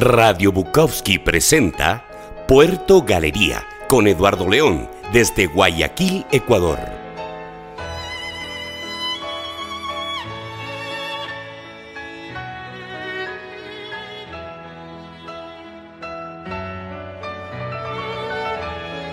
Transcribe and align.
Radio 0.00 0.52
Bukowski 0.52 1.18
presenta 1.18 2.04
Puerto 2.46 3.02
Galería 3.02 3.64
con 3.88 4.06
Eduardo 4.06 4.48
León 4.48 4.90
desde 5.12 5.46
Guayaquil, 5.46 6.26
Ecuador. 6.32 6.78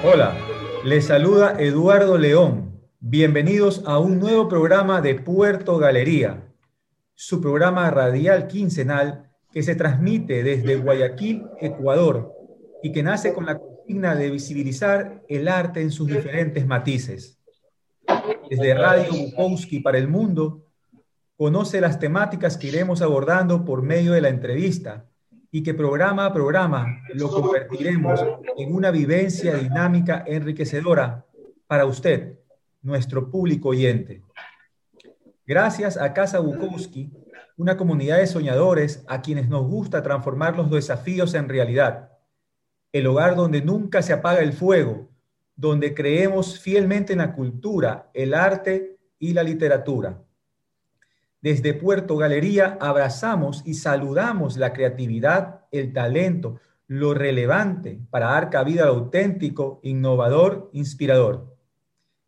Hola, 0.03 0.35
les 0.83 1.05
saluda 1.05 1.55
Eduardo 1.59 2.17
León. 2.17 2.81
Bienvenidos 2.99 3.83
a 3.85 3.99
un 3.99 4.19
nuevo 4.19 4.49
programa 4.49 5.01
de 5.01 5.15
Puerto 5.15 5.77
Galería, 5.77 6.53
su 7.13 7.39
programa 7.39 7.89
radial 7.89 8.47
quincenal 8.47 9.32
que 9.53 9.61
se 9.61 9.75
transmite 9.75 10.43
desde 10.43 10.77
Guayaquil, 10.77 11.45
Ecuador, 11.61 12.33
y 12.81 12.91
que 12.91 13.03
nace 13.03 13.33
con 13.33 13.45
la 13.45 13.59
consigna 13.59 14.15
de 14.15 14.31
visibilizar 14.31 15.21
el 15.29 15.47
arte 15.47 15.81
en 15.81 15.91
sus 15.91 16.07
diferentes 16.07 16.65
matices. 16.65 17.39
Desde 18.49 18.73
Radio 18.73 19.11
Bukowski 19.13 19.79
para 19.79 19.99
el 19.99 20.07
mundo, 20.07 20.65
conoce 21.37 21.79
las 21.81 21.99
temáticas 21.99 22.57
que 22.57 22.67
iremos 22.67 23.01
abordando 23.01 23.63
por 23.63 23.83
medio 23.83 24.13
de 24.13 24.21
la 24.21 24.29
entrevista 24.29 25.05
y 25.51 25.61
que 25.61 25.75
programa 25.75 26.25
a 26.25 26.33
programa 26.33 27.03
lo 27.13 27.29
convertiremos 27.29 28.19
en 28.57 28.73
una 28.73 28.89
vivencia 28.89 29.53
dinámica 29.55 30.23
enriquecedora 30.25 31.25
para 31.67 31.85
usted, 31.85 32.39
nuestro 32.81 33.29
público 33.29 33.69
oyente. 33.69 34.23
Gracias 35.45 35.97
a 35.97 36.11
Casa 36.13 36.39
Bukowski, 36.39 37.11
una 37.57 37.77
comunidad 37.77 38.17
de 38.17 38.27
soñadores 38.27 39.03
a 39.07 39.21
quienes 39.21 39.47
nos 39.49 39.67
gusta 39.67 40.01
transformar 40.01 40.57
los 40.57 40.71
desafíos 40.71 41.33
en 41.33 41.49
realidad. 41.49 42.11
El 42.91 43.07
hogar 43.07 43.35
donde 43.35 43.61
nunca 43.61 44.01
se 44.01 44.13
apaga 44.13 44.39
el 44.39 44.53
fuego, 44.53 45.09
donde 45.55 45.93
creemos 45.93 46.59
fielmente 46.59 47.13
en 47.13 47.19
la 47.19 47.33
cultura, 47.33 48.09
el 48.13 48.33
arte 48.33 48.97
y 49.19 49.33
la 49.33 49.43
literatura. 49.43 50.23
Desde 51.41 51.73
Puerto 51.73 52.17
Galería 52.17 52.77
abrazamos 52.79 53.63
y 53.65 53.73
saludamos 53.75 54.57
la 54.57 54.73
creatividad, 54.73 55.65
el 55.71 55.93
talento, 55.93 56.59
lo 56.87 57.13
relevante 57.13 57.99
para 58.09 58.27
dar 58.27 58.49
cabida 58.49 58.83
al 58.83 58.89
auténtico, 58.89 59.79
innovador, 59.83 60.69
inspirador. 60.73 61.53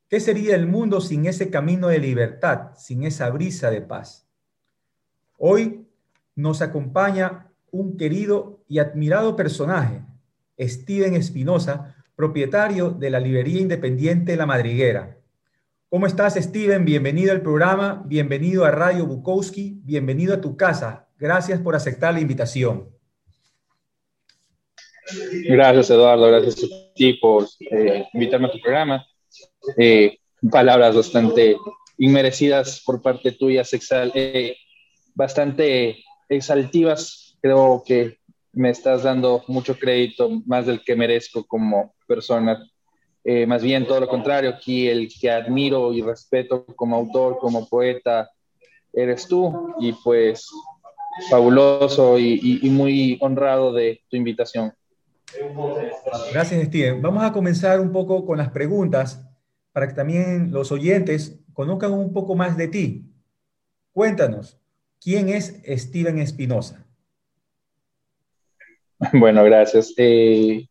¿Qué 0.07 0.19
sería 0.19 0.55
el 0.55 0.67
mundo 0.67 1.01
sin 1.01 1.25
ese 1.25 1.49
camino 1.49 1.87
de 1.87 1.99
libertad, 1.99 2.71
sin 2.77 3.03
esa 3.03 3.29
brisa 3.29 3.71
de 3.71 3.81
paz? 3.81 4.24
Hoy 5.37 5.85
nos 6.35 6.61
acompaña 6.61 7.47
un 7.71 7.97
querido 7.97 8.63
y 8.69 8.79
admirado 8.79 9.35
personaje, 9.35 10.01
Steven 10.57 11.13
Espinosa, 11.13 11.95
propietario 12.15 12.91
de 12.91 13.09
la 13.09 13.19
librería 13.19 13.59
independiente 13.59 14.37
La 14.37 14.45
Madriguera. 14.45 15.17
¿Cómo 15.89 16.07
estás, 16.07 16.35
Steven? 16.35 16.85
Bienvenido 16.85 17.33
al 17.33 17.41
programa, 17.41 18.03
bienvenido 18.05 18.63
a 18.63 18.71
Radio 18.71 19.05
Bukowski, 19.05 19.81
bienvenido 19.83 20.33
a 20.33 20.41
tu 20.41 20.55
casa. 20.55 21.07
Gracias 21.17 21.59
por 21.59 21.75
aceptar 21.75 22.13
la 22.13 22.21
invitación. 22.21 22.89
Gracias, 25.47 25.89
Eduardo. 25.89 26.27
Gracias 26.27 26.63
a 26.63 26.93
ti 26.95 27.13
por 27.13 27.45
eh, 27.71 28.05
invitarme 28.13 28.47
a 28.47 28.51
tu 28.51 28.59
programa. 28.59 29.05
Eh, 29.77 30.17
palabras 30.49 30.95
bastante 30.95 31.57
inmerecidas 31.97 32.81
por 32.85 33.01
parte 33.01 33.33
tuya, 33.33 33.63
Sexal. 33.63 34.11
Eh, 34.15 34.55
bastante 35.15 36.03
exaltivas. 36.29 37.37
Creo 37.41 37.83
que 37.85 38.19
me 38.53 38.69
estás 38.69 39.03
dando 39.03 39.43
mucho 39.47 39.77
crédito, 39.77 40.29
más 40.45 40.65
del 40.65 40.83
que 40.83 40.95
merezco 40.95 41.45
como 41.45 41.95
persona. 42.07 42.63
Eh, 43.23 43.47
más 43.47 43.63
bien 43.63 43.87
todo 43.87 43.99
lo 43.99 44.07
contrario, 44.07 44.51
aquí 44.51 44.87
el 44.87 45.09
que 45.09 45.31
admiro 45.31 45.91
y 45.93 46.01
respeto 46.01 46.65
como 46.75 46.95
autor, 46.95 47.39
como 47.39 47.67
poeta, 47.67 48.29
eres 48.93 49.27
tú 49.27 49.73
y 49.79 49.93
pues 49.93 50.47
fabuloso 51.29 52.19
y, 52.19 52.59
y 52.61 52.69
muy 52.69 53.17
honrado 53.21 53.73
de 53.73 54.01
tu 54.09 54.15
invitación. 54.15 54.73
Gracias, 56.31 56.67
Steven. 56.67 57.01
Vamos 57.01 57.23
a 57.23 57.33
comenzar 57.33 57.79
un 57.79 57.91
poco 57.91 58.25
con 58.25 58.37
las 58.37 58.51
preguntas 58.51 59.25
para 59.71 59.87
que 59.87 59.93
también 59.93 60.51
los 60.51 60.71
oyentes 60.71 61.39
conozcan 61.53 61.93
un 61.93 62.13
poco 62.13 62.35
más 62.35 62.55
de 62.55 62.67
ti. 62.67 63.11
Cuéntanos, 63.91 64.59
¿Quién 65.05 65.29
es 65.29 65.61
Steven 65.67 66.17
Espinosa? 66.17 66.83
Bueno, 69.13 69.43
gracias. 69.43 69.93
Eh, 69.97 70.67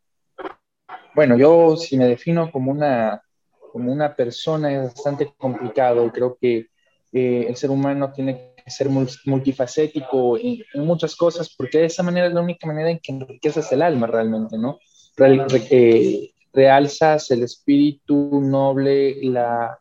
bueno, 1.15 1.39
yo 1.39 1.77
si 1.77 1.97
me 1.97 2.09
defino 2.09 2.51
como 2.51 2.73
una, 2.73 3.23
como 3.71 3.93
una 3.93 4.17
persona 4.17 4.73
es 4.73 4.93
bastante 4.93 5.33
complicado. 5.39 6.11
Creo 6.11 6.37
que 6.41 6.67
eh, 7.13 7.47
el 7.49 7.55
ser 7.55 7.71
humano 7.71 8.13
tiene 8.13 8.55
que 8.57 8.69
ser 8.73 8.89
multifacético 8.89 10.37
en, 10.37 10.65
muchas 10.85 11.15
cosas, 11.15 11.55
porque 11.57 11.79
de 11.79 11.85
esa 11.85 12.03
manera 12.03 12.27
es 12.27 12.35
la 12.35 12.41
única 12.41 12.67
manera 12.67 12.91
en 12.91 12.99
que 12.99 13.13
enriqueces 13.13 13.71
el 13.71 13.83
alma 13.83 14.09
realmente, 14.09 14.59
¿no? 14.59 14.81
Eh, 15.17 16.33
realzas 16.53 17.31
el 17.31 17.45
espíritu 17.45 18.41
noble, 18.41 19.15
la, 19.23 19.79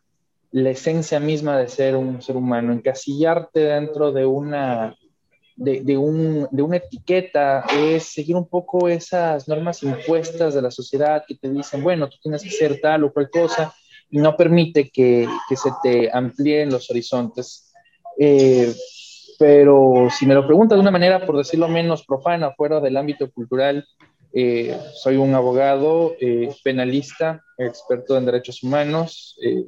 la 0.53 0.69
esencia 0.69 1.19
misma 1.19 1.57
de 1.57 1.67
ser 1.67 1.95
un 1.95 2.21
ser 2.21 2.37
humano, 2.37 2.73
encasillarte 2.73 3.59
dentro 3.59 4.11
de 4.11 4.23
una, 4.23 4.95
de, 5.55 5.97
un, 5.97 6.47
de, 6.51 6.61
una 6.61 6.77
etiqueta 6.77 7.65
es 7.75 8.03
seguir 8.03 8.35
un 8.35 8.47
poco 8.47 8.87
esas 8.87 9.47
normas 9.47 9.81
impuestas 9.81 10.53
de 10.53 10.61
la 10.61 10.69
sociedad 10.69 11.23
que 11.27 11.33
te 11.33 11.49
dicen, 11.49 11.81
bueno, 11.81 12.07
tú 12.07 12.17
tienes 12.21 12.43
que 12.43 12.51
ser 12.51 12.79
tal 12.79 13.03
o 13.03 13.11
cual 13.11 13.31
cosa, 13.31 13.73
y 14.11 14.19
no 14.19 14.37
permite 14.37 14.91
que, 14.91 15.27
que 15.49 15.55
se 15.55 15.71
te 15.81 16.15
amplíen 16.15 16.69
los 16.69 16.87
horizontes. 16.91 17.73
Eh, 18.19 18.71
pero 19.39 20.07
si 20.11 20.27
me 20.27 20.35
lo 20.35 20.45
preguntas 20.45 20.75
de 20.75 20.81
una 20.81 20.91
manera, 20.91 21.25
por 21.25 21.35
decirlo 21.35 21.67
menos 21.67 22.05
profana, 22.05 22.51
fuera 22.51 22.79
del 22.79 22.95
ámbito 22.95 23.31
cultural, 23.31 23.87
eh, 24.35 24.75
soy 24.95 25.17
un 25.17 25.35
abogado 25.35 26.15
eh, 26.19 26.49
penalista, 26.63 27.43
experto 27.55 28.17
en 28.17 28.25
derechos 28.25 28.63
humanos, 28.63 29.37
eh, 29.43 29.63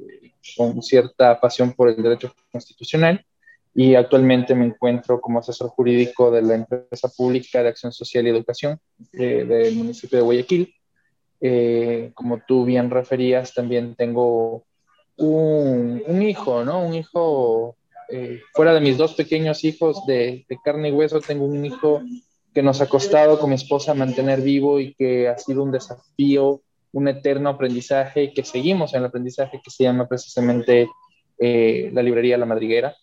con 0.56 0.82
cierta 0.82 1.40
pasión 1.40 1.72
por 1.72 1.88
el 1.88 2.02
derecho 2.02 2.34
constitucional 2.50 3.24
y 3.72 3.94
actualmente 3.94 4.56
me 4.56 4.66
encuentro 4.66 5.20
como 5.20 5.38
asesor 5.38 5.68
jurídico 5.68 6.32
de 6.32 6.42
la 6.42 6.54
empresa 6.56 7.08
pública 7.16 7.62
de 7.62 7.68
acción 7.68 7.92
social 7.92 8.26
y 8.26 8.30
educación 8.30 8.80
del 9.12 9.74
municipio 9.76 10.18
de 10.18 10.24
Guayaquil. 10.24 10.74
como 12.14 12.40
tú 12.48 12.64
bien 12.64 12.90
referías, 12.90 13.54
también 13.54 13.94
tengo 13.94 14.64
un, 15.16 16.02
un 16.06 16.22
hijo, 16.22 16.64
¿no? 16.64 16.80
Un 16.80 16.94
hijo, 16.94 17.76
fuera 18.54 18.72
de 18.72 18.80
mis 18.80 18.96
dos 18.96 19.14
pequeños 19.14 19.62
hijos 19.62 20.06
de, 20.06 20.46
de 20.48 20.58
carne 20.64 20.88
y 20.88 20.92
hueso, 20.92 21.20
tengo 21.20 21.44
un 21.44 21.64
hijo 21.64 22.02
que 22.56 22.62
nos 22.62 22.80
ha 22.80 22.86
costado 22.86 23.38
con 23.38 23.50
mi 23.50 23.56
esposa 23.56 23.92
mantener 23.92 24.40
vivo 24.40 24.80
y 24.80 24.94
que 24.94 25.28
ha 25.28 25.36
sido 25.36 25.62
un 25.62 25.70
desafío, 25.70 26.62
un 26.92 27.06
eterno 27.06 27.50
aprendizaje 27.50 28.22
y 28.22 28.32
que 28.32 28.44
seguimos 28.44 28.94
en 28.94 29.00
el 29.00 29.04
aprendizaje 29.08 29.60
que 29.62 29.70
se 29.70 29.84
llama 29.84 30.08
precisamente 30.08 30.88
eh, 31.38 31.90
la 31.92 32.02
librería 32.02 32.38
La 32.38 32.46
Madriguera. 32.46 32.96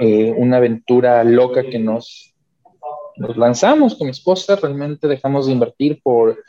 Eh, 0.00 0.32
una 0.34 0.56
aventura 0.56 1.22
loca 1.22 1.64
que 1.64 1.78
nos, 1.78 2.32
nos 3.16 3.36
lanzamos 3.36 3.94
con 3.94 4.06
mi 4.06 4.12
esposa, 4.12 4.56
realmente 4.56 5.06
dejamos 5.06 5.48
de 5.48 5.52
invertir 5.52 6.00
por, 6.02 6.42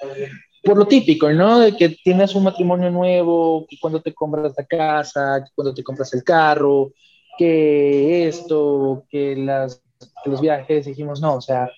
por 0.63 0.77
lo 0.77 0.87
típico, 0.87 1.29
¿no? 1.29 1.59
De 1.59 1.75
que 1.75 1.89
tienes 1.89 2.35
un 2.35 2.45
matrimonio 2.45 2.89
nuevo, 2.89 3.65
que 3.67 3.75
cuando 3.81 4.01
te 4.01 4.13
compras 4.13 4.53
la 4.57 4.63
casa, 4.63 5.43
que 5.43 5.51
cuando 5.53 5.73
te 5.73 5.83
compras 5.83 6.13
el 6.13 6.23
carro, 6.23 6.93
que 7.37 8.29
esto, 8.29 9.03
que, 9.09 9.35
las, 9.35 9.83
que 10.23 10.29
los 10.29 10.39
viajes, 10.39 10.85
dijimos, 10.85 11.19
no, 11.19 11.35
o 11.35 11.41
sea, 11.41 11.69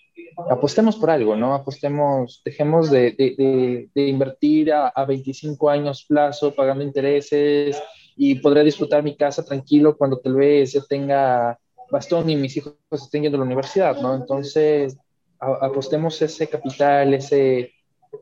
apostemos 0.49 0.95
por 0.97 1.09
algo, 1.09 1.35
¿no? 1.35 1.53
Apostemos, 1.53 2.41
dejemos 2.43 2.89
de, 2.89 3.11
de, 3.11 3.89
de, 3.93 4.07
invertir 4.07 4.71
a, 4.73 4.87
a, 4.89 5.05
25 5.05 5.69
años 5.69 6.05
plazo 6.07 6.53
pagando 6.53 6.83
intereses 6.83 7.81
y 8.15 8.35
podré 8.35 8.63
disfrutar 8.63 9.03
mi 9.03 9.15
casa 9.15 9.43
tranquilo 9.43 9.97
cuando 9.97 10.19
tal 10.19 10.35
vez 10.35 10.73
yo 10.73 10.83
tenga 10.85 11.59
bastón 11.89 12.29
y 12.29 12.35
mis 12.35 12.57
hijos 12.57 12.75
estén 12.91 13.23
yendo 13.23 13.37
a 13.37 13.39
la 13.39 13.45
universidad, 13.45 13.99
¿no? 14.01 14.15
Entonces, 14.15 14.97
apostemos 15.39 16.21
ese 16.21 16.47
capital, 16.47 17.13
ese, 17.13 17.73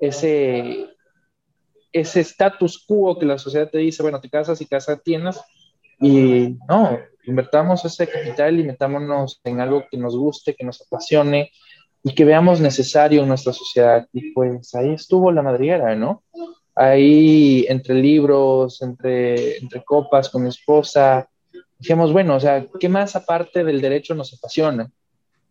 ese, 0.01 0.87
ese 1.91 2.19
status 2.21 2.83
quo 2.85 3.17
que 3.17 3.25
la 3.25 3.37
sociedad 3.37 3.69
te 3.69 3.77
dice, 3.77 4.03
bueno, 4.03 4.19
te 4.19 4.29
casas 4.29 4.61
y 4.61 4.65
casa 4.65 4.97
tienes, 4.97 5.39
y 5.99 6.57
no, 6.67 6.99
invertamos 7.25 7.85
ese 7.85 8.07
capital 8.07 8.59
y 8.59 8.63
metámonos 8.63 9.39
en 9.43 9.61
algo 9.61 9.85
que 9.89 9.97
nos 9.97 10.17
guste, 10.17 10.55
que 10.55 10.65
nos 10.65 10.81
apasione, 10.81 11.51
y 12.03 12.13
que 12.13 12.25
veamos 12.25 12.59
necesario 12.59 13.21
en 13.21 13.29
nuestra 13.29 13.53
sociedad. 13.53 14.07
Y 14.11 14.31
pues 14.31 14.75
ahí 14.75 14.93
estuvo 14.93 15.31
la 15.31 15.41
madriguera, 15.41 15.95
¿no? 15.95 16.23
Ahí 16.75 17.65
entre 17.69 17.95
libros, 17.95 18.81
entre, 18.81 19.57
entre 19.57 19.83
copas 19.83 20.29
con 20.29 20.43
mi 20.43 20.49
esposa, 20.49 21.27
dijimos, 21.79 22.11
bueno, 22.11 22.35
o 22.35 22.39
sea, 22.39 22.65
¿qué 22.79 22.89
más 22.89 23.15
aparte 23.15 23.63
del 23.63 23.81
derecho 23.81 24.15
nos 24.15 24.33
apasiona? 24.33 24.89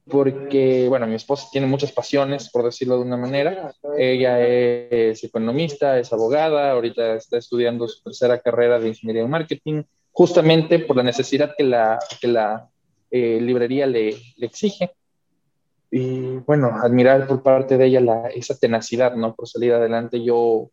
porque, 0.08 0.86
bueno, 0.88 1.06
mi 1.06 1.14
esposa 1.14 1.48
tiene 1.52 1.66
muchas 1.66 1.92
pasiones, 1.92 2.50
por 2.50 2.64
decirlo 2.64 2.96
de 2.96 3.02
una 3.02 3.16
manera. 3.16 3.72
Ella 3.96 4.40
es 4.40 5.22
economista, 5.22 5.98
es 5.98 6.12
abogada, 6.12 6.72
ahorita 6.72 7.14
está 7.14 7.38
estudiando 7.38 7.86
su 7.86 8.02
tercera 8.02 8.40
carrera 8.40 8.78
de 8.78 8.88
ingeniería 8.88 9.22
en 9.22 9.30
marketing, 9.30 9.82
justamente 10.10 10.80
por 10.80 10.96
la 10.96 11.04
necesidad 11.04 11.54
que 11.56 11.64
la, 11.64 11.98
que 12.20 12.26
la 12.26 12.68
eh, 13.10 13.38
librería 13.40 13.86
le, 13.86 14.16
le, 14.36 14.46
exige. 14.46 14.90
Y 15.94 16.38
bueno, 16.38 16.70
admirar 16.82 17.26
por 17.26 17.42
parte 17.42 17.76
de 17.76 17.84
ella 17.84 18.00
la, 18.00 18.28
esa 18.28 18.56
tenacidad, 18.56 19.14
¿no? 19.14 19.34
Por 19.34 19.46
salir 19.46 19.74
adelante. 19.74 20.24
Yo, 20.24 20.70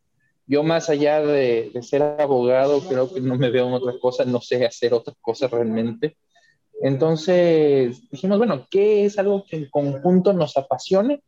yo 0.47 0.63
más 0.63 0.89
allá 0.89 1.21
de, 1.21 1.71
de 1.73 1.83
ser 1.83 2.01
abogado, 2.01 2.79
creo 2.79 3.13
que 3.13 3.19
no 3.19 3.35
me 3.35 3.49
veo 3.51 3.67
en 3.67 3.73
otra 3.73 3.99
cosa, 3.99 4.23
no 4.23 4.39
sé 4.39 4.65
hacer 4.65 4.93
otra 4.93 5.13
cosa 5.19 5.49
realmente. 5.49 6.15
Entonces 6.81 8.09
dijimos, 8.09 8.37
bueno, 8.37 8.65
¿qué 8.71 9.03
es 9.03 9.19
algo 9.19 9.43
que 9.45 9.57
en 9.57 9.69
conjunto 9.69 10.31
nos 10.31 10.55
apasione? 10.55 11.21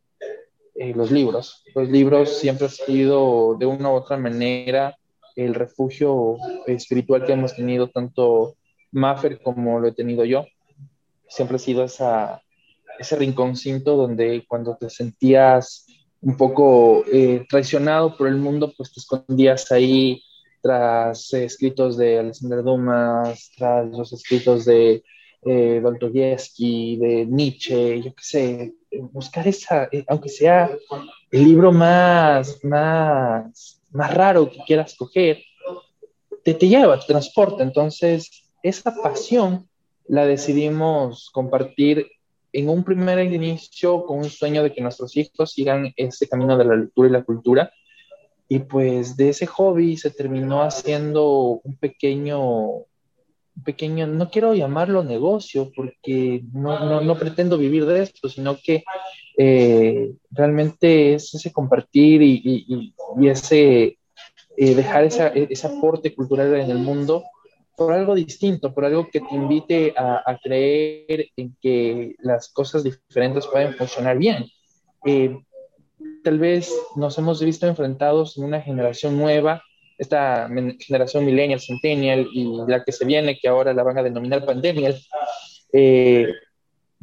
Eh, 0.74 0.94
los 0.94 1.10
libros. 1.10 1.62
Los 1.74 1.90
libros 1.90 2.38
siempre 2.38 2.66
han 2.66 2.72
sido 2.72 3.56
de 3.58 3.66
una 3.66 3.90
u 3.90 3.94
otra 3.94 4.16
manera 4.16 4.96
el 5.36 5.54
refugio 5.54 6.38
espiritual 6.66 7.26
que 7.26 7.32
hemos 7.32 7.54
tenido 7.54 7.90
tanto 7.90 8.56
Maffer 8.90 9.42
como 9.42 9.78
lo 9.80 9.88
he 9.88 9.92
tenido 9.92 10.24
yo. 10.24 10.46
Siempre 11.28 11.56
ha 11.56 11.58
sido 11.58 11.84
esa, 11.84 12.42
ese 12.98 13.16
rinconcito 13.16 13.96
donde 13.96 14.44
cuando 14.46 14.76
te 14.76 14.90
sentías 14.90 15.86
un 16.20 16.36
poco 16.36 17.04
eh, 17.12 17.44
traicionado 17.48 18.16
por 18.16 18.28
el 18.28 18.36
mundo, 18.36 18.72
pues 18.76 18.92
te 18.92 19.00
escondías 19.00 19.70
ahí 19.72 20.22
tras 20.60 21.32
escritos 21.34 21.96
de 21.96 22.20
Alexander 22.20 22.62
Dumas, 22.62 23.50
tras 23.56 23.88
los 23.90 24.12
escritos 24.12 24.64
de 24.64 25.02
eh, 25.44 25.80
Dostoyevsky, 25.82 26.96
de 26.96 27.26
Nietzsche, 27.26 28.00
yo 28.00 28.14
qué 28.14 28.22
sé, 28.22 28.74
buscar 29.12 29.48
esa, 29.48 29.88
eh, 29.90 30.04
aunque 30.06 30.28
sea 30.28 30.70
el 31.32 31.44
libro 31.44 31.72
más, 31.72 32.64
más, 32.64 33.80
más 33.90 34.14
raro 34.14 34.48
que 34.48 34.60
quieras 34.64 34.94
coger, 34.94 35.42
te, 36.44 36.54
te 36.54 36.68
lleva, 36.68 36.98
te 37.00 37.06
transporta. 37.06 37.64
Entonces, 37.64 38.44
esa 38.62 38.94
pasión 39.02 39.68
la 40.06 40.26
decidimos 40.26 41.30
compartir 41.32 42.06
en 42.52 42.68
un 42.68 42.84
primer 42.84 43.18
inicio 43.32 44.04
con 44.04 44.18
un 44.18 44.30
sueño 44.30 44.62
de 44.62 44.72
que 44.72 44.80
nuestros 44.80 45.16
hijos 45.16 45.52
sigan 45.52 45.92
ese 45.96 46.28
camino 46.28 46.56
de 46.56 46.64
la 46.64 46.76
lectura 46.76 47.08
y 47.08 47.12
la 47.12 47.24
cultura. 47.24 47.72
Y 48.48 48.58
pues 48.60 49.16
de 49.16 49.30
ese 49.30 49.46
hobby 49.46 49.96
se 49.96 50.10
terminó 50.10 50.62
haciendo 50.62 51.60
un 51.64 51.76
pequeño 51.76 52.84
pequeño, 53.64 54.06
no 54.06 54.30
quiero 54.30 54.54
llamarlo 54.54 55.04
negocio 55.04 55.70
porque 55.74 56.42
no, 56.52 57.00
no, 57.00 57.18
pretendo 57.18 57.58
vivir 57.58 57.84
de 57.86 58.02
esto, 58.02 58.28
sino 58.28 58.56
que 58.56 58.84
eh, 59.36 60.12
realmente 60.30 61.14
es 61.14 61.34
ese 61.34 61.52
compartir 61.52 62.22
y, 62.22 62.42
y, 62.44 63.28
ese 63.28 63.98
eh, 64.56 64.74
dejar 64.74 65.04
esa, 65.04 65.28
ese 65.28 65.66
aporte 65.66 66.14
cultural 66.14 66.54
en 66.54 66.70
el 66.70 66.78
mundo 66.78 67.24
por 67.84 67.94
algo 67.94 68.14
distinto, 68.14 68.72
por 68.72 68.84
algo 68.84 69.08
que 69.10 69.20
te 69.20 69.34
invite 69.34 69.94
a, 69.96 70.22
a 70.24 70.38
creer 70.38 71.26
en 71.36 71.56
que 71.60 72.14
las 72.20 72.48
cosas 72.48 72.84
diferentes 72.84 73.46
pueden 73.46 73.74
funcionar 73.74 74.18
bien. 74.18 74.46
Eh, 75.04 75.36
tal 76.22 76.38
vez 76.38 76.72
nos 76.96 77.18
hemos 77.18 77.42
visto 77.42 77.66
enfrentados 77.66 78.36
en 78.36 78.44
una 78.44 78.60
generación 78.60 79.18
nueva 79.18 79.62
esta 79.98 80.48
generación 80.80 81.24
millennial, 81.24 81.60
centennial 81.60 82.26
y 82.32 82.44
la 82.66 82.82
que 82.82 82.92
se 82.92 83.04
viene, 83.04 83.38
que 83.38 83.48
ahora 83.48 83.72
la 83.72 83.82
van 83.82 83.98
a 83.98 84.02
denominar 84.02 84.44
pandemia, 84.44 84.94
eh, 85.72 86.26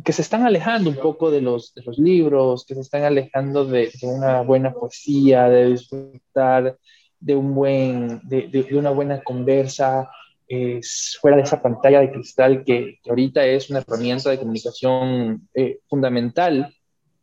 que 0.03 0.13
se 0.13 0.21
están 0.21 0.45
alejando 0.45 0.89
un 0.89 0.97
poco 0.97 1.31
de 1.31 1.41
los, 1.41 1.73
de 1.73 1.83
los 1.83 1.97
libros, 1.97 2.65
que 2.65 2.75
se 2.75 2.81
están 2.81 3.03
alejando 3.03 3.65
de, 3.65 3.91
de, 4.01 4.07
una 4.07 4.41
buena 4.41 4.73
poesía, 4.73 5.47
de 5.49 5.71
disfrutar 5.71 6.77
de, 7.19 7.35
un 7.35 7.53
buen, 7.53 8.19
de, 8.23 8.47
de 8.47 8.77
una 8.77 8.91
buena 8.91 9.21
conversa, 9.21 10.09
eh, 10.49 10.81
fuera 11.21 11.37
de 11.37 11.43
esa 11.43 11.61
pantalla 11.61 12.01
de 12.01 12.11
cristal 12.11 12.63
que, 12.65 12.99
que, 13.01 13.09
ahorita 13.09 13.45
es 13.45 13.69
una 13.69 13.79
herramienta 13.79 14.29
de 14.29 14.39
comunicación 14.39 15.47
eh, 15.53 15.79
fundamental 15.87 16.73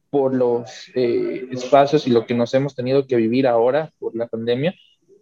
por 0.08 0.34
los 0.34 0.70
espacios 0.94 2.06
y 2.06 2.11
lo 2.11 2.25
que 2.25 2.32
nos 2.32 2.55
hemos 2.55 2.75
tenido 2.75 3.06
que 3.06 3.17
vivir 3.17 3.46
ahora 3.46 3.93
por 3.99 4.17
la 4.17 4.28
pandemia 4.28 4.75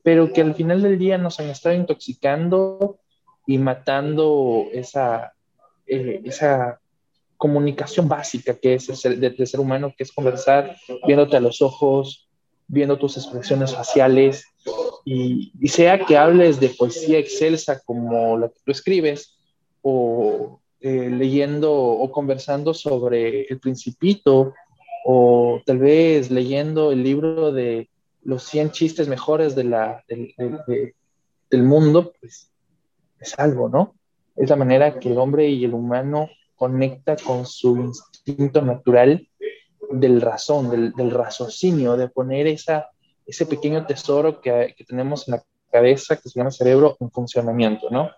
pero 0.04 0.32
que 0.32 0.42
al 0.42 0.54
final 0.54 0.82
del 0.82 0.98
día 0.98 1.16
nos 1.16 1.40
han 1.40 1.48
estado 1.48 1.74
intoxicando 1.74 2.98
y 3.46 3.56
matando 3.56 4.66
esa, 4.70 5.32
eh, 5.86 6.20
esa 6.24 6.78
comunicación 7.38 8.06
básica 8.06 8.54
que 8.54 8.74
es 8.74 8.88
el 9.06 9.46
ser 9.46 9.60
humano, 9.60 9.94
que 9.96 10.04
es 10.04 10.12
conversar 10.12 10.76
viéndote 11.06 11.38
a 11.38 11.40
los 11.40 11.62
ojos, 11.62 12.28
viendo 12.68 12.98
tus 12.98 13.16
expresiones 13.16 13.74
faciales, 13.74 14.44
y, 15.04 15.52
sea 15.68 16.04
que 16.04 16.16
hables 16.16 16.60
de 16.60 16.70
poesía 16.70 17.18
excelsa 17.18 17.80
como 17.80 18.38
la 18.38 18.48
que 18.48 18.60
tú 18.64 18.72
escribes, 18.72 19.36
o 19.82 20.60
eh, 20.80 21.10
leyendo 21.10 21.72
o 21.72 22.10
conversando 22.10 22.74
sobre 22.74 23.42
el 23.42 23.58
principito, 23.60 24.54
o 25.04 25.60
tal 25.66 25.78
vez 25.78 26.30
leyendo 26.30 26.92
el 26.92 27.02
libro 27.02 27.52
de 27.52 27.90
los 28.22 28.44
100 28.44 28.70
chistes 28.70 29.08
mejores 29.08 29.54
de 29.54 29.64
la, 29.64 30.02
del 30.08 31.62
mundo, 31.62 32.12
pues 32.20 32.50
es 33.20 33.38
algo, 33.38 33.68
¿no? 33.68 33.94
Es 34.36 34.50
la 34.50 34.56
manera 34.56 34.98
que 34.98 35.10
el 35.10 35.18
hombre 35.18 35.48
y 35.48 35.64
el 35.64 35.74
humano 35.74 36.28
conecta 36.56 37.16
con 37.16 37.46
su 37.46 37.76
instinto 37.76 38.62
natural 38.62 39.28
del 39.90 40.20
razón, 40.20 40.92
del, 40.96 41.10
raciocinio, 41.10 41.96
de 41.96 42.08
poner 42.08 42.46
esa, 42.46 42.90
ese 43.26 43.46
pequeño 43.46 43.86
tesoro 43.86 44.40
que, 44.40 44.74
que, 44.76 44.84
tenemos 44.84 45.28
en 45.28 45.36
la 45.36 45.42
cabeza, 45.70 46.16
que 46.16 46.28
se 46.28 46.38
llama 46.38 46.50
cerebro, 46.50 46.96
en 47.00 47.10
funcionamiento, 47.10 47.88
¿no? 47.90 48.10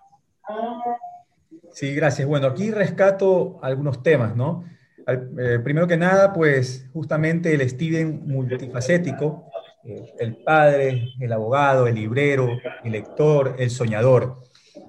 Sí, 1.72 1.94
gracias. 1.94 2.26
Bueno, 2.26 2.46
aquí 2.48 2.70
rescato 2.70 3.58
algunos 3.62 4.02
temas, 4.02 4.34
¿no? 4.34 4.64
Eh, 5.06 5.60
primero 5.62 5.86
que 5.86 5.96
nada, 5.96 6.32
pues 6.32 6.88
justamente 6.92 7.52
el 7.54 7.68
Steven 7.68 8.22
multifacético, 8.26 9.50
el 10.18 10.36
padre, 10.38 11.10
el 11.20 11.32
abogado, 11.32 11.86
el 11.86 11.94
librero, 11.94 12.48
el 12.82 12.92
lector, 12.92 13.54
el 13.58 13.70
soñador. 13.70 14.42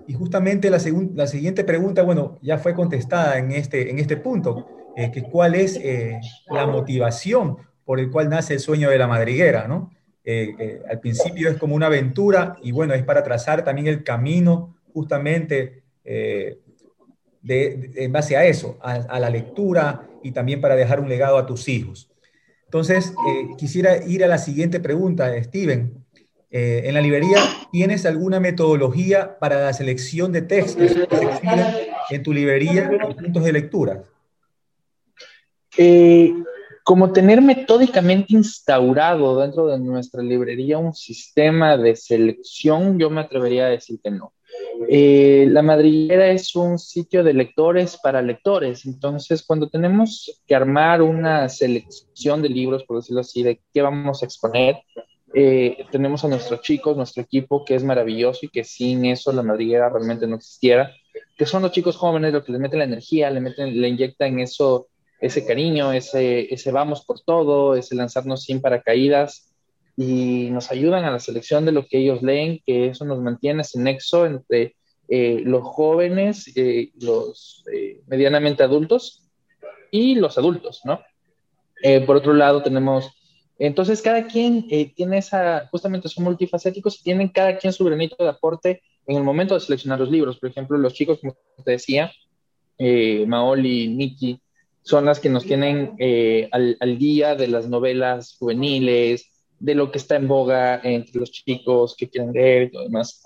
Y 0.08 0.14
justamente 0.14 0.69
la, 0.69 0.80
la 1.14 1.28
siguiente 1.28 1.64
pregunta, 1.64 2.02
bueno, 2.02 2.40
ya 2.42 2.58
fue 2.58 2.74
contestada 2.74 3.38
en 3.38 3.52
este, 3.52 3.92
en 3.92 4.00
este 4.00 4.18
punto, 4.18 4.66
eh, 4.96 5.12
que 5.12 5.24
cuál 5.24 5.54
es 5.54 5.75
eh, 5.75 6.19
la 6.50 6.66
motivación 6.66 7.57
por 7.86 8.00
el 8.00 8.09
cual 8.09 8.30
nace 8.30 8.56
el 8.56 8.59
sueño 8.59 8.90
de 8.90 8.97
la 8.97 9.07
madriguera, 9.07 9.68
¿no? 9.68 9.92
Eh, 10.30 10.81
al 10.90 11.00
principio 11.00 11.50
es 11.50 11.57
como 11.57 11.74
una 11.74 11.86
aventura 11.86 12.57
y 12.62 12.72
bueno, 12.72 12.94
es 12.94 13.04
para 13.04 13.24
trazar 13.24 13.64
también 13.64 13.88
el 13.88 14.04
camino 14.04 14.76
justamente 14.94 15.84
de, 16.04 17.92
en 17.96 18.12
base 18.12 18.36
a 18.36 18.46
eso, 18.46 18.78
a 18.81 19.19
la 19.19 19.30
lectura 19.30 20.07
y 20.24 20.31
también 20.31 20.60
para 20.60 20.76
dejar 20.76 21.00
un 21.00 21.07
legado 21.07 21.38
a 21.38 21.46
tus 21.46 21.69
hijos. 21.69 22.10
Entonces, 22.68 23.14
eh, 23.30 23.48
quisiera 23.57 24.04
ir 24.06 24.26
a 24.26 24.28
la 24.28 24.38
siguiente 24.38 24.81
pregunta, 24.81 25.31
Steven. 25.42 26.04
Eh, 26.52 26.81
en 26.86 26.94
la 26.94 27.02
librería, 27.02 27.40
¿tienes 27.72 28.06
alguna 28.06 28.42
metodología 28.42 29.40
para 29.40 29.62
la 29.62 29.74
selección 29.74 30.34
de 30.34 30.42
textos 30.42 30.94
que 30.94 31.07
se 31.07 32.16
en 32.16 32.24
tu 32.24 32.34
librería 32.34 32.90
y 33.10 33.14
puntos 33.14 33.44
de 33.44 33.54
lectura? 33.54 34.04
Como 36.88 37.12
tener 37.12 37.42
metódicamente 37.42 38.34
instaurado 38.34 39.42
dentro 39.42 39.68
de 39.68 39.78
nuestra 39.78 40.24
librería 40.24 40.78
un 40.78 40.94
sistema 40.94 41.76
de 41.76 41.98
selección, 41.98 42.98
yo 42.98 43.10
me 43.10 43.20
atrevería 43.20 43.66
a 43.66 43.72
decir 43.72 44.00
que 44.02 44.10
no. 44.10 44.32
Eh, 44.88 45.50
la 45.52 45.62
madriguera 45.62 46.30
es 46.30 46.56
un 46.56 46.80
sitio 46.80 47.26
de 47.26 47.34
lectores 47.34 47.98
para 48.02 48.22
lectores, 48.22 48.86
entonces 48.86 49.44
cuando 49.46 49.68
tenemos 49.68 50.42
que 50.48 50.56
armar 50.56 51.02
una 51.02 51.50
selección 51.50 52.42
de 52.42 52.48
libros, 52.48 52.86
por 52.86 52.96
decirlo 52.96 53.20
así, 53.20 53.44
de 53.44 53.60
qué 53.74 53.82
vamos 53.82 54.24
a 54.24 54.26
exponer, 54.26 54.78
eh, 55.34 55.86
tenemos 55.92 56.24
a 56.24 56.30
nuestros 56.30 56.62
chicos, 56.62 56.96
nuestro 56.96 57.22
equipo, 57.22 57.66
que 57.66 57.76
es 57.76 57.84
maravilloso 57.84 58.46
y 58.46 58.50
que 58.50 58.64
sin 58.64 59.04
eso 59.04 59.34
la 59.34 59.44
madriguera 59.44 59.90
realmente 59.90 60.26
no 60.26 60.38
existiera, 60.38 60.90
que 61.38 61.46
son 61.46 61.64
los 61.64 61.74
chicos 61.74 61.98
jóvenes 61.98 62.32
los 62.32 62.46
que 62.46 62.54
le 62.54 62.60
meten 62.60 62.80
la 62.80 62.86
energía, 62.86 63.30
le, 63.30 63.42
meten, 63.42 63.82
le 63.82 63.90
inyectan 63.90 64.40
eso, 64.40 64.88
ese 65.19 65.45
cariño, 65.45 65.92
ese, 65.92 66.54
ese 66.54 66.71
vamos 66.71 67.04
por 67.04 67.21
todo, 67.21 67.76
ese 67.76 67.95
lanzarnos 67.95 68.44
sin 68.44 68.62
paracaídas 68.62 69.52
y 69.95 70.50
nos 70.52 70.71
ayudan 70.71 71.06
a 71.06 71.12
la 71.12 71.19
selección 71.19 71.66
de 71.66 71.71
lo 71.71 71.88
que 71.88 71.97
ellos 71.97 72.21
leen, 72.21 72.62
que 72.66 72.88
eso 72.88 73.04
nos 73.04 73.19
mantiene 73.19 73.64
ese 73.64 73.80
nexo 73.80 74.28
entre 74.28 74.76
eh, 75.09 75.42
los 75.44 75.64
jóvenes, 75.64 76.52
eh, 76.56 76.92
los 77.02 77.64
eh, 77.74 78.02
medianamente 78.06 78.62
adultos 78.62 79.24
y 79.90 80.16
los 80.16 80.38
adultos, 80.38 80.81
¿no? 80.86 81.02
por 82.07 82.16
otro 82.16 82.33
lado, 82.33 82.64
tenemos, 82.64 83.12
entonces 83.59 84.02
cada 84.02 84.26
quien 84.26 84.68
tiene 84.95 85.19
esa, 85.19 85.68
justamente 85.69 86.09
son 86.09 86.24
multifacéticos 86.24 87.04
tienen 87.04 87.30
cada 87.30 87.56
quien 87.56 87.71
su 87.71 87.86
granito 87.86 88.16
de 88.18 88.31
aporte 88.31 88.81
en 89.06 89.16
el 89.16 89.24
momento 89.24 89.54
de 89.54 89.59
seleccionar 89.59 90.00
los 90.00 90.09
libros. 90.09 90.40
Por 90.40 90.50
ejemplo, 90.50 90.76
los 90.80 90.95
chicos, 90.95 91.19
como 91.19 91.36
te 91.64 91.71
decía, 91.71 92.12
Maoli, 93.28 93.90
Nikki, 93.90 94.42
son 94.88 95.06
las 95.06 95.20
que 95.20 95.30
nos 95.30 95.44
tienen 95.44 95.96
eh, 96.00 96.48
al, 96.54 96.78
al, 96.80 96.98
día 96.98 97.36
de 97.36 97.48
las 97.48 97.68
novelas 97.68 98.38
juveniles, 98.40 99.30
de 99.60 99.76
lo 99.76 99.92
que 99.92 99.98
está 99.98 100.16
en 100.16 100.30
boga 100.30 100.80
entre 100.82 101.20
los 101.20 101.30
chicos 101.30 101.94
que 101.98 102.08
quieren 102.08 102.32
leer 102.32 102.64
y 102.64 102.72
todo 102.72 102.84
demás. 102.84 103.22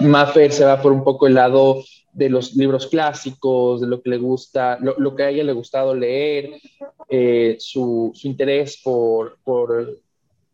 Maffer 0.00 0.50
se 0.50 0.64
va 0.64 0.80
por 0.80 0.92
un 0.92 1.04
poco 1.04 1.26
el 1.26 1.34
lado 1.34 1.84
de 2.12 2.30
los 2.30 2.56
libros 2.56 2.86
clásicos, 2.86 3.82
de 3.82 3.86
lo 3.86 4.00
que 4.00 4.08
le 4.08 4.16
gusta, 4.16 4.78
lo, 4.80 5.14
que 5.14 5.22
a 5.24 5.28
ella 5.28 5.44
le 5.44 5.50
ha 5.50 5.54
gustado 5.54 5.94
leer, 5.94 6.58
eh, 7.10 7.56
su, 7.58 8.10
su, 8.14 8.26
interés 8.26 8.80
por, 8.82 9.38
por, 9.44 10.00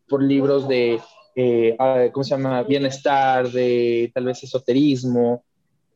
por 0.08 0.20
libros 0.20 0.66
de, 0.66 1.00
eh, 1.36 1.76
ah, 1.78 2.06
¿cómo 2.12 2.24
se 2.24 2.30
llama? 2.30 2.64
Bienestar, 2.64 3.48
de 3.50 4.10
tal 4.12 4.24
vez 4.24 4.42
esoterismo. 4.42 5.44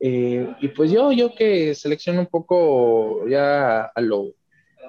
Eh, 0.00 0.54
y 0.60 0.68
pues 0.68 0.90
yo, 0.90 1.12
yo 1.12 1.34
que 1.34 1.74
selecciono 1.74 2.20
un 2.20 2.26
poco 2.26 3.26
ya 3.28 3.82
a 3.84 4.00
lo, 4.00 4.32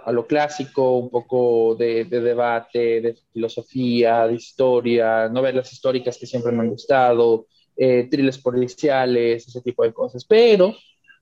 a 0.05 0.11
lo 0.11 0.27
clásico, 0.27 0.97
un 0.97 1.09
poco 1.09 1.75
de, 1.75 2.05
de, 2.05 2.21
debate, 2.21 3.01
de 3.01 3.15
filosofía, 3.33 4.27
de 4.27 4.35
historia, 4.35 5.29
novelas 5.29 5.71
históricas 5.73 6.17
que 6.17 6.27
siempre 6.27 6.51
me 6.51 6.61
han 6.61 6.69
gustado, 6.69 7.47
eh, 7.75 8.09
policiales, 8.43 9.47
ese 9.47 9.61
tipo 9.61 9.83
de 9.83 9.93
cosas. 9.93 10.25
Pero 10.25 10.75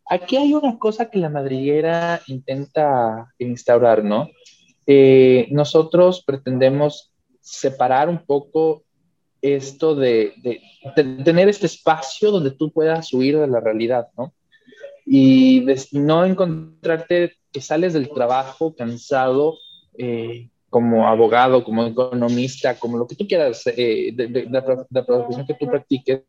aquí 0.05 0.37
hay 0.37 0.53
una 0.53 0.77
cosa 0.77 1.09
que 1.09 1.19
la 1.19 1.29
madriguera 1.29 2.21
intenta 2.27 3.33
instaurar, 3.37 4.03
¿no? 4.03 4.29
Eh, 4.85 5.47
nosotros 5.51 6.23
pretendemos 6.25 7.11
separar 7.41 8.09
un 8.09 8.25
poco 8.25 8.83
esto 9.41 9.95
de, 9.95 10.33
de, 10.37 10.61
tener 11.23 11.49
este 11.49 11.65
espacio 11.65 12.31
donde 12.31 12.51
tú 12.51 12.71
puedas 12.71 13.13
huir 13.13 13.37
de 13.37 13.47
la 13.47 13.59
realidad, 13.59 14.07
¿no? 14.17 14.33
Y 15.05 15.65
no 15.91 16.25
encontrarte 16.25 17.37
que 17.51 17.61
sales 17.61 17.93
del 17.93 18.09
trabajo 18.09 18.75
cansado 18.75 19.57
eh, 19.97 20.49
como 20.69 21.07
abogado, 21.07 21.63
como 21.63 21.85
economista, 21.85 22.77
como 22.77 22.97
lo 22.97 23.07
que 23.07 23.15
tú 23.15 23.25
quieras, 23.27 23.63
eh, 23.67 24.11
de, 24.13 24.27
de, 24.27 24.47
la 24.49 25.05
profesión 25.05 25.47
que 25.47 25.53
tú 25.53 25.65
practiques, 25.65 26.23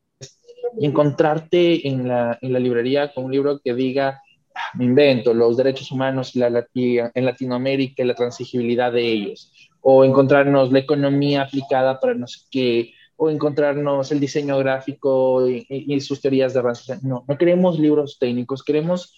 y 0.78 0.86
encontrarte 0.86 1.86
en 1.88 2.06
la, 2.06 2.38
en 2.40 2.52
la 2.52 2.58
librería 2.58 3.12
con 3.12 3.24
un 3.24 3.32
libro 3.32 3.60
que 3.60 3.74
diga, 3.74 4.22
ah, 4.54 4.60
me 4.74 4.84
invento, 4.84 5.34
los 5.34 5.56
derechos 5.56 5.90
humanos 5.90 6.36
la, 6.36 6.66
en 6.74 7.24
Latinoamérica 7.24 8.02
y 8.02 8.06
la 8.06 8.14
transigibilidad 8.14 8.92
de 8.92 9.02
ellos, 9.02 9.52
o 9.80 10.04
encontrarnos 10.04 10.70
la 10.72 10.80
economía 10.80 11.42
aplicada 11.42 11.98
para 11.98 12.14
no 12.14 12.26
sé 12.26 12.40
qué, 12.50 12.92
o 13.20 13.30
encontrarnos 13.30 14.12
el 14.12 14.20
diseño 14.20 14.56
gráfico 14.58 15.48
y, 15.48 16.00
sus 16.00 16.20
teorías 16.20 16.54
de. 16.54 16.62
No, 17.02 17.24
no 17.26 17.36
queremos 17.36 17.78
libros 17.78 18.16
técnicos, 18.18 18.62
queremos 18.62 19.12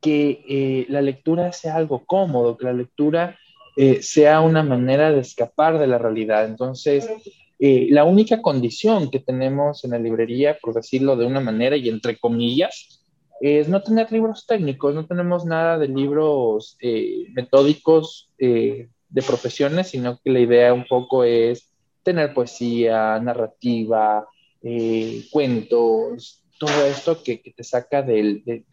que 0.00 0.42
eh, 0.48 0.86
la 0.88 1.02
lectura 1.02 1.52
sea 1.52 1.76
algo 1.76 2.04
cómodo, 2.06 2.56
que 2.56 2.64
la 2.64 2.72
lectura 2.72 3.38
eh, 3.76 4.02
sea 4.02 4.40
una 4.40 4.62
manera 4.62 5.12
de 5.12 5.20
escapar 5.20 5.78
de 5.78 5.86
la 5.86 5.98
realidad. 5.98 6.46
Entonces, 6.46 7.06
eh, 7.58 7.88
la 7.90 8.04
única 8.04 8.40
condición 8.40 9.10
que 9.10 9.20
tenemos 9.20 9.84
en 9.84 9.90
la 9.90 9.98
librería, 9.98 10.56
por 10.62 10.72
decirlo 10.72 11.14
de 11.14 11.26
una 11.26 11.40
manera 11.40 11.76
y 11.76 11.90
entre 11.90 12.16
comillas, 12.16 13.04
es 13.42 13.68
no 13.68 13.82
tener 13.82 14.10
libros 14.10 14.46
técnicos, 14.46 14.94
no 14.94 15.06
tenemos 15.06 15.44
nada 15.44 15.76
de 15.76 15.88
libros 15.88 16.78
eh, 16.80 17.26
metódicos 17.34 18.30
de 18.38 19.22
profesiones, 19.26 19.88
sino 19.88 20.18
que 20.24 20.30
la 20.30 20.40
idea 20.40 20.72
un 20.72 20.86
poco 20.86 21.24
es 21.24 21.73
tener 22.04 22.32
poesía, 22.34 23.18
narrativa, 23.18 24.28
cuentos, 25.30 26.42
todo 26.58 26.86
esto 26.86 27.22
que, 27.22 27.38
te 27.38 27.64
saca 27.64 28.02
de, 28.02 28.64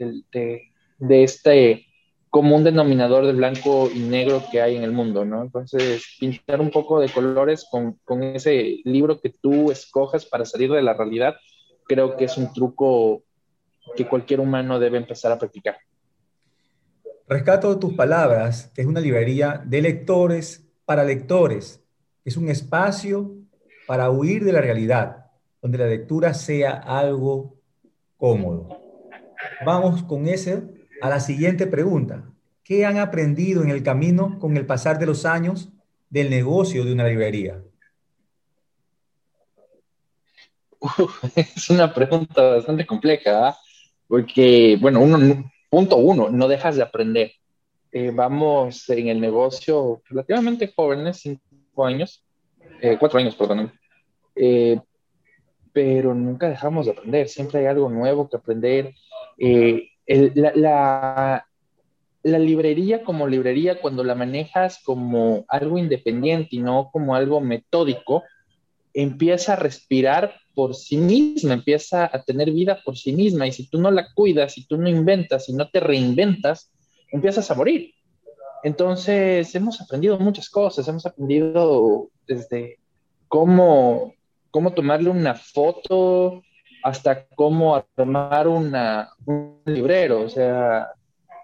de 1.00 1.24
este 1.24 1.86
como 2.32 2.56
un 2.56 2.64
denominador 2.64 3.26
de 3.26 3.34
blanco 3.34 3.90
y 3.94 4.00
negro 4.00 4.42
que 4.50 4.62
hay 4.62 4.78
en 4.78 4.84
el 4.84 4.94
mundo, 4.94 5.26
¿no? 5.26 5.44
Entonces, 5.44 6.02
pintar 6.18 6.62
un 6.62 6.72
poco 6.72 7.02
de 7.02 7.10
colores 7.10 7.68
con, 7.70 8.00
con, 8.06 8.24
ese 8.24 8.80
libro 8.86 9.20
que 9.20 9.30
tú 9.30 9.70
escojas 9.70 10.26
para 10.26 10.46
salir 10.46 10.72
de 10.72 10.82
la 10.82 10.94
realidad, 10.94 11.36
creo 11.90 12.16
que 12.16 12.24
es 12.24 12.38
un 12.38 12.54
truco 12.54 13.24
que 13.98 14.08
cualquier 14.08 14.40
humano 14.40 14.80
debe 14.80 14.98
empezar 14.98 15.34
a 15.34 15.38
practicar. 15.38 15.76
Rescato 17.28 17.78
tus 17.78 17.96
palabras, 17.96 18.72
que 18.74 18.82
es 18.82 18.88
una 18.88 19.02
librería 19.02 19.62
de 19.66 19.82
lectores 19.82 20.66
para 20.86 21.04
lectores. 21.04 21.81
Es 22.24 22.38
un 22.38 22.50
espacio 22.50 23.36
para 23.88 24.10
huir 24.10 24.44
de 24.44 24.54
la 24.54 24.62
realidad, 24.62 25.26
donde 25.62 25.78
la 25.78 25.88
lectura 25.88 26.34
sea 26.34 26.72
algo 26.74 27.56
cómodo. 28.18 28.70
Vamos 29.66 30.04
con 30.04 30.28
ese 30.28 30.64
a 31.02 31.10
la 31.10 31.20
siguiente 31.20 31.68
pregunta. 31.68 32.24
¿Qué 32.64 32.86
han 32.86 33.00
aprendido 33.00 33.64
en 33.64 33.70
el 33.70 33.84
camino 33.84 34.38
con 34.40 34.56
el 34.56 34.66
pasar 34.66 35.00
de 35.00 35.08
los 35.08 35.26
años 35.26 35.70
del 36.10 36.30
negocio 36.30 36.86
de 36.86 36.94
una 36.94 37.08
librería? 37.08 37.62
es 41.36 41.70
una 41.70 41.94
pregunta 41.94 42.42
bastante 42.42 42.86
compleja, 42.86 43.50
¿ah? 43.50 43.58
porque, 44.08 44.78
bueno, 44.80 45.00
uno, 45.00 45.52
punto 45.70 45.98
uno, 45.98 46.30
no 46.30 46.48
dejas 46.48 46.76
de 46.76 46.84
aprender. 46.84 47.32
Eh, 47.92 48.12
vamos 48.14 48.90
en 48.90 49.10
el 49.10 49.20
negocio 49.20 50.02
relativamente 50.10 50.72
jóvenes, 50.74 51.24
cinco 51.72 51.86
años, 51.86 52.24
eh, 52.82 52.98
cuatro 53.00 53.20
años, 53.20 53.36
perdón, 53.36 53.72
eh, 54.36 54.80
pero 55.74 56.14
nunca 56.14 56.50
dejamos 56.50 56.86
de 56.86 56.92
aprender, 56.92 57.30
siempre 57.30 57.62
hay 57.62 57.66
algo 57.66 57.90
nuevo 57.90 58.30
que 58.30 58.38
aprender 58.38 58.94
la, 60.36 61.46
la, 62.24 62.40
librería 62.40 63.04
como 63.04 63.28
librería, 63.28 63.80
cuando 63.80 64.04
la 64.04 64.14
manejas 64.14 64.82
como 64.84 65.46
algo 65.48 65.78
independiente 65.78 66.50
y 66.58 66.60
no 66.60 66.90
como 66.92 67.16
algo 67.16 67.40
metódico, 67.40 68.24
empieza 68.94 69.54
a 69.54 69.56
respirar 69.56 70.36
por 70.54 70.76
sí 70.76 70.98
misma, 70.98 71.54
empieza 71.54 72.10
a 72.12 72.24
tener 72.24 72.52
vida 72.52 72.82
por 72.84 72.98
sí 72.98 73.14
misma. 73.14 73.48
Y 73.48 73.52
si 73.52 73.70
tú 73.70 73.80
no 73.80 73.92
la 73.92 74.12
cuidas, 74.14 74.54
si 74.54 74.66
tú 74.66 74.78
no 74.78 74.90
inventas, 74.90 75.46
si 75.46 75.54
no 75.54 75.70
te 75.70 75.80
reinventas, 75.80 76.72
empiezas 77.12 77.50
a 77.50 77.56
morir. 77.56 77.94
Entonces, 78.64 79.54
hemos 79.56 79.82
aprendido 79.82 80.20
muchas 80.20 80.50
cosas, 80.50 80.88
hemos 80.88 81.06
aprendido 81.06 82.10
desde 82.28 82.80
cómo, 83.28 84.14
cómo 84.52 84.74
tomarle 84.74 85.10
una 85.10 85.36
foto, 85.36 86.44
hasta 86.84 87.26
cómo 87.36 87.84
armar 87.98 88.48
una, 88.48 89.10
un 89.26 89.62
librero. 89.66 90.22
O 90.22 90.30
sea, 90.30 90.92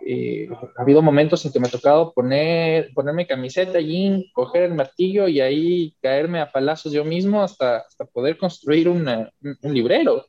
eh, 0.06 0.48
ha 0.78 0.82
habido 0.82 1.02
momentos 1.02 1.46
en 1.46 1.52
que 1.52 1.60
me 1.60 1.68
ha 1.68 1.72
tocado 1.72 2.14
poner, 2.14 2.92
ponerme 2.94 3.28
camiseta, 3.28 3.80
jean, 3.80 4.24
coger 4.34 4.64
el 4.64 4.74
martillo 4.74 5.28
y 5.28 5.42
ahí 5.42 5.96
caerme 6.02 6.40
a 6.40 6.52
palazos 6.52 6.92
yo 6.94 7.04
mismo 7.04 7.44
hasta, 7.44 7.80
hasta 7.80 8.06
poder 8.06 8.38
construir 8.38 8.90
una, 8.90 9.32
un, 9.42 9.74
librero. 9.74 10.26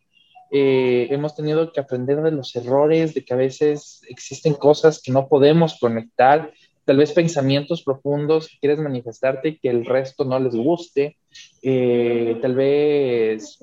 Eh, 0.51 1.09
hemos 1.11 1.37
tenido 1.37 1.73
que 1.73 1.81
aprender 1.81 2.23
de 2.23 2.31
los 2.31 2.57
errores, 2.57 3.15
de 3.15 3.25
que 3.25 3.35
a 3.35 3.37
veces 3.37 4.01
existen 4.09 4.55
cosas 4.55 5.03
que 5.03 5.13
no 5.13 5.29
podemos 5.29 5.79
conectar, 5.79 6.51
tal 6.89 6.97
vez 6.97 7.13
pensamientos 7.13 7.83
profundos 7.83 8.49
que 8.49 8.61
quieres 8.61 8.79
manifestarte 8.79 9.49
y 9.49 9.59
que 9.59 9.69
el 9.69 9.85
resto 9.85 10.25
no 10.25 10.41
les 10.41 10.57
guste, 10.57 11.19
eh, 11.61 12.39
tal 12.41 12.55
vez 12.55 13.59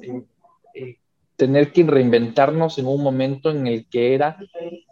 tener 1.35 1.71
que 1.71 1.83
reinventarnos 1.85 2.77
en 2.77 2.85
un 2.85 3.01
momento 3.01 3.49
en 3.49 3.65
el 3.65 3.89
que 3.89 4.13
era 4.13 4.37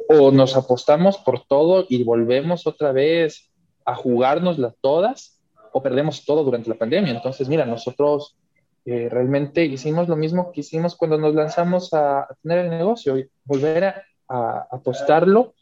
o 0.10 0.32
nos 0.32 0.58
apostamos 0.58 1.20
por 1.20 1.46
todo 1.46 1.86
y 1.88 2.04
volvemos 2.04 2.66
otra 2.66 2.92
vez 2.92 3.52
a 3.86 3.94
jugárnoslas 3.94 4.74
todas 4.82 5.40
o 5.72 5.84
perdemos 5.84 6.26
todo 6.26 6.44
durante 6.44 6.72
la 6.72 6.76
pandemia. 6.76 7.12
Entonces, 7.12 7.48
mira, 7.48 7.68
nosotros 7.68 8.36
eh, 8.84 9.10
realmente 9.12 9.64
hicimos 9.64 10.08
lo 10.08 10.16
mismo 10.16 10.52
que 10.52 10.62
hicimos 10.62 10.96
cuando 10.96 11.20
nos 11.20 11.36
lanzamos 11.36 11.94
a, 11.94 12.28
tener 12.42 12.66
el 12.66 12.72
negocio, 12.72 13.16
y 13.16 13.30
volver 13.46 13.84
a, 13.84 14.04
apostarlo 14.72 15.54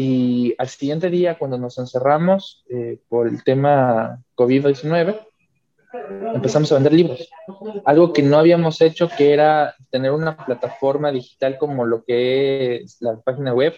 y 0.00 0.54
al 0.58 0.68
siguiente 0.68 1.10
día 1.10 1.36
cuando 1.36 1.58
nos 1.58 1.76
encerramos 1.76 2.64
eh, 2.70 3.00
por 3.08 3.26
el 3.26 3.42
tema 3.42 4.22
COVID-19, 4.36 5.26
empezamos 6.36 6.70
a 6.70 6.76
vender 6.76 6.92
libros. 6.92 7.28
Algo 7.84 8.12
que 8.12 8.22
no 8.22 8.38
habíamos 8.38 8.80
hecho, 8.80 9.08
que 9.08 9.32
era 9.32 9.74
tener 9.90 10.12
una 10.12 10.36
plataforma 10.36 11.10
digital 11.10 11.58
como 11.58 11.84
lo 11.84 12.04
que 12.04 12.76
es 12.76 12.98
la 13.00 13.20
página 13.20 13.52
web, 13.52 13.74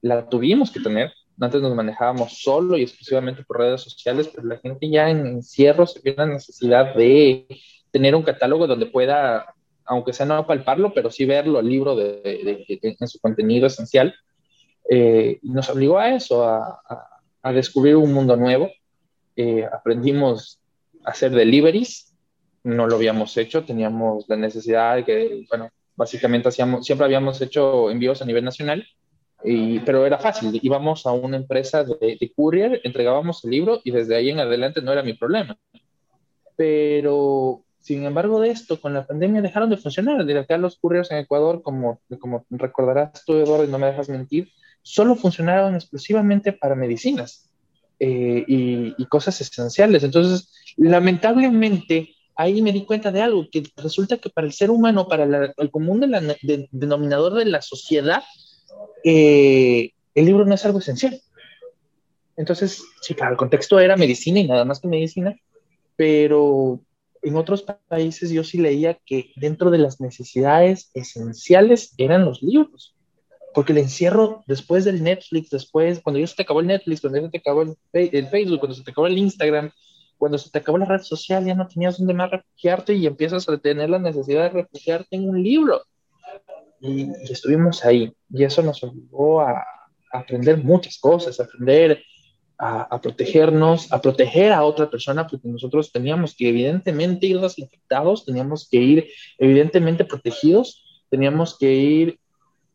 la 0.00 0.30
tuvimos 0.30 0.70
que 0.70 0.80
tener. 0.80 1.12
Antes 1.38 1.60
nos 1.60 1.74
manejábamos 1.74 2.38
solo 2.40 2.78
y 2.78 2.82
exclusivamente 2.82 3.44
por 3.44 3.58
redes 3.58 3.82
sociales, 3.82 4.30
pero 4.34 4.48
la 4.48 4.56
gente 4.56 4.88
ya 4.88 5.10
en 5.10 5.26
encierro 5.26 5.86
se 5.86 6.00
tiene 6.00 6.24
la 6.24 6.32
necesidad 6.32 6.94
de 6.94 7.46
tener 7.90 8.14
un 8.14 8.22
catálogo 8.22 8.66
donde 8.66 8.86
pueda, 8.86 9.54
aunque 9.84 10.14
sea 10.14 10.24
no 10.24 10.46
palparlo, 10.46 10.94
pero 10.94 11.10
sí 11.10 11.26
verlo, 11.26 11.60
el 11.60 11.68
libro 11.68 11.96
de, 11.96 12.64
en 12.80 13.08
su 13.08 13.20
contenido 13.20 13.66
esencial. 13.66 14.14
Eh, 14.88 15.38
nos 15.42 15.68
obligó 15.68 15.98
a 15.98 16.14
eso, 16.14 16.44
a, 16.44 16.80
a, 17.42 17.52
descubrir 17.52 17.96
un 17.96 18.12
mundo 18.12 18.36
nuevo. 18.36 18.70
Eh, 19.36 19.64
aprendimos 19.64 20.60
hacer 21.04 21.30
deliveries, 21.30 22.14
no 22.64 22.86
lo 22.86 22.96
habíamos 22.96 23.36
hecho, 23.36 23.64
teníamos 23.64 24.28
la 24.28 24.36
necesidad 24.36 24.96
de 24.96 25.04
que, 25.04 25.46
bueno, 25.48 25.70
básicamente 25.96 26.48
hacíamos, 26.48 26.84
siempre 26.84 27.04
habíamos 27.04 27.40
hecho 27.40 27.90
envíos 27.90 28.20
a 28.20 28.26
nivel 28.26 28.44
nacional 28.44 28.86
pero 29.84 30.06
era 30.06 30.18
fácil, 30.18 30.58
íbamos 30.62 31.06
a 31.06 31.12
una 31.12 31.36
empresa 31.36 31.84
de, 31.84 32.18
de, 32.20 32.32
courier, 32.34 32.80
entregábamos 32.84 33.44
el 33.44 33.50
libro 33.50 33.80
y 33.84 33.90
desde 33.90 34.16
ahí 34.16 34.30
en 34.30 34.40
adelante 34.40 34.82
no 34.82 34.92
era 34.92 35.02
mi 35.02 35.14
problema. 35.14 35.58
Pero, 36.56 37.62
sin 37.78 38.04
embargo 38.04 38.40
de 38.40 38.50
esto, 38.50 38.80
con 38.80 38.92
la 38.92 39.06
pandemia 39.06 39.40
dejaron 39.40 39.70
de 39.70 39.78
funcionar. 39.78 40.24
De 40.24 40.38
acá 40.38 40.58
los 40.58 40.76
couriers 40.76 41.10
en 41.10 41.18
Ecuador, 41.18 41.62
como, 41.62 42.00
como 42.18 42.44
recordarás 42.50 43.24
tú, 43.24 43.34
Eduardo, 43.34 43.64
y 43.64 43.68
no 43.68 43.78
me 43.78 43.86
dejas 43.86 44.10
mentir, 44.10 44.50
solo 44.82 45.14
funcionaron 45.14 45.74
exclusivamente 45.74 46.52
para 46.52 46.74
medicinas 46.74 47.50
eh, 47.98 48.44
y, 48.46 49.04
cosas 49.06 49.40
esenciales. 49.40 50.02
Entonces, 50.04 50.52
lamentablemente, 50.76 52.14
ahí 52.36 52.62
me 52.62 52.72
di 52.72 52.84
cuenta 52.84 53.12
de 53.12 53.20
algo, 53.20 53.46
que 53.50 53.62
resulta 53.76 54.16
que 54.18 54.30
para 54.30 54.46
el 54.46 54.52
ser 54.52 54.70
humano, 54.70 55.08
para 55.08 55.52
el 55.56 55.70
común 55.70 56.00
denominador 56.70 57.34
de 57.34 57.44
la 57.44 57.60
sociedad, 57.60 58.22
eh, 59.04 59.90
el 60.14 60.24
libro 60.24 60.44
no 60.44 60.54
es 60.54 60.64
algo 60.64 60.78
esencial. 60.78 61.20
Entonces, 62.36 62.82
sí, 63.02 63.14
claro, 63.14 63.32
el 63.32 63.38
contexto 63.38 63.78
era 63.78 63.96
medicina 63.96 64.40
y 64.40 64.48
nada 64.48 64.64
más 64.64 64.80
que 64.80 64.88
medicina, 64.88 65.36
pero 65.96 66.80
en 67.22 67.36
otros 67.36 67.66
países 67.88 68.30
yo 68.30 68.44
sí 68.44 68.58
leía 68.58 68.98
que 69.04 69.32
dentro 69.36 69.70
de 69.70 69.78
las 69.78 70.00
necesidades 70.00 70.90
esenciales 70.94 71.92
eran 71.98 72.24
los 72.24 72.42
libros. 72.42 72.94
Porque 73.52 73.72
el 73.72 73.78
encierro 73.78 74.44
después 74.46 74.84
del 74.84 75.02
Netflix, 75.02 75.50
después, 75.50 76.00
cuando 76.00 76.20
ya 76.20 76.26
se 76.26 76.36
te 76.36 76.42
acabó 76.42 76.60
el 76.60 76.68
Netflix, 76.68 77.00
cuando 77.00 77.18
ya 77.18 77.24
se 77.24 77.30
te 77.30 77.38
acabó 77.38 77.62
el, 77.62 77.76
el 77.92 78.26
Facebook, 78.28 78.60
cuando 78.60 78.76
se 78.76 78.84
te 78.84 78.90
acabó 78.90 79.06
el 79.06 79.18
Instagram, 79.18 79.70
cuando 80.20 80.36
se 80.36 80.50
te 80.50 80.58
acabó 80.58 80.76
la 80.76 80.84
red 80.84 81.00
social, 81.00 81.44
ya 81.46 81.54
no 81.54 81.66
tenías 81.66 81.96
dónde 81.96 82.12
más 82.12 82.30
refugiarte 82.30 82.92
y 82.94 83.06
empiezas 83.06 83.48
a 83.48 83.56
tener 83.56 83.88
la 83.88 83.98
necesidad 83.98 84.42
de 84.42 84.62
refugiarte 84.62 85.16
en 85.16 85.28
un 85.28 85.42
libro. 85.42 85.82
Y, 86.78 87.10
estuvimos 87.30 87.84
ahí. 87.84 88.12
Y 88.28 88.44
eso 88.44 88.62
nos 88.62 88.82
obligó 88.84 89.40
a, 89.40 89.64
aprender 90.12 90.58
muchas 90.58 90.98
cosas, 90.98 91.40
a 91.40 91.44
aprender 91.44 92.02
a, 92.58 93.00
protegernos, 93.00 93.90
a 93.90 94.02
proteger 94.02 94.52
a 94.52 94.64
otra 94.64 94.90
persona, 94.90 95.26
porque 95.26 95.48
nosotros 95.48 95.90
teníamos 95.90 96.34
que 96.34 96.50
evidentemente 96.50 97.26
ir 97.26 97.40
desinfectados, 97.40 98.26
teníamos 98.26 98.68
que 98.68 98.76
ir 98.76 99.08
evidentemente 99.38 100.04
protegidos, 100.04 101.02
teníamos 101.08 101.56
que 101.56 101.72
ir 101.72 102.18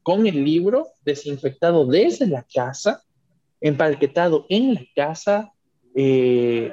con 0.06 0.28
el 0.28 0.46
libro 0.46 0.90
desinfectado 1.04 1.88
desde 1.88 2.28
la 2.28 2.44
casa, 2.44 3.02
empaquetado 3.60 4.46
en 4.50 4.76
la 4.76 4.82
casa, 4.96 5.52
eh, 5.96 6.72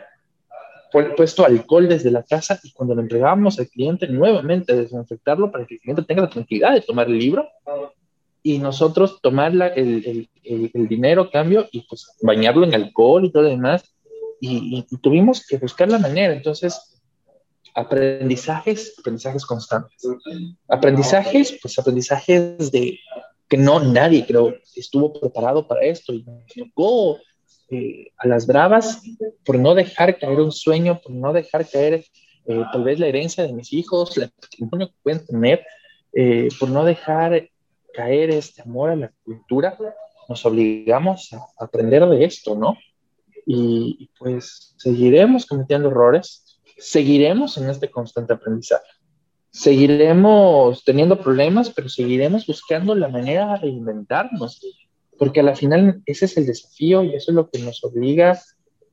puesto 1.16 1.46
alcohol 1.46 1.88
desde 1.88 2.10
la 2.10 2.24
casa 2.24 2.60
y 2.62 2.72
cuando 2.72 2.94
lo 2.94 3.00
entregábamos 3.00 3.58
al 3.58 3.68
cliente 3.68 4.06
nuevamente 4.06 4.76
desinfectarlo 4.76 5.50
para 5.50 5.64
que 5.64 5.76
el 5.76 5.80
cliente 5.80 6.02
tenga 6.02 6.24
la 6.24 6.28
tranquilidad 6.28 6.74
de 6.74 6.82
tomar 6.82 7.06
el 7.06 7.18
libro 7.18 7.48
y 8.42 8.58
nosotros 8.58 9.18
tomar 9.22 9.52
el, 9.76 10.28
el, 10.44 10.70
el, 10.74 10.86
dinero 10.86 11.30
cambio 11.30 11.66
y 11.72 11.86
pues 11.88 12.14
bañarlo 12.20 12.66
en 12.66 12.74
alcohol 12.74 13.24
y 13.24 13.32
todo 13.32 13.44
lo 13.44 13.48
demás. 13.48 13.94
Y, 14.42 14.86
y, 14.90 14.96
tuvimos 14.98 15.46
que 15.46 15.56
buscar 15.56 15.88
la 15.88 15.98
manera. 15.98 16.34
Entonces 16.34 16.91
aprendizajes 17.74 18.94
aprendizajes 18.98 19.46
constantes 19.46 20.06
aprendizajes 20.68 21.58
pues 21.60 21.78
aprendizajes 21.78 22.70
de 22.70 22.98
que 23.48 23.56
no 23.56 23.80
nadie 23.80 24.26
creo 24.26 24.54
estuvo 24.76 25.12
preparado 25.12 25.66
para 25.66 25.82
esto 25.82 26.12
y 26.12 26.22
nos 26.22 26.46
tocó 26.46 27.18
eh, 27.74 28.12
a 28.18 28.28
las 28.28 28.46
bravas 28.46 29.02
por 29.46 29.58
no 29.58 29.74
dejar 29.74 30.18
caer 30.18 30.40
un 30.40 30.52
sueño, 30.52 31.00
por 31.00 31.12
no 31.12 31.32
dejar 31.32 31.66
caer 31.66 32.04
eh, 32.44 32.64
tal 32.70 32.84
vez 32.84 32.98
la 32.98 33.06
herencia 33.06 33.46
de 33.46 33.52
mis 33.54 33.72
hijos, 33.72 34.14
el 34.18 34.30
patrimonio 34.30 34.88
que 34.88 34.94
pueden 35.02 35.24
tener, 35.24 35.64
eh, 36.12 36.48
por 36.60 36.68
no 36.68 36.84
dejar 36.84 37.48
caer 37.94 38.28
este 38.28 38.60
amor 38.60 38.90
a 38.90 38.96
la 38.96 39.12
cultura, 39.24 39.78
nos 40.28 40.44
obligamos 40.44 41.32
a 41.32 41.64
aprender 41.64 42.06
de 42.06 42.24
esto, 42.26 42.54
¿no? 42.54 42.76
Y 43.46 44.10
pues 44.18 44.74
seguiremos 44.76 45.46
cometiendo 45.46 45.88
errores, 45.88 46.51
seguiremos 46.78 47.56
en 47.58 47.70
este 47.70 47.90
constante 47.90 48.32
aprendizaje, 48.32 48.88
seguiremos 49.50 50.84
teniendo 50.84 51.20
problemas, 51.20 51.70
pero 51.70 51.88
seguiremos 51.88 52.46
buscando 52.46 52.94
la 52.94 53.08
manera 53.08 53.52
de 53.52 53.58
reinventarnos, 53.58 54.60
porque 55.18 55.40
a 55.40 55.42
la 55.44 55.54
final 55.54 56.02
ese 56.06 56.24
es 56.24 56.36
el 56.36 56.46
desafío 56.46 57.04
y 57.04 57.14
eso 57.14 57.30
es 57.30 57.34
lo 57.34 57.50
que 57.50 57.58
nos 57.58 57.84
obliga, 57.84 58.40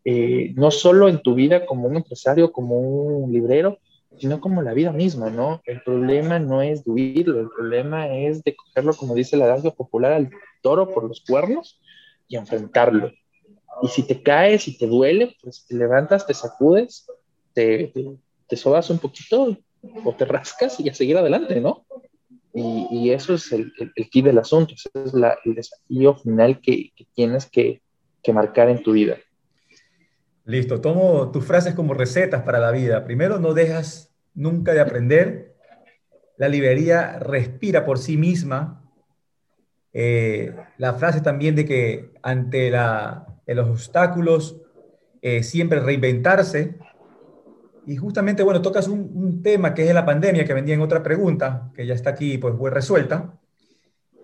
eh, 0.05 0.53
no 0.55 0.71
solo 0.71 1.07
en 1.07 1.21
tu 1.21 1.33
vida 1.33 1.65
como 1.65 1.87
un 1.87 1.97
empresario, 1.97 2.51
como 2.51 2.79
un 2.79 3.31
librero, 3.31 3.79
sino 4.17 4.41
como 4.41 4.61
la 4.61 4.73
vida 4.73 4.91
misma, 4.91 5.29
¿no? 5.29 5.61
El 5.65 5.81
problema 5.81 6.39
no 6.39 6.61
es 6.61 6.83
de 6.83 6.91
huirlo, 6.91 7.39
el 7.39 7.49
problema 7.49 8.13
es 8.13 8.43
de 8.43 8.55
cogerlo, 8.55 8.93
como 8.93 9.15
dice 9.15 9.37
la 9.37 9.47
danza 9.47 9.71
popular, 9.71 10.13
al 10.13 10.29
toro 10.61 10.89
por 10.93 11.05
los 11.05 11.21
cuernos 11.21 11.79
y 12.27 12.35
enfrentarlo. 12.35 13.11
Y 13.81 13.87
si 13.87 14.03
te 14.03 14.21
caes 14.21 14.67
y 14.67 14.77
te 14.77 14.87
duele, 14.87 15.35
pues 15.41 15.65
te 15.67 15.75
levantas, 15.75 16.27
te 16.27 16.33
sacudes, 16.33 17.07
te, 17.53 17.93
te, 18.47 18.55
sobas 18.55 18.89
un 18.89 18.99
poquito 18.99 19.57
o 20.03 20.15
te 20.15 20.25
rascas 20.25 20.79
y 20.79 20.89
a 20.89 20.93
seguir 20.93 21.17
adelante, 21.17 21.59
¿no? 21.61 21.85
Y, 22.53 23.11
eso 23.11 23.35
es 23.35 23.51
el, 23.51 23.71
el, 23.95 24.09
key 24.09 24.21
del 24.21 24.37
asunto, 24.37 24.73
ese 24.73 24.89
es 24.93 25.13
el 25.45 25.55
desafío 25.55 26.15
final 26.15 26.59
que, 26.59 26.91
tienes 27.13 27.45
que, 27.45 27.81
que, 28.23 28.33
marcar 28.33 28.69
en 28.69 28.81
tu 28.81 28.93
vida. 28.93 29.17
Listo, 30.45 30.81
tomo 30.81 31.31
tus 31.31 31.45
frases 31.45 31.75
como 31.75 31.93
recetas 31.93 32.41
para 32.41 32.59
la 32.59 32.71
vida. 32.71 33.05
Primero, 33.05 33.39
no 33.39 33.53
dejas 33.53 34.11
nunca 34.33 34.73
de 34.73 34.79
aprender. 34.79 35.55
La 36.37 36.47
librería 36.47 37.19
respira 37.19 37.85
por 37.85 37.99
sí 37.99 38.17
misma. 38.17 38.83
Eh, 39.93 40.55
la 40.77 40.93
frase 40.93 41.21
también 41.21 41.55
de 41.55 41.65
que 41.65 42.11
ante 42.23 42.71
la, 42.71 43.27
los 43.45 43.69
obstáculos 43.69 44.57
eh, 45.21 45.43
siempre 45.43 45.79
reinventarse. 45.81 46.75
Y 47.85 47.95
justamente, 47.95 48.43
bueno, 48.43 48.61
tocas 48.61 48.87
un, 48.87 49.41
tema 49.41 49.73
que 49.73 49.87
es 49.87 49.93
la 49.93 50.05
pandemia, 50.05 50.45
que 50.45 50.53
vendía 50.53 50.75
en 50.75 50.81
otra 50.81 51.01
pregunta, 51.01 51.71
que 51.73 51.85
ya 51.85 51.93
está 51.93 52.11
aquí, 52.11 52.37
pues, 52.37 52.55
fue 52.57 52.69
resuelta. 52.69 53.33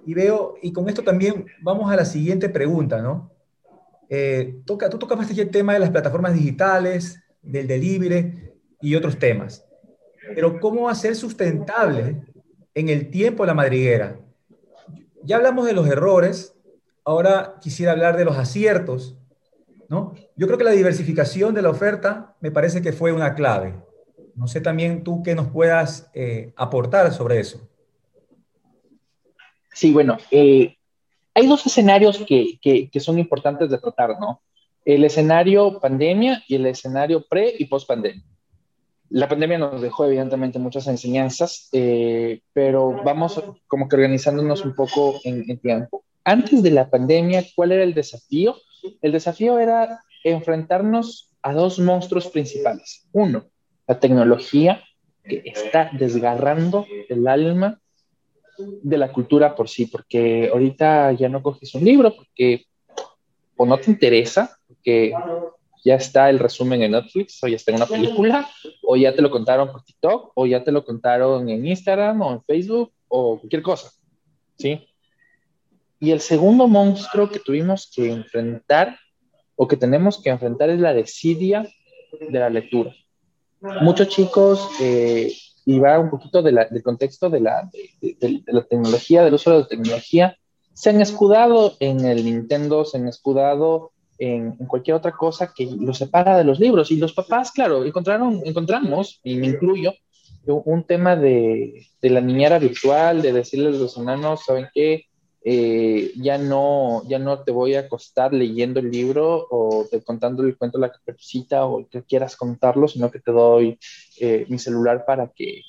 Y 0.06 0.14
veo, 0.14 0.56
y 0.62 0.72
con 0.72 0.88
esto 0.88 1.04
también 1.04 1.46
vamos 1.62 1.92
a 1.92 1.96
la 1.96 2.06
siguiente 2.06 2.50
pregunta, 2.50 3.02
¿no? 3.02 3.32
Eh, 4.10 4.62
toca, 4.66 4.90
tú 4.90 5.00
tocas 5.00 5.30
el 5.38 5.50
tema 5.50 5.74
de 5.74 5.80
las 5.80 5.90
plataformas 5.90 6.34
digitales, 6.34 7.24
del 7.42 7.68
delivery 7.68 8.52
y 8.82 8.96
otros 8.96 9.18
temas. 9.18 9.66
Pero 10.34 10.60
¿cómo 10.60 10.90
hacer 10.90 11.16
sustentable 11.16 12.24
en 12.74 12.90
el 12.90 13.10
tiempo 13.10 13.46
la 13.46 13.54
madriguera? 13.54 14.20
Ya 15.24 15.38
hablamos 15.38 15.66
de 15.66 15.74
los 15.74 15.88
errores, 15.88 16.56
ahora 17.04 17.56
quisiera 17.62 17.94
hablar 17.94 18.18
de 18.18 18.26
los 18.26 18.38
aciertos 18.38 19.18
¿no? 19.90 20.14
Yo 20.36 20.48
creo 20.48 20.58
que 20.58 20.64
la 20.64 20.72
diversificación 20.72 21.54
de 21.54 21.62
la 21.62 21.70
oferta 21.70 22.36
me 22.42 22.52
parece 22.52 22.82
que 22.82 22.94
fue 22.94 23.12
una 23.12 23.36
clave. 23.36 23.76
No 24.36 24.48
sé 24.48 24.62
también 24.62 25.04
tú 25.04 25.24
qué 25.24 25.36
nos 25.36 25.48
puedas 25.48 26.10
eh, 26.14 26.54
aportar 26.56 27.14
sobre 27.14 27.40
eso. 27.40 27.68
Sí, 29.74 29.92
bueno, 29.92 30.18
eh, 30.32 30.76
hay 31.34 31.48
dos 31.48 31.66
escenarios 31.66 32.24
que, 32.26 32.90
son 33.00 33.20
importantes 33.20 33.70
de 33.70 33.78
tratar, 33.78 34.20
¿no? 34.20 34.42
El 34.84 35.04
escenario 35.04 35.80
pandemia 35.80 36.44
y 36.48 36.56
el 36.56 36.66
escenario 36.68 37.26
pre 37.28 37.54
y 37.58 37.66
post 37.66 37.88
pandemia. 37.88 38.24
La 39.10 39.28
pandemia 39.28 39.58
nos 39.58 39.82
dejó 39.82 40.06
evidentemente 40.06 40.60
muchas 40.60 40.88
enseñanzas, 40.88 41.70
eh, 41.72 42.42
pero 42.54 43.04
vamos 43.04 43.42
como 43.68 43.88
que 43.88 43.96
organizándonos 43.96 44.66
un 44.66 44.76
poco 44.76 45.20
en 45.24 45.58
tiempo. 45.60 46.04
Antes 46.26 46.64
de 46.64 46.72
la 46.72 46.90
pandemia, 46.90 47.46
¿cuál 47.56 47.72
era 47.72 47.84
el 47.84 47.94
desafío? 47.94 48.58
El 49.02 49.12
desafío 49.12 49.60
era 49.60 50.02
enfrentarnos 50.24 51.32
a 51.44 51.54
dos 51.54 51.78
monstruos 51.78 52.28
principales. 52.28 53.08
Uno, 53.14 53.46
la 53.88 54.00
tecnología 54.00 54.84
que 55.24 55.44
está 55.46 55.92
desgarrando 55.94 56.88
el 57.10 57.28
alma 57.28 57.80
de 58.58 58.98
la 58.98 59.12
cultura 59.12 59.56
por 59.56 59.70
sí, 59.70 59.86
porque 59.86 60.50
ahorita 60.52 61.12
ya 61.12 61.30
no 61.30 61.44
coges 61.44 61.76
un 61.76 61.86
libro 61.86 62.16
porque 62.16 62.66
o 63.58 63.66
no 63.66 63.78
te 63.78 63.92
interesa, 63.92 64.58
porque 64.68 65.14
ya 65.84 65.96
está 65.96 66.30
el 66.32 66.40
resumen 66.40 66.82
en 66.82 66.92
Netflix, 66.92 67.44
o 67.44 67.48
ya 67.48 67.56
está 67.56 67.72
en 67.72 67.78
una 67.78 67.86
película, 67.86 68.50
o 68.82 68.96
ya 68.96 69.16
te 69.16 69.22
lo 69.22 69.30
contaron 69.30 69.72
por 69.72 69.84
TikTok, 69.84 70.32
o 70.34 70.46
ya 70.48 70.64
te 70.64 70.72
lo 70.72 70.84
contaron 70.84 71.48
en 71.50 71.66
Instagram 71.66 72.22
o 72.22 72.34
en 72.34 72.44
Facebook, 72.44 72.92
o 73.08 73.38
cualquier 73.40 73.62
cosa, 73.62 73.92
¿sí? 74.58 74.88
Y 76.00 76.12
el 76.12 76.20
segundo 76.20 76.68
monstruo 76.68 77.30
que 77.30 77.40
tuvimos 77.40 77.92
que 77.94 78.12
enfrentar 78.12 78.98
o 79.56 79.68
que 79.68 79.78
tenemos 79.78 80.22
que 80.22 80.30
enfrentar 80.30 80.70
es 80.70 80.80
la 80.80 80.94
desidia 80.94 81.68
de 82.20 82.40
la 82.40 82.50
lectura. 82.50 82.94
Muchos 83.82 84.10
chicos, 84.10 84.70
eh, 84.82 85.32
y 85.66 85.80
va 85.80 86.00
un 86.00 86.10
poquito 86.10 86.42
del 86.44 86.84
contexto 86.84 87.30
de 87.30 87.40
la, 87.40 87.70
de, 88.02 88.44
la 88.46 88.64
tecnología, 88.64 89.24
del 89.24 89.34
uso 89.34 89.52
de 89.52 89.60
la 89.60 89.68
tecnología, 89.68 90.38
se 90.74 90.90
han 90.90 91.02
escudado 91.02 91.76
en 91.80 92.06
el 92.06 92.26
Nintendo, 92.26 92.86
se 92.86 92.98
han 92.98 93.08
escudado 93.08 93.92
en, 94.18 94.52
cualquier 94.68 94.98
otra 94.98 95.14
cosa 95.14 95.52
que 95.56 95.66
los 95.66 95.98
separa 95.98 96.38
de 96.38 96.44
los 96.44 96.60
libros. 96.60 96.92
Y 96.92 96.98
los 96.98 97.14
papás, 97.14 97.52
claro, 97.52 97.84
encontraron, 97.86 98.42
encontramos, 98.46 99.20
y 99.24 99.36
me 99.36 99.48
incluyo, 99.48 99.94
un 100.46 100.84
tema 100.84 101.16
de, 101.16 101.88
de 102.02 102.10
la 102.10 102.22
niñera 102.22 102.60
virtual, 102.60 103.22
de 103.22 103.34
decirles 103.34 103.76
a 103.76 103.80
los 103.80 103.98
hermanos, 103.98 104.42
¿saben 104.46 104.68
qué? 104.74 105.06
Eh, 105.48 106.12
ya, 106.16 106.40
no, 106.40 107.04
ya 107.08 107.20
no 107.20 107.44
te 107.44 107.52
voy 107.52 107.76
a 107.76 107.82
acostar 107.82 108.34
leyendo 108.34 108.80
el 108.80 108.90
libro 108.90 109.46
o 109.52 109.86
te 109.90 110.02
contando 110.02 110.42
el 110.42 110.58
cuento 110.58 110.80
de 110.80 110.88
la 110.88 110.92
caperucita 110.92 111.66
o 111.66 111.88
que 111.88 112.02
quieras 112.02 112.36
contarlo, 112.36 112.88
sino 112.88 113.12
que 113.12 113.20
te 113.20 113.32
doy 113.32 113.78
eh, 114.20 114.48
mi 114.50 114.58
celular 114.58 115.06
para 115.06 115.28
que, 115.28 115.62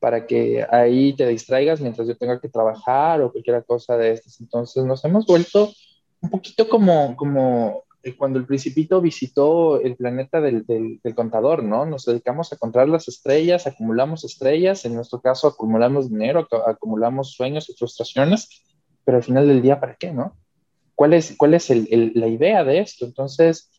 para 0.00 0.26
que 0.26 0.66
ahí 0.68 1.12
te 1.12 1.28
distraigas 1.28 1.80
mientras 1.80 2.08
yo 2.08 2.16
tenga 2.16 2.40
que 2.40 2.48
trabajar 2.48 3.22
o 3.22 3.30
cualquier 3.30 3.64
cosa 3.64 3.96
de 3.96 4.10
estas. 4.10 4.40
Entonces 4.40 4.84
nos 4.84 5.04
hemos 5.04 5.24
vuelto 5.24 5.70
un 6.20 6.28
poquito 6.28 6.68
como, 6.68 7.14
como 7.14 7.84
eh, 8.02 8.16
cuando 8.16 8.40
el 8.40 8.46
principito 8.46 9.00
visitó 9.00 9.80
el 9.80 9.94
planeta 9.94 10.40
del, 10.40 10.66
del, 10.66 11.14
contador, 11.14 11.62
¿no? 11.62 11.86
Nos 11.86 12.06
dedicamos 12.06 12.52
a 12.52 12.56
contar 12.56 12.88
las 12.88 13.06
estrellas, 13.06 13.68
acumulamos 13.68 14.24
estrellas, 14.24 14.84
en 14.84 14.96
nuestro 14.96 15.20
caso 15.20 15.46
acumulamos 15.46 16.10
dinero, 16.10 16.48
acumulamos 16.66 17.30
sueños 17.34 17.70
y 17.70 17.74
frustraciones, 17.74 18.48
pero 19.04 19.18
al 19.18 19.24
final 19.24 19.48
del 19.48 19.62
día, 19.62 19.80
¿para 19.80 19.94
qué, 19.94 20.12
no? 20.12 20.36
¿Cuál 20.94 21.14
es, 21.14 21.34
cuál 21.36 21.54
es 21.54 21.70
el, 21.70 22.12
la 22.14 22.28
idea 22.28 22.64
de 22.64 22.80
esto? 22.80 23.04
Entonces, 23.04 23.70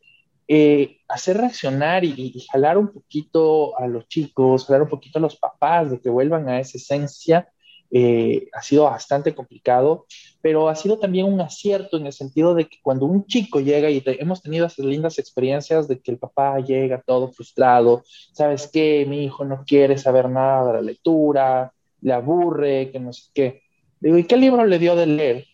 eh, 0.48 0.98
hacer 1.08 1.38
reaccionar 1.38 2.04
y, 2.04 2.34
jalar 2.52 2.78
un 2.78 2.90
poquito 2.92 3.80
a 3.80 3.88
los 3.88 4.08
chicos, 4.08 4.66
jalar 4.66 4.84
un 4.84 4.90
poquito 4.90 5.20
a 5.20 5.22
los 5.22 5.38
papás 5.38 5.92
de 5.92 6.02
que 6.02 6.10
vuelvan 6.10 6.50
a 6.50 6.60
esa 6.60 6.78
esencia, 6.78 7.50
eh, 7.92 8.50
ha 8.54 8.62
sido 8.62 8.86
bastante 8.86 9.36
complicado, 9.36 10.06
pero 10.42 10.68
ha 10.68 10.76
sido 10.76 11.00
también 11.00 11.28
un 11.28 11.40
acierto 11.40 11.98
en 11.98 12.08
el 12.08 12.14
sentido 12.14 12.56
de 12.56 12.66
que 12.66 12.78
cuando 12.82 13.06
un 13.06 13.26
chico 13.26 13.60
llega 13.62 13.90
y 13.90 14.04
hemos 14.06 14.42
tenido 14.42 14.66
esas 14.66 14.86
lindas 14.86 15.20
experiencias 15.20 15.88
de 15.88 16.00
que 16.02 16.12
el 16.12 16.18
papá 16.18 16.60
llega 16.60 17.04
todo 17.06 17.32
frustrado, 17.32 18.04
¿sabes 18.34 18.70
qué? 18.72 19.06
Mi 19.08 19.24
hijo 19.24 19.46
no 19.46 19.64
quiere 19.66 19.98
saber 19.98 20.30
nada 20.30 20.68
de 20.68 20.74
la 20.74 20.82
lectura, 20.82 21.74
le 22.02 22.14
aburre, 22.14 22.92
que 22.92 23.00
no 23.00 23.14
sé 23.14 23.30
qué. 23.34 23.63
Digo, 24.04 24.18
¿y 24.18 24.26
qué 24.26 24.36
libro 24.36 24.66
le 24.66 24.80
dio 24.80 24.98
de 24.98 25.06
leer? 25.06 25.46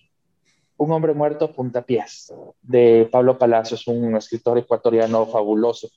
Un 0.76 0.92
hombre 0.92 1.14
muerto 1.14 1.52
puntapiés, 1.52 2.34
de 2.64 3.08
Pablo 3.12 3.38
Palacios, 3.38 3.86
un 3.86 4.16
escritor 4.16 4.58
ecuatoriano 4.58 5.28
fabuloso. 5.28 5.88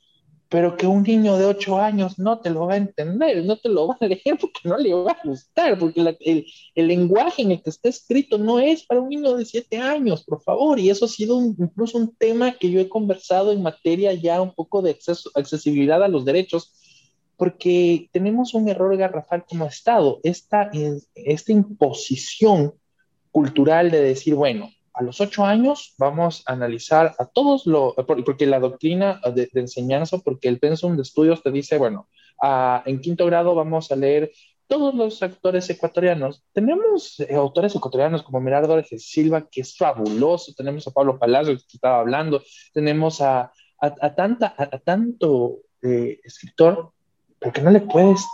Pero 0.50 0.76
que 0.76 0.86
un 0.86 1.02
niño 1.02 1.38
de 1.38 1.46
ocho 1.46 1.78
años 1.78 2.18
no 2.18 2.40
te 2.40 2.50
lo 2.50 2.66
va 2.66 2.74
a 2.74 2.76
entender, 2.76 3.42
no 3.42 3.56
te 3.56 3.70
lo 3.70 3.86
va 3.86 3.96
a 3.98 4.04
leer 4.06 4.36
porque 4.38 4.60
no 4.64 4.76
le 4.76 4.92
va 4.92 5.12
a 5.12 5.20
gustar, 5.24 5.78
porque 5.78 6.02
el, 6.02 6.44
el, 6.74 6.88
lenguaje 6.88 7.40
en 7.40 7.52
el 7.52 7.62
que 7.62 7.70
está 7.70 7.88
escrito 7.88 8.36
no 8.36 8.58
es 8.58 8.84
para 8.84 9.00
un 9.00 9.08
niño 9.08 9.34
de 9.34 9.46
siete 9.46 9.78
años, 9.78 10.22
por 10.22 10.42
favor. 10.42 10.78
Y 10.78 10.90
eso 10.90 11.06
ha 11.06 11.08
sido 11.08 11.40
incluso 11.40 11.96
un 11.96 12.14
tema 12.16 12.52
que 12.52 12.70
yo 12.70 12.80
he 12.80 12.88
conversado 12.90 13.52
en 13.52 13.62
materia 13.62 14.12
ya 14.12 14.42
un 14.42 14.54
poco 14.54 14.82
de 14.82 14.90
acceso, 14.90 15.30
accesibilidad 15.34 16.02
a 16.02 16.08
los 16.08 16.26
derechos, 16.26 16.74
porque 17.36 18.08
tenemos 18.12 18.54
un 18.54 18.68
error 18.68 18.96
garrafal 18.96 19.44
como 19.44 19.66
Estado, 19.66 20.20
esta, 20.22 20.70
esta 21.14 21.52
imposición 21.52 22.74
cultural 23.30 23.90
de 23.90 24.02
decir, 24.02 24.34
bueno, 24.34 24.70
a 24.94 25.02
los 25.02 25.20
ocho 25.20 25.44
años 25.44 25.94
vamos 25.98 26.42
a 26.46 26.52
analizar 26.52 27.14
a 27.18 27.26
todos 27.26 27.66
los, 27.66 27.94
porque 27.94 28.46
la 28.46 28.60
doctrina 28.60 29.20
de, 29.34 29.48
enseñanza, 29.54 30.18
porque 30.18 30.48
el 30.48 30.58
pensum 30.58 30.96
de 30.96 31.02
estudios 31.02 31.42
te 31.42 31.50
dice, 31.50 31.78
bueno, 31.78 32.08
en 32.84 33.00
quinto 33.00 33.26
grado 33.26 33.54
vamos 33.54 33.90
a 33.90 33.96
leer 33.96 34.32
todos 34.66 34.94
los 34.94 35.22
actores 35.22 35.68
ecuatorianos. 35.68 36.44
Tenemos 36.52 37.20
eh, 37.20 37.34
autores 37.34 37.74
ecuatorianos 37.74 38.22
como 38.22 38.40
Mirardo 38.40 38.76
de 38.76 38.98
Silva, 38.98 39.46
que 39.50 39.60
es 39.60 39.76
fabuloso, 39.76 40.54
tenemos 40.54 40.86
a 40.86 40.92
Pablo 40.92 41.18
Palacios, 41.18 41.66
que 41.66 41.76
estaba 41.76 42.00
hablando, 42.00 42.42
tenemos 42.72 43.20
a, 43.20 43.52
a, 43.78 44.14
tanta, 44.14 44.54
a, 44.56 44.78
tanto 44.78 45.58
eh, 45.82 46.20
escritor 46.24 46.92
porque 47.42 47.60
no 47.60 47.70
le 47.70 47.80
puedes 47.80 48.24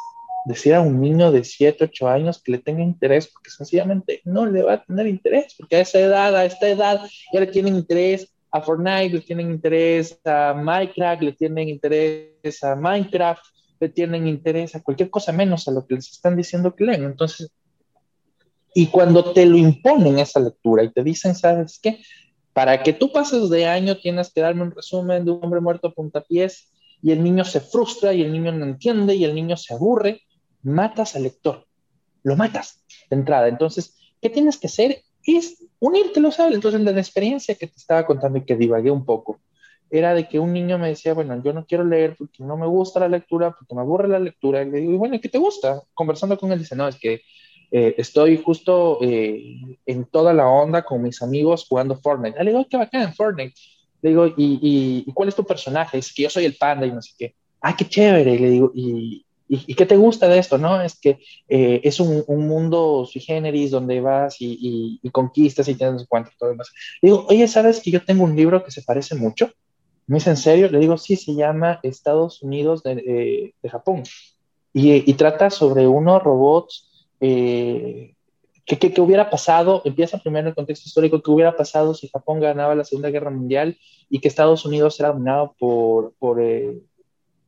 decir 0.45 0.75
a 0.75 0.81
un 0.81 1.01
niño 1.01 1.31
de 1.31 1.45
7, 1.45 1.85
8 1.85 2.09
años 2.09 2.43
que 2.43 2.53
le 2.53 2.59
tenga 2.59 2.83
interés, 2.83 3.29
porque 3.29 3.51
sencillamente 3.51 4.23
no 4.25 4.47
le 4.47 4.63
va 4.63 4.75
a 4.75 4.85
tener 4.85 5.07
interés, 5.07 5.55
porque 5.57 5.77
a 5.77 5.81
esa 5.81 5.99
edad, 5.99 6.35
a 6.37 6.45
esta 6.45 6.69
edad, 6.69 7.01
ya 7.33 7.41
le 7.41 7.47
tienen 7.47 7.77
interés 7.77 8.33
a 8.51 8.63
Fortnite, 8.63 9.11
le 9.11 9.21
tienen 9.21 9.51
interés 9.51 10.19
a 10.25 10.55
Minecraft, 10.55 11.23
le 11.23 11.33
tienen 11.33 11.69
interés 11.69 12.65
a 12.65 12.75
Minecraft, 12.75 13.43
le 13.81 13.89
tienen 13.91 14.27
interés 14.27 14.75
a 14.75 14.83
cualquier 14.83 15.11
cosa 15.11 15.33
menos 15.33 15.69
a 15.69 15.73
lo 15.73 15.87
que 15.87 15.97
les 15.97 16.11
están 16.11 16.37
diciendo 16.37 16.75
que 16.75 16.85
leen. 16.85 17.05
Entonces, 17.05 17.51
y 18.75 18.87
cuando 18.87 19.33
te 19.33 19.45
lo 19.45 19.57
imponen 19.57 20.19
esa 20.19 20.41
lectura 20.41 20.83
y 20.83 20.93
te 20.93 21.03
dicen, 21.03 21.35
¿sabes 21.35 21.79
qué? 21.83 22.01
Para 22.53 22.83
que 22.83 22.93
tú 22.93 23.13
pases 23.13 23.51
de 23.51 23.67
año 23.67 23.99
tienes 23.99 24.33
que 24.33 24.41
darme 24.41 24.63
un 24.63 24.71
resumen 24.71 25.25
de 25.25 25.31
un 25.31 25.45
hombre 25.45 25.61
muerto 25.61 25.89
a 25.89 25.93
puntapiés 25.93 26.71
y 27.03 27.13
el 27.13 27.23
niño 27.23 27.45
se 27.45 27.61
frustra 27.61 28.13
y 28.13 28.23
el 28.23 28.33
niño 28.33 28.53
no 28.53 28.65
entiende 28.65 29.15
y 29.15 29.25
el 29.25 29.35
niño 29.35 29.57
se 29.57 29.75
aburre, 29.75 30.23
matas 30.63 31.17
al 31.17 31.25
lector, 31.25 31.67
lo 32.23 32.37
matas 32.37 32.85
de 33.11 33.17
entrada. 33.17 33.49
Entonces, 33.49 33.97
¿qué 34.21 34.31
tienes 34.31 34.59
que 34.59 34.67
hacer? 34.67 35.03
Es 35.25 35.65
unirte 35.81 36.21
lo 36.21 36.33
sabes. 36.33 36.55
Entonces, 36.55 36.81
la 36.81 36.91
experiencia 36.93 37.55
que 37.55 37.67
te 37.67 37.77
estaba 37.77 38.07
contando 38.07 38.39
y 38.39 38.45
que 38.45 38.57
divagué 38.57 38.91
un 38.91 39.05
poco, 39.05 39.41
era 39.91 40.15
de 40.15 40.29
que 40.29 40.39
un 40.39 40.53
niño 40.53 40.79
me 40.79 40.89
decía, 40.89 41.15
bueno, 41.15 41.41
yo 41.43 41.53
no 41.53 41.65
quiero 41.65 41.85
leer 41.85 42.15
porque 42.19 42.45
no 42.45 42.57
me 42.57 42.67
gusta 42.67 43.01
la 43.01 43.09
lectura, 43.09 43.53
porque 43.53 43.75
me 43.75 43.81
aburre 43.81 44.09
la 44.09 44.19
lectura. 44.19 44.63
Y 44.63 44.71
le 44.71 44.81
digo, 44.81 44.99
bueno, 44.99 45.19
¿qué 45.21 45.29
te 45.29 45.39
gusta? 45.39 45.83
Conversando 45.95 46.39
con 46.39 46.53
él, 46.53 46.59
dice, 46.59 46.77
no, 46.77 46.89
es 46.89 46.97
que 46.97 47.23
eh, 47.71 47.95
estoy 47.97 48.37
justo 48.37 48.99
eh, 49.03 49.79
en 49.87 50.05
toda 50.07 50.33
la 50.35 50.49
onda 50.49 50.83
con 50.83 51.03
mis 51.03 51.23
amigos 51.23 51.67
jugando 51.67 51.97
Fortnite. 51.97 52.43
Le 52.43 52.51
digo, 52.51 52.67
qué 52.69 52.77
bacán, 52.77 53.15
Fortnite. 53.15 53.55
Le 54.03 54.11
digo, 54.11 54.27
¿y, 54.27 55.05
y, 55.07 55.13
cuál 55.13 55.29
es 55.29 55.35
tu 55.35 55.45
personaje? 55.45 55.99
Es 55.99 56.13
que 56.13 56.23
yo 56.23 56.31
soy 56.31 56.45
el 56.45 56.57
panda 56.57 56.87
y 56.87 56.93
no 56.93 57.03
sé 57.03 57.13
qué. 57.19 57.35
¡Ay, 57.61 57.75
qué 57.77 57.85
chévere! 57.85 58.39
le 58.39 58.51
digo, 58.51 58.71
¿y, 58.75 59.25
y, 59.49 59.75
qué 59.75 59.87
te 59.87 59.97
gusta 59.97 60.29
de 60.29 60.39
esto? 60.39 60.59
No, 60.59 60.81
es 60.81 60.99
que 61.01 61.19
eh, 61.49 61.81
es 61.83 61.99
un, 62.01 62.23
un, 62.27 62.47
mundo 62.47 63.07
sui 63.11 63.21
generis 63.21 63.71
donde 63.71 64.01
vas 64.01 64.37
y, 64.41 65.01
conquistas 65.11 65.69
y 65.69 65.75
tienes 65.75 66.07
cuánto 66.09 66.31
todo 66.39 66.51
demás. 66.51 66.71
Le 67.01 67.11
digo, 67.11 67.27
oye, 67.29 67.49
¿sabes 67.49 67.81
que 67.81 67.91
yo 67.91 68.05
tengo 68.05 68.25
un 68.25 68.37
libro 68.37 68.63
que 68.63 68.71
se 68.71 68.83
parece 68.83 69.15
mucho? 69.15 69.51
Me 70.07 70.17
dice, 70.17 70.31
¿en 70.31 70.37
serio? 70.37 70.71
Le 70.71 70.79
digo, 70.79 70.97
sí, 70.97 71.17
se 71.17 71.35
llama 71.35 71.81
Estados 71.83 72.43
Unidos 72.43 72.83
de, 72.83 72.93
eh, 72.93 73.55
de 73.63 73.69
Japón. 73.69 74.05
Y, 74.73 75.13
trata 75.15 75.51
sobre 75.51 75.89
unos 75.89 76.23
robots 76.23 77.09
eh, 77.21 78.15
¿Qué, 78.69 79.01
hubiera 79.01 79.31
pasado? 79.31 79.81
Empieza 79.87 80.19
primero 80.19 80.49
el 80.49 80.55
contexto 80.55 80.87
histórico, 80.87 81.23
¿qué 81.23 81.31
hubiera 81.31 81.57
pasado 81.57 81.95
si 81.95 82.09
Japón 82.09 82.39
ganaba 82.39 82.75
la 82.75 82.85
Segunda 82.85 83.09
Guerra 83.09 83.31
Mundial 83.31 83.79
y 84.11 84.21
que 84.21 84.29
Estados 84.29 84.67
Unidos 84.67 85.01
era 85.01 85.09
dominado 85.09 85.55
por, 85.59 86.13
por, 86.19 86.39
eh, 86.43 86.79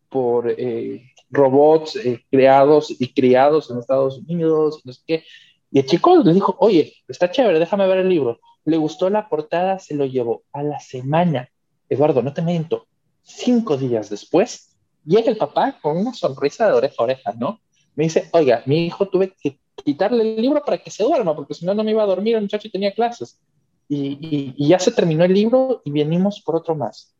por 0.09 0.51
eh, 0.51 1.13
robots 1.31 1.97
eh, 1.97 2.25
creados 2.31 2.91
y 2.99 3.13
criados 3.13 3.71
en 3.71 3.79
Estados 3.79 4.19
Unidos? 4.27 4.81
No 4.85 4.95
sé 4.95 5.01
qué. 5.07 5.25
Y 5.71 5.81
el 5.81 5.87
chico 5.87 6.17
le 6.17 6.33
dijo, 6.33 6.57
oye, 6.59 6.95
está 7.07 7.31
chévere, 7.31 7.59
déjame 7.59 7.87
ver 7.87 7.99
el 7.99 8.09
libro. 8.09 8.41
Le 8.65 8.79
gustó 8.79 9.11
la 9.11 9.29
portada, 9.29 9.79
se 9.79 9.95
lo 9.95 10.07
llevó 10.07 10.45
a 10.53 10.63
la 10.63 10.81
semana. 10.81 11.51
Eduardo, 11.91 12.23
no 12.23 12.33
te 12.33 12.41
miento, 12.41 12.87
cinco 13.23 13.77
días 13.77 14.09
después, 14.09 14.75
llega 15.05 15.31
el 15.31 15.37
papá 15.37 15.79
con 15.83 15.99
una 15.99 16.15
sonrisa 16.15 16.67
de 16.67 16.73
oreja 16.73 16.95
a 16.99 17.03
oreja, 17.03 17.33
¿no? 17.37 17.61
Me 17.95 18.05
dice, 18.05 18.31
oiga, 18.33 18.63
mi 18.65 18.87
hijo 18.87 19.07
tuve 19.09 19.35
que 19.43 19.59
quitarle 19.85 20.35
el 20.37 20.43
libro 20.43 20.63
para 20.65 20.79
que 20.79 20.91
se 20.91 21.03
duerma, 21.03 21.35
porque 21.35 21.55
si 21.55 21.65
no, 21.65 21.75
no 21.75 21.85
me 21.85 21.91
iba 21.91 22.03
a 22.03 22.07
dormir 22.07 22.37
el 22.37 22.43
muchacho 22.43 22.69
y 22.69 22.71
tenía 22.71 22.95
clases. 22.95 23.41
Y, 23.89 24.55
y, 24.57 24.69
ya 24.69 24.79
se 24.79 24.93
terminó 24.93 25.25
el 25.25 25.35
libro 25.35 25.83
y 25.85 25.91
venimos 25.91 26.41
por 26.41 26.55
otro 26.55 26.77
más. 26.77 27.13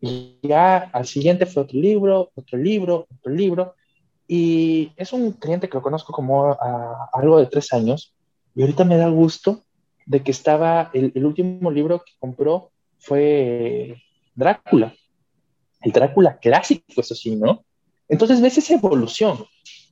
Y 0.00 0.36
ya 0.42 0.76
al 0.92 1.06
siguiente 1.06 1.46
fue 1.46 1.64
otro 1.64 1.80
libro, 1.80 2.30
otro 2.34 2.58
libro, 2.58 3.08
otro 3.18 3.32
libro. 3.32 3.74
Y 4.28 4.92
es 4.96 5.12
un 5.12 5.32
cliente 5.32 5.68
que 5.68 5.76
lo 5.76 5.82
conozco 5.82 6.12
como 6.12 6.52
a, 6.52 7.10
algo 7.12 7.38
de 7.38 7.46
tres 7.46 7.72
años. 7.72 8.14
Y 8.54 8.62
ahorita 8.62 8.84
me 8.84 8.96
da 8.96 9.08
gusto 9.08 9.62
de 10.06 10.22
que 10.22 10.30
estaba, 10.30 10.90
el, 10.94 11.10
el 11.14 11.24
último 11.24 11.70
libro 11.72 12.04
que 12.04 12.12
compró 12.20 12.70
fue 12.98 14.00
Drácula. 14.34 14.94
El 15.80 15.92
Drácula 15.92 16.38
clásico, 16.38 16.84
eso 17.00 17.14
sí, 17.14 17.34
¿no? 17.34 17.64
Entonces 18.08 18.40
ves 18.40 18.58
esa 18.58 18.74
evolución. 18.74 19.44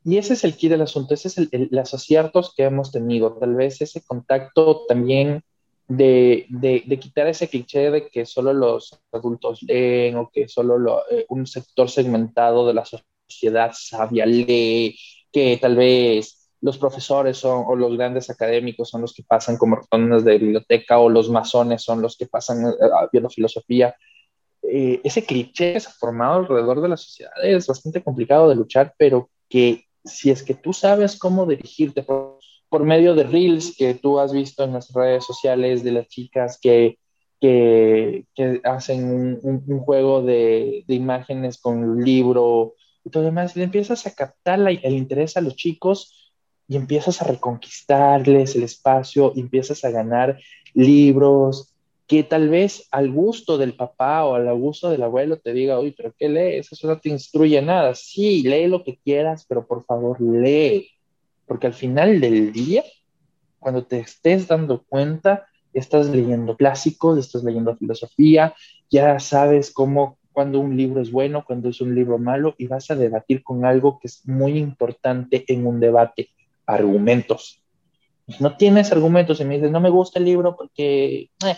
Y 0.05 0.19
ese 0.19 0.35
es 0.35 0.45
el 0.45 0.57
key 0.57 0.69
del 0.69 0.83
asunto, 0.83 1.15
ese 1.15 1.29
es 1.29 1.39
el, 1.39 1.69
los 1.71 1.95
aciertos 1.95 2.55
que 2.57 2.65
hemos 2.65 2.91
tenido, 2.91 3.35
tal 3.35 3.55
vez 3.55 3.81
ese 3.81 4.03
contacto 4.03 4.85
también 4.87 5.43
de, 5.87 6.47
de, 6.49 6.99
quitar 6.99 7.27
ese 7.27 7.49
cliché 7.49 7.91
de 7.91 8.09
que 8.09 8.27
solo 8.27 8.53
los 8.53 8.99
adultos 9.13 9.63
leen 9.63 10.17
o 10.17 10.31
que 10.33 10.49
solo 10.49 11.03
eh, 11.11 11.27
un 11.29 11.47
sector 11.47 11.91
segmentado 11.91 12.67
de 12.67 12.75
la 12.75 12.85
sociedad 12.85 13.73
sabia 13.75 14.27
lee, 14.27 14.99
que 15.31 15.59
tal 15.61 15.77
vez 15.77 16.51
los 16.61 16.79
profesores 16.79 17.37
son, 17.37 17.65
o 17.67 17.77
los 17.77 17.97
grandes 17.97 18.31
académicos 18.31 18.89
son 18.89 19.03
los 19.03 19.13
que 19.13 19.25
pasan 19.25 19.57
como 19.57 19.77
ratones 19.77 20.25
de 20.25 20.39
biblioteca 20.39 20.99
o 20.99 21.09
los 21.09 21.29
masones 21.29 21.83
son 21.83 22.01
los 22.01 22.17
que 22.17 22.27
pasan 22.27 22.67
eh, 22.67 22.73
viendo 23.13 23.29
filosofía. 23.29 23.95
Eh, 24.63 25.01
ese 25.03 25.25
cliché 25.25 25.79
se 25.79 25.89
ha 25.89 25.93
formado 25.93 26.35
alrededor 26.41 26.81
de 26.81 26.89
la 26.89 26.97
sociedad 26.97 27.33
es 27.43 27.67
bastante 27.67 28.03
complicado 28.03 28.49
de 28.49 28.55
luchar, 28.55 28.95
pero 28.97 29.29
que 29.49 29.85
si 30.05 30.31
es 30.31 30.43
que 30.43 30.55
tú 30.55 30.73
sabes 30.73 31.19
cómo 31.19 31.47
dirigirte 31.47 32.03
por, 32.03 32.39
medio 32.85 33.15
de 33.15 33.25
reels 33.25 33.77
que 33.77 33.95
tú 33.95 34.19
has 34.19 34.33
visto 34.33 34.65
en 34.65 34.73
las 34.73 34.93
redes 34.93 35.27
sociales 35.27 35.85
de 35.85 35.93
las 35.93 36.09
chicas 36.09 36.59
que, 36.61 36.99
que, 37.41 38.25
hacen 38.65 39.39
un, 39.43 39.81
juego 39.81 40.23
de, 40.23 40.85
imágenes 40.89 41.59
con 41.59 42.03
libro 42.03 42.75
y 43.05 43.11
todo 43.11 43.25
demás, 43.25 43.57
y 43.57 43.63
empiezas 43.63 44.07
a 44.07 44.15
captar 44.15 44.61
el 44.61 44.95
interés 44.95 45.37
a 45.37 45.41
los 45.41 45.57
chicos, 45.57 46.33
y 46.69 46.77
empiezas 46.77 47.21
a 47.21 47.27
reconquistarles 47.27 48.57
el 48.57 48.63
espacio, 48.63 49.33
empiezas 49.37 49.85
a 49.85 49.91
ganar 49.91 50.39
libros 50.73 51.72
que 52.13 52.25
tal 52.25 52.51
vez 52.51 52.89
al 52.91 53.11
gusto 53.11 53.57
del 53.57 53.73
papá 53.73 54.27
o 54.27 54.35
al 54.35 54.55
gusto 54.59 54.91
del 54.91 55.03
abuelo 55.03 55.39
te 55.39 55.55
diga, 55.55 55.81
uy, 55.81 55.93
pero 55.93 56.13
¿qué 56.19 56.29
lees? 56.29 56.71
Eso 56.71 56.87
no 56.87 57.01
te 57.01 57.09
instruye 57.09 57.63
nada. 57.63 57.95
Sí, 57.95 58.43
lee 58.43 58.67
lo 58.67 58.85
que 58.85 58.99
quieras, 58.99 59.47
pero 59.49 59.67
por 59.67 59.83
favor 59.87 60.21
lee, 60.21 60.91
porque 61.47 61.69
al 61.69 61.73
final 61.73 62.21
del 62.21 62.53
día, 62.53 62.85
cuando 63.59 63.87
te 63.87 64.01
estés 64.01 64.47
dando 64.47 64.83
cuenta, 64.83 65.47
estás 65.73 66.11
leyendo 66.11 66.55
clásicos, 66.55 67.19
estás 67.19 67.45
leyendo 67.45 67.75
filosofía, 67.77 68.55
ya 68.91 69.19
sabes 69.19 69.71
cómo 69.71 70.19
cuando 70.33 70.61
un 70.61 70.77
libro 70.77 71.01
es 71.01 71.11
bueno, 71.11 71.47
cuando 71.47 71.71
es 71.71 71.81
un 71.81 71.95
libro 71.95 72.19
malo, 72.19 72.55
y 72.59 72.67
vas 72.67 72.91
a 72.91 72.95
debatir 72.95 73.43
con 73.43 73.65
algo 73.65 73.99
que 73.99 74.09
es 74.09 74.29
muy 74.29 74.59
importante 74.59 75.47
en 75.49 75.67
un 75.67 75.81
debate, 75.81 76.29
argumentos. 76.67 77.63
No 78.39 78.55
tienes 78.59 78.93
argumentos 78.93 79.41
y 79.41 79.47
me 79.47 79.55
dices, 79.55 79.71
no 79.71 79.81
me 79.81 79.89
gusta 79.89 80.19
el 80.19 80.27
libro 80.27 80.55
porque, 80.55 81.31
eh, 81.43 81.57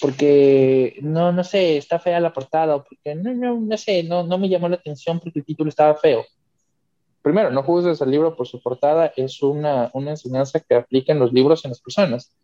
porque 0.00 0.98
no, 1.02 1.30
no 1.30 1.44
sé, 1.44 1.76
está 1.76 1.98
fea 1.98 2.20
la 2.20 2.32
portada, 2.32 2.76
o 2.76 2.84
porque 2.84 3.14
no, 3.14 3.34
no, 3.34 3.60
no 3.60 3.76
sé, 3.76 4.02
no, 4.02 4.22
no 4.24 4.38
me 4.38 4.48
llamó 4.48 4.68
la 4.68 4.76
atención 4.76 5.20
porque 5.20 5.40
el 5.40 5.44
título 5.44 5.68
estaba 5.68 5.94
feo. 5.94 6.24
Primero, 7.22 7.50
no 7.50 7.62
juzgues 7.62 8.00
el 8.00 8.10
libro 8.10 8.34
por 8.34 8.46
su 8.46 8.62
portada, 8.62 9.12
es 9.14 9.42
una, 9.42 9.90
una 9.92 10.12
enseñanza 10.12 10.58
que 10.60 10.74
aplica 10.74 11.12
en 11.12 11.18
los 11.18 11.32
libros 11.32 11.64
en 11.64 11.72
las 11.72 11.80
personas. 11.80 12.34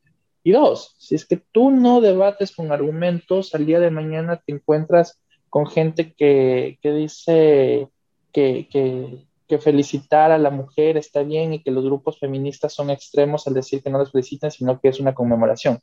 Y 0.44 0.52
dos, 0.52 0.94
si 0.98 1.14
es 1.14 1.24
que 1.24 1.38
tú 1.50 1.70
no 1.70 2.00
debates 2.00 2.54
con 2.54 2.70
argumentos, 2.70 3.54
al 3.54 3.64
día 3.64 3.80
de 3.80 3.90
mañana 3.90 4.40
te 4.44 4.52
encuentras 4.52 5.18
con 5.48 5.66
gente 5.66 6.12
que, 6.12 6.78
que 6.82 6.92
dice 6.92 7.88
que, 8.32 8.68
que, 8.70 9.26
que, 9.48 9.58
felicitar 9.58 10.30
a 10.30 10.38
la 10.38 10.50
mujer 10.50 10.98
está 10.98 11.22
bien 11.22 11.54
y 11.54 11.62
que 11.62 11.70
los 11.70 11.84
grupos 11.84 12.18
feministas 12.18 12.74
son 12.74 12.90
extremos 12.90 13.46
al 13.46 13.54
decir 13.54 13.82
que 13.82 13.90
no 13.90 13.98
les 13.98 14.12
felicitan, 14.12 14.50
sino 14.50 14.78
que 14.78 14.88
es 14.88 15.00
una 15.00 15.14
conmemoración. 15.14 15.80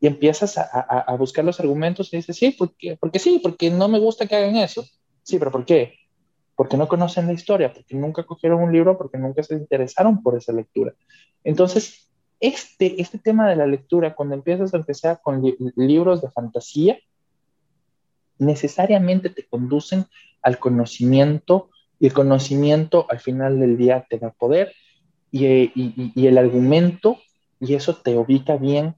Y 0.00 0.06
empiezas 0.06 0.56
a, 0.56 0.62
a, 0.62 1.00
a 1.00 1.16
buscar 1.16 1.44
los 1.44 1.60
argumentos 1.60 2.12
y 2.12 2.16
dices, 2.16 2.36
sí, 2.36 2.54
porque, 2.58 2.96
porque 2.98 3.18
sí, 3.18 3.38
porque 3.42 3.70
no 3.70 3.88
me 3.88 3.98
gusta 3.98 4.26
que 4.26 4.36
hagan 4.36 4.56
eso. 4.56 4.84
Sí, 5.22 5.38
pero 5.38 5.50
¿por 5.50 5.64
qué? 5.64 5.94
Porque 6.56 6.76
no 6.76 6.88
conocen 6.88 7.26
la 7.26 7.32
historia, 7.32 7.72
porque 7.72 7.94
nunca 7.94 8.24
cogieron 8.24 8.62
un 8.62 8.72
libro, 8.72 8.96
porque 8.96 9.18
nunca 9.18 9.42
se 9.42 9.54
interesaron 9.54 10.22
por 10.22 10.36
esa 10.36 10.52
lectura. 10.52 10.94
Entonces, 11.44 12.10
este, 12.40 13.00
este 13.00 13.18
tema 13.18 13.48
de 13.48 13.56
la 13.56 13.66
lectura, 13.66 14.14
cuando 14.14 14.34
empiezas 14.34 14.72
a 14.72 14.78
empezar 14.78 15.20
con 15.22 15.42
libros 15.76 16.22
de 16.22 16.30
fantasía, 16.30 16.98
necesariamente 18.38 19.28
te 19.28 19.46
conducen 19.46 20.06
al 20.42 20.58
conocimiento 20.58 21.70
y 21.98 22.06
el 22.06 22.14
conocimiento 22.14 23.06
al 23.10 23.20
final 23.20 23.60
del 23.60 23.76
día 23.76 24.06
te 24.08 24.18
da 24.18 24.30
poder 24.30 24.72
y, 25.30 25.46
y, 25.46 26.12
y, 26.14 26.26
el 26.26 26.38
argumento 26.38 27.18
y 27.60 27.74
eso 27.74 27.94
te 27.94 28.16
ubica 28.16 28.56
bien 28.56 28.96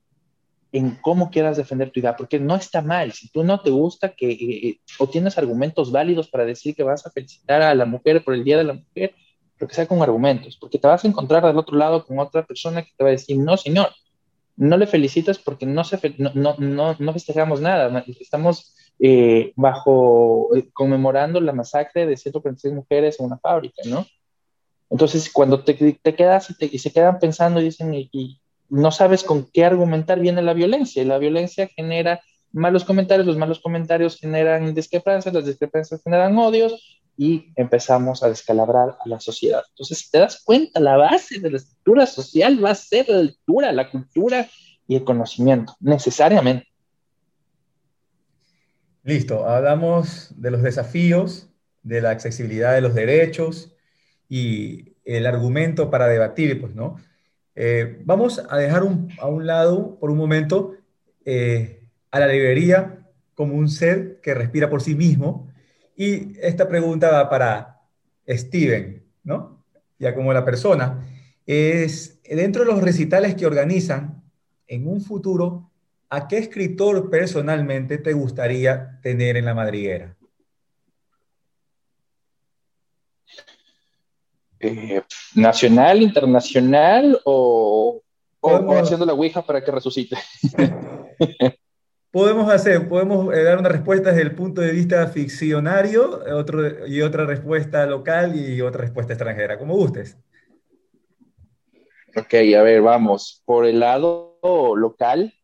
en 0.72 0.96
cómo 1.02 1.30
quieras 1.30 1.58
defender 1.58 1.90
tu 1.90 2.00
idea, 2.00 2.16
porque 2.16 2.40
no 2.40 2.56
está 2.56 2.80
mal, 2.80 3.12
si 3.12 3.28
tú 3.28 3.44
no 3.44 3.60
te 3.60 3.70
gusta 3.70 4.14
que 4.14 4.30
eh, 4.30 4.80
o 4.98 5.06
tienes 5.06 5.36
argumentos 5.36 5.92
válidos 5.92 6.28
para 6.28 6.46
decir 6.46 6.74
que 6.74 6.82
vas 6.82 7.06
a 7.06 7.10
felicitar 7.10 7.60
a 7.60 7.74
la 7.74 7.84
mujer 7.84 8.24
por 8.24 8.32
el 8.34 8.42
Día 8.42 8.56
de 8.56 8.64
la 8.64 8.72
Mujer, 8.72 9.14
pero 9.56 9.68
que 9.68 9.74
sea 9.74 9.86
con 9.86 10.02
argumentos, 10.02 10.56
porque 10.56 10.78
te 10.78 10.88
vas 10.88 11.04
a 11.04 11.08
encontrar 11.08 11.44
del 11.44 11.58
otro 11.58 11.76
lado 11.76 12.04
con 12.06 12.18
otra 12.18 12.44
persona 12.44 12.82
que 12.82 12.90
te 12.96 13.04
va 13.04 13.10
a 13.10 13.12
decir, 13.12 13.36
no, 13.38 13.56
señor, 13.56 13.90
no 14.56 14.76
le 14.76 14.86
felicitas 14.86 15.38
porque 15.38 15.66
no, 15.66 15.84
se 15.84 15.98
no, 16.18 16.56
no, 16.58 16.96
no, 16.98 17.12
festejamos 17.12 17.60
nada, 17.60 18.04
estamos 18.20 18.74
eh, 18.98 19.52
bajo, 19.56 20.54
eh, 20.56 20.70
conmemorando 20.72 21.40
la 21.40 21.52
masacre 21.52 22.06
de 22.06 22.16
146 22.16 22.74
mujeres 22.74 23.20
en 23.20 23.26
una 23.26 23.38
fábrica, 23.38 23.82
¿no? 23.86 24.06
Entonces, 24.90 25.30
cuando 25.32 25.64
te, 25.64 25.74
te 25.74 26.14
quedas 26.14 26.50
y, 26.50 26.54
te, 26.54 26.66
y, 26.70 26.78
se 26.78 26.92
quedan 26.92 27.18
pensando 27.18 27.60
y 27.60 27.64
dicen, 27.64 27.94
y, 27.94 28.10
y, 28.12 28.41
no 28.72 28.90
sabes 28.90 29.22
con 29.22 29.50
qué 29.52 29.64
argumentar, 29.66 30.18
viene 30.18 30.40
la 30.40 30.54
violencia, 30.54 31.02
y 31.02 31.06
la 31.06 31.18
violencia 31.18 31.68
genera 31.68 32.22
malos 32.52 32.84
comentarios, 32.84 33.26
los 33.26 33.36
malos 33.36 33.60
comentarios 33.60 34.18
generan 34.18 34.74
discrepancias, 34.74 35.34
las 35.34 35.44
discrepancias 35.44 36.02
generan 36.02 36.36
odios, 36.38 37.00
y 37.18 37.52
empezamos 37.56 38.22
a 38.22 38.30
descalabrar 38.30 38.96
a 38.98 39.08
la 39.08 39.20
sociedad. 39.20 39.62
Entonces, 39.68 39.98
si 39.98 40.10
te 40.10 40.18
das 40.18 40.42
cuenta, 40.42 40.80
la 40.80 40.96
base 40.96 41.38
de 41.38 41.50
la 41.50 41.58
estructura 41.58 42.06
social 42.06 42.64
va 42.64 42.70
a 42.70 42.74
ser 42.74 43.06
la 43.10 43.22
lectura, 43.22 43.72
la 43.72 43.90
cultura 43.90 44.48
y 44.88 44.96
el 44.96 45.04
conocimiento, 45.04 45.76
necesariamente. 45.80 46.66
Listo, 49.04 49.46
hablamos 49.46 50.32
de 50.40 50.50
los 50.50 50.62
desafíos, 50.62 51.50
de 51.82 52.00
la 52.00 52.10
accesibilidad 52.10 52.72
de 52.72 52.80
los 52.80 52.94
derechos 52.94 53.74
y 54.30 54.94
el 55.04 55.26
argumento 55.26 55.90
para 55.90 56.06
debatir, 56.06 56.58
pues, 56.58 56.74
¿no? 56.74 56.96
Eh, 57.54 58.00
vamos 58.04 58.42
a 58.48 58.56
dejar 58.56 58.82
a 59.18 59.26
un 59.26 59.46
lado 59.46 59.98
por 59.98 60.10
un 60.10 60.18
momento 60.18 60.74
eh, 61.24 61.82
a 62.10 62.20
la 62.20 62.26
librería 62.26 63.06
como 63.34 63.54
un 63.54 63.68
ser 63.68 64.20
que 64.20 64.34
respira 64.34 64.70
por 64.70 64.82
sí 64.82 64.94
mismo, 64.94 65.48
y 65.96 66.38
esta 66.40 66.68
pregunta 66.68 67.10
va 67.10 67.28
para 67.28 67.80
Steven, 68.28 69.02
¿no? 69.24 69.64
Ya 69.98 70.14
como 70.14 70.32
la 70.32 70.44
persona. 70.44 71.06
Es, 71.46 72.20
dentro 72.24 72.64
de 72.64 72.72
los 72.72 72.82
recitales 72.82 73.34
que 73.34 73.46
organizan, 73.46 74.22
en 74.66 74.86
un 74.86 75.00
futuro, 75.02 75.70
¿a 76.08 76.28
qué 76.28 76.38
escritor 76.38 77.10
personalmente 77.10 77.98
te 77.98 78.12
gustaría 78.12 78.98
tener 79.02 79.36
en 79.36 79.44
la 79.44 79.54
madriguera? 79.54 80.16
Eh, 84.62 85.02
¿Nacional, 85.34 86.00
internacional 86.00 87.20
o, 87.24 88.00
o, 88.40 88.72
haciendo 88.78 89.04
la 89.04 89.12
Ouija 89.12 89.42
para 89.42 89.62
que 89.62 89.72
resucite? 89.72 90.16
podemos 92.12 92.48
hacer? 92.48 92.88
Podemos 92.88 93.34
eh, 93.34 93.42
dar 93.42 93.58
una 93.58 93.70
respuesta 93.70 94.10
desde 94.10 94.22
el 94.22 94.36
punto 94.36 94.60
de 94.60 94.70
vista 94.70 95.08
ficcionario 95.08 96.22
otro, 96.36 96.86
y 96.86 97.00
otra 97.00 97.26
respuesta 97.26 97.84
local 97.86 98.36
y 98.36 98.60
otra 98.60 98.82
respuesta 98.82 99.14
extranjera, 99.14 99.58
como 99.58 99.74
gustes. 99.74 100.16
Ok, 102.14 102.34
a 102.56 102.62
ver, 102.62 102.82
vamos. 102.82 103.42
Por 103.44 103.66
el 103.66 103.80
lado 103.80 104.38
local, 104.76 105.34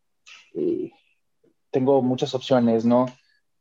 eh, 0.53 0.91
tengo 1.71 2.01
muchas 2.01 2.33
opciones, 2.35 2.85
¿no? 2.85 3.07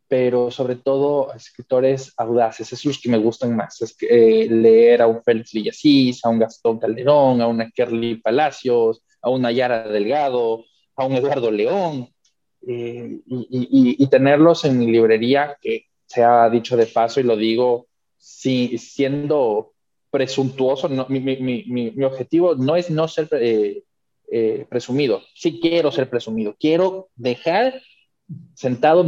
Pero 0.09 0.51
sobre 0.51 0.77
todo 0.77 1.35
escritores 1.35 2.15
audaces, 2.17 2.73
esos 2.73 2.85
los 2.87 3.01
que 3.01 3.11
me 3.11 3.19
gustan 3.19 3.55
más. 3.55 3.81
Es 3.83 3.95
que, 3.95 4.07
eh, 4.07 4.49
leer 4.49 5.03
a 5.03 5.07
un 5.07 5.23
Félix 5.23 5.53
Villasís, 5.53 6.25
a 6.25 6.31
un 6.31 6.39
Gastón 6.39 6.79
Calderón, 6.79 7.43
a 7.43 7.47
una 7.47 7.71
Kerly 7.71 8.17
Palacios, 8.17 9.03
a 9.21 9.29
una 9.29 9.53
Yara 9.53 9.87
Delgado, 9.89 10.65
a 10.97 11.05
un 11.05 11.15
Eduardo 11.15 11.51
León, 11.51 12.09
eh, 12.67 13.21
y, 13.27 14.07
tenerlos 14.09 14.65
en 14.65 14.79
mi 14.79 14.91
librería, 14.91 15.57
que 15.61 15.87
se 16.07 16.23
ha 16.23 16.49
dicho 16.51 16.77
de 16.77 16.87
paso 16.87 17.21
y 17.21 17.23
lo 17.23 17.37
digo 17.37 17.87
si, 18.17 18.79
siendo 18.79 19.75
presuntuoso, 20.11 20.89
mi, 20.89 22.05
objetivo 22.05 22.55
no 22.55 22.77
es 22.77 22.91
no 22.91 23.07
ser 23.07 23.29
eh, 24.31 24.67
presumido, 24.69 25.23
sí 25.35 25.61
quiero 25.61 25.93
ser 25.93 26.11
presumido, 26.11 26.57
quiero 26.59 27.09
dejar 27.15 27.81
sentado, 28.55 29.07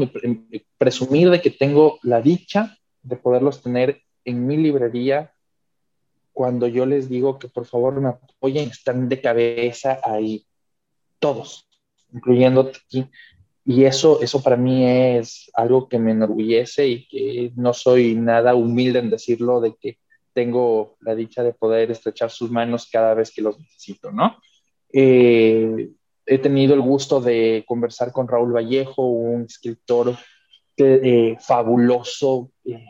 presumir 0.78 1.30
de 1.30 1.40
que 1.40 1.50
tengo 1.50 1.98
la 2.02 2.20
dicha 2.20 2.76
de 3.02 3.16
poderlos 3.16 3.62
tener 3.62 4.02
en 4.24 4.46
mi 4.46 4.56
librería 4.56 5.33
cuando 6.33 6.66
yo 6.66 6.87
les 6.87 7.09
digo 7.09 7.38
que 7.38 7.48
por 7.48 7.66
favor 7.66 8.00
me 8.00 8.11
apoyen, 8.11 8.70
están 8.70 9.09
de 9.09 9.20
cabeza 9.20 10.00
ahí, 10.04 10.46
todos, 11.18 11.68
incluyendo 12.12 12.61
aquí, 12.62 13.06
y 13.64 13.85
eso, 13.85 14.20
eso 14.22 14.42
para 14.42 14.56
mí 14.56 14.87
es 14.87 15.50
algo 15.54 15.88
que 15.88 15.98
me 15.98 16.12
enorgullece 16.12 16.88
y 16.88 17.06
que 17.09 17.52
no 17.56 17.74
soy 17.74 18.14
nada 18.14 18.54
humilde 18.54 19.00
en 19.00 19.11
decirlo 19.11 19.61
de 19.61 19.74
que 19.76 19.98
tengo 20.33 20.96
la 21.00 21.14
dicha 21.14 21.42
de 21.42 21.52
poder 21.52 21.90
estrechar 21.90 22.30
sus 22.30 22.50
manos 22.50 22.88
cada 22.90 23.14
vez 23.14 23.30
que 23.30 23.42
los 23.42 23.59
necesito, 23.59 24.11
¿no? 24.11 24.38
Eh, 24.92 25.90
he 26.31 26.38
tenido 26.38 26.75
el 26.75 26.81
gusto 26.81 27.21
de 27.21 27.64
conversar 27.66 28.12
con 28.12 28.29
Raúl 28.29 28.55
Vallejo, 28.55 29.03
un 29.05 29.47
escritor 29.47 30.16
eh, 30.77 31.37
fabuloso, 31.40 32.53
eh, 32.64 32.87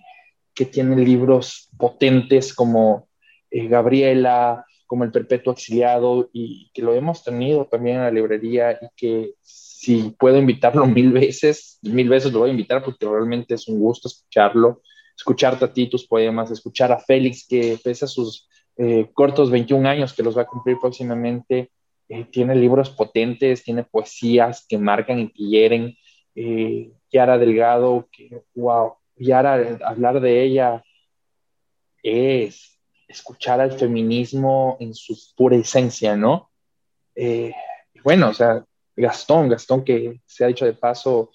que 0.55 0.67
tiene 0.67 0.95
libros 0.97 1.71
potentes 1.79 2.53
como 2.53 3.09
eh, 3.51 3.67
Gabriela, 3.67 4.67
como 4.87 5.05
El 5.05 5.11
Perpetuo 5.11 5.55
Exiliado, 5.55 6.29
y 6.35 6.71
que 6.75 6.83
lo 6.83 6.93
hemos 6.93 7.25
tenido 7.25 7.65
también 7.65 7.97
en 7.97 8.03
la 8.03 8.11
librería 8.11 8.73
y 8.73 8.89
que 8.95 9.33
si 9.41 10.15
puedo 10.19 10.37
invitarlo 10.37 10.85
mil 10.87 11.11
veces, 11.11 11.79
mil 11.81 12.11
veces 12.11 12.35
lo 12.35 12.41
voy 12.41 12.51
a 12.51 12.53
invitar 12.53 12.85
porque 12.85 13.07
realmente 13.07 13.55
es 13.55 13.67
un 13.69 13.81
gusto 13.81 14.09
escucharlo, 14.09 14.83
escucharte 15.17 15.65
a 15.65 15.73
ti 15.73 15.89
tus 15.89 16.07
poemas, 16.07 16.51
escuchar 16.51 16.93
a 16.93 16.99
Félix 16.99 17.47
que 17.49 17.79
pese 17.83 18.05
a 18.05 18.09
sus 18.09 18.47
cortos 19.13 19.51
21 19.51 19.87
años 19.87 20.15
que 20.15 20.23
los 20.23 20.37
va 20.37 20.43
a 20.43 20.47
cumplir 20.47 20.79
próximamente, 20.81 21.71
eh, 22.11 22.25
tiene 22.25 22.57
libros 22.57 22.91
potentes, 22.91 23.63
tiene 23.63 23.85
poesías 23.85 24.67
que 24.69 24.77
marcan 24.79 25.21
y 25.21 25.29
que 25.29 25.45
hieren. 25.45 25.97
Eh, 26.35 26.91
Yara 27.09 27.39
Delgado, 27.39 28.09
que 28.11 28.43
wow, 28.55 28.95
Yara, 29.17 29.79
hablar 29.85 30.21
de 30.21 30.43
ella 30.43 30.83
es, 32.03 32.81
escuchar 33.07 33.61
al 33.61 33.79
feminismo 33.79 34.77
en 34.81 34.93
su 34.93 35.17
pura 35.37 35.57
esencia, 35.57 36.17
¿no? 36.17 36.51
Eh, 37.15 37.53
bueno, 38.03 38.31
o 38.31 38.35
sea, 38.35 38.65
Gastón, 38.97 39.49
Gastón 39.49 39.85
que 39.85 40.21
se 40.27 40.45
ha 40.45 40.49
dicho 40.49 40.65
de 40.65 40.73
paso, 40.73 41.31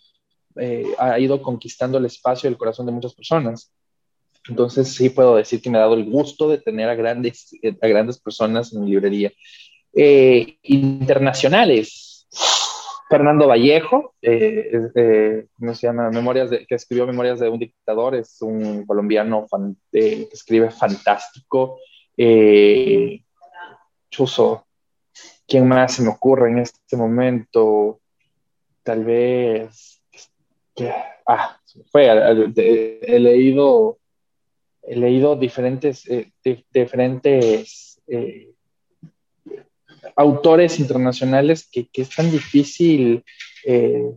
eh, 0.58 0.94
ha 0.98 1.18
ido 1.20 1.42
conquistando 1.42 1.98
el 1.98 2.06
espacio 2.06 2.50
y 2.50 2.52
el 2.52 2.58
corazón 2.58 2.86
de 2.86 2.92
muchas 2.92 3.14
personas. 3.14 3.72
Entonces 4.50 4.94
sí 4.94 5.10
puedo 5.10 5.38
decir 5.38 5.62
que 5.62 5.70
me 5.70 5.78
ha 5.78 5.82
dado 5.82 5.96
el 5.96 6.04
gusto 6.04 6.50
de 6.50 6.58
tener 6.58 6.90
a 6.90 6.96
grandes, 6.96 7.52
a 7.82 7.88
grandes 7.88 8.20
personas 8.20 8.74
en 8.74 8.84
mi 8.84 8.92
librería. 8.92 9.32
Eh, 9.96 10.58
internacionales, 10.64 12.28
Fernando 13.10 13.48
Vallejo, 13.48 14.14
eh, 14.22 15.46
¿cómo 15.58 15.74
se 15.74 15.88
llama? 15.88 16.10
Memorias 16.10 16.50
de, 16.50 16.66
que 16.66 16.76
escribió 16.76 17.08
Memorias 17.08 17.40
de 17.40 17.50
un 17.50 17.60
dictador, 17.60 18.16
es 18.16 18.42
un 18.42 18.86
colombiano 18.86 19.46
que 19.92 20.28
escribe 20.32 20.70
fantástico. 20.72 21.80
Chuso, 24.10 24.66
¿quién 25.48 25.68
más 25.68 25.94
se 25.94 26.02
me 26.02 26.10
ocurre 26.10 26.50
en 26.50 26.60
este 26.60 26.98
momento? 26.98 28.00
Tal 28.84 29.06
vez, 29.06 30.02
ah, 31.28 31.58
fue, 31.92 32.08
he 32.56 33.20
leído 33.20 34.00
he 34.88 34.96
leído 34.96 35.36
diferentes, 35.36 36.08
eh, 36.10 36.32
diferentes 36.72 38.02
eh, 38.08 38.54
autores 40.16 40.80
internacionales 40.80 41.68
que, 41.72 41.88
que, 41.88 42.04
es 42.04 42.10
tan 42.10 42.32
difícil 42.32 43.24
eh, 43.66 44.12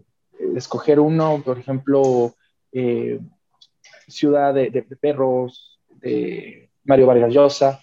escoger 0.57 1.01
uno, 1.01 1.43
por 1.45 1.59
ejemplo, 1.59 2.35
Ciudad 4.07 4.55
de, 4.55 4.71
de, 4.71 4.83
Perros, 4.83 5.81
de 6.01 6.71
Mario 6.85 7.07
Vargas 7.07 7.33
Llosa. 7.33 7.81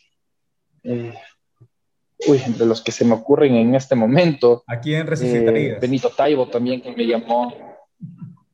uy, 0.83 2.41
entre 2.45 2.65
los 2.65 2.81
que 2.81 2.91
se 2.91 3.05
me 3.05 3.13
ocurren 3.13 3.55
en 3.55 3.75
este 3.75 3.95
momento. 3.95 4.63
¿A 4.67 4.79
quién 4.79 5.05
resucitarías? 5.05 5.81
Benito 5.81 6.09
Taibo 6.09 6.47
también, 6.47 6.81
que 6.81 6.91
me 6.91 7.05
llamó. 7.05 7.53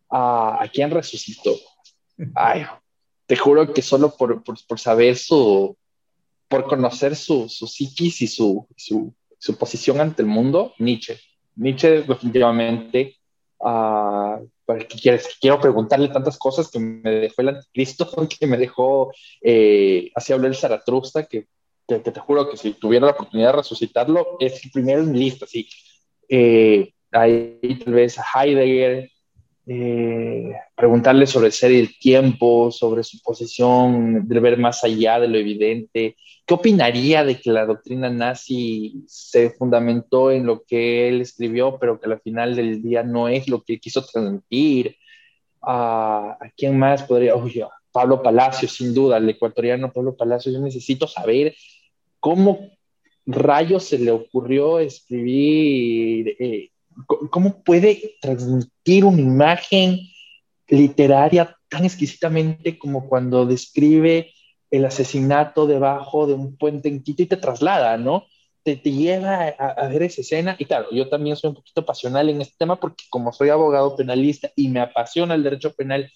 ¿A, 0.10 0.64
¿A 0.64 0.68
quién 0.68 0.92
resucitó? 0.92 1.56
Ay, 2.36 2.66
te 3.26 3.38
juro 3.38 3.74
que 3.74 3.82
solo 3.82 4.14
por, 4.16 4.44
por, 4.44 4.80
saber 4.80 5.16
su, 5.16 5.78
por 6.50 6.66
conocer 6.66 7.16
su, 7.16 7.48
su 7.48 7.66
psiquis 7.66 8.22
y 8.22 8.28
su, 8.28 8.68
su, 8.76 9.14
su, 9.42 9.58
posición 9.58 10.00
ante 10.00 10.22
el 10.22 10.28
mundo, 10.28 10.74
Nietzsche. 10.78 11.20
Nietzsche 11.56 12.04
definitivamente, 12.04 13.16
uh, 13.60 14.48
¿para 14.66 14.80
qué 14.88 14.98
quieres? 15.02 15.38
Quiero 15.42 15.60
preguntarle 15.60 16.10
tantas 16.10 16.38
cosas 16.38 16.70
que 16.70 16.80
me 16.80 17.10
dejó 17.10 17.42
el 17.42 17.50
anticristo, 17.50 18.10
que 18.40 18.48
me 18.48 18.58
dejó, 18.58 19.12
eh, 19.42 20.12
así 20.16 20.34
habló 20.34 20.48
el 20.48 20.56
Zaratustra, 20.56 21.26
que, 21.26 21.48
que, 21.88 22.00
te 22.00 22.20
juro 22.20 22.50
que 22.50 22.58
si 22.58 22.74
tuviera 22.74 23.08
la 23.08 23.14
oportunidad 23.14 23.50
de 23.50 23.58
resucitarlo, 23.58 24.38
es 24.40 24.64
el 24.64 24.72
primero 24.72 25.02
en 25.02 25.12
mi 25.12 25.20
lista, 25.20 25.46
sí. 25.48 25.68
Eh, 26.30 26.94
ahí 27.12 27.80
tal 27.84 27.94
vez 27.94 28.18
a 28.18 28.24
Heidegger, 28.24 29.10
eh, 29.68 30.54
preguntarle 30.76 31.28
sobre 31.28 31.52
ser 31.52 31.72
el 31.72 31.98
tiempo, 32.00 32.72
sobre 32.72 33.04
su 33.04 33.22
posición, 33.22 34.28
de 34.28 34.40
ver 34.40 34.58
más 34.58 34.84
allá 34.84 35.20
de 35.20 35.28
lo 35.28 35.38
evidente. 35.38 36.18
¿Qué 36.46 36.54
opinaría 36.54 37.24
de 37.24 37.40
que 37.40 37.52
la 37.52 37.66
doctrina 37.66 38.10
nazi 38.10 39.04
se 39.08 39.52
fundamentó 39.52 40.32
en 40.32 40.46
lo 40.46 40.64
que 40.64 41.10
él 41.10 41.22
escribió, 41.22 41.78
pero 41.80 42.00
que 42.00 42.12
al 42.12 42.20
final 42.22 42.56
del 42.56 42.82
día 42.82 43.04
no 43.04 43.28
es 43.28 43.48
lo 43.48 43.62
que 43.62 43.80
quiso 43.80 44.06
transmitir? 44.06 44.96
¿A 45.62 46.38
quién 46.58 46.78
más 46.78 47.04
podría? 47.04 47.36
Oye, 47.36 47.64
Pablo 47.92 48.24
Palacio, 48.24 48.68
sin 48.68 48.94
duda, 48.94 49.18
el 49.18 49.30
ecuatoriano 49.30 49.92
Pablo 49.92 50.16
Palacio. 50.16 50.52
Yo 50.52 50.60
necesito 50.60 51.08
saber 51.08 51.54
cómo 52.20 52.72
rayos 53.26 53.84
se 53.84 54.00
le 54.00 54.12
ocurrió 54.12 54.80
escribir 54.80 56.36
eh, 56.40 56.72
cómo 57.06 57.64
puede 57.64 58.16
transmitir 58.22 59.06
una 59.06 59.22
imagen 59.22 60.00
literaria 60.68 61.56
tan 61.70 61.86
exquisitamente 61.86 62.78
como 62.78 63.08
cuando 63.08 63.46
describe 63.46 64.32
el 64.72 64.86
asesinato 64.86 65.68
debajo 65.68 66.28
de 66.28 66.34
un 66.34 66.56
puente 66.58 66.88
en 66.88 67.04
Quito 67.04 67.24
y 67.24 67.26
te 67.26 67.38
traslada, 67.38 67.98
¿no? 67.98 68.26
Te, 68.64 68.78
te 68.78 68.92
lleva 68.92 69.48
a, 69.48 69.88
ver 69.88 70.04
esa 70.04 70.22
escena. 70.22 70.56
Y 70.60 70.66
claro, 70.66 70.88
yo 70.92 71.10
también 71.10 71.36
soy 71.36 71.50
un 71.50 71.56
poquito 71.56 71.86
pasional 71.86 72.30
en 72.30 72.42
este 72.42 72.56
tema 72.58 72.80
porque 72.80 73.04
como 73.10 73.34
soy 73.34 73.50
abogado 73.50 73.96
penalista 73.96 74.50
y 74.56 74.70
me 74.70 74.80
apasiona 74.80 75.34
el 75.36 75.44
derecho 75.44 75.74
penal, 75.74 76.10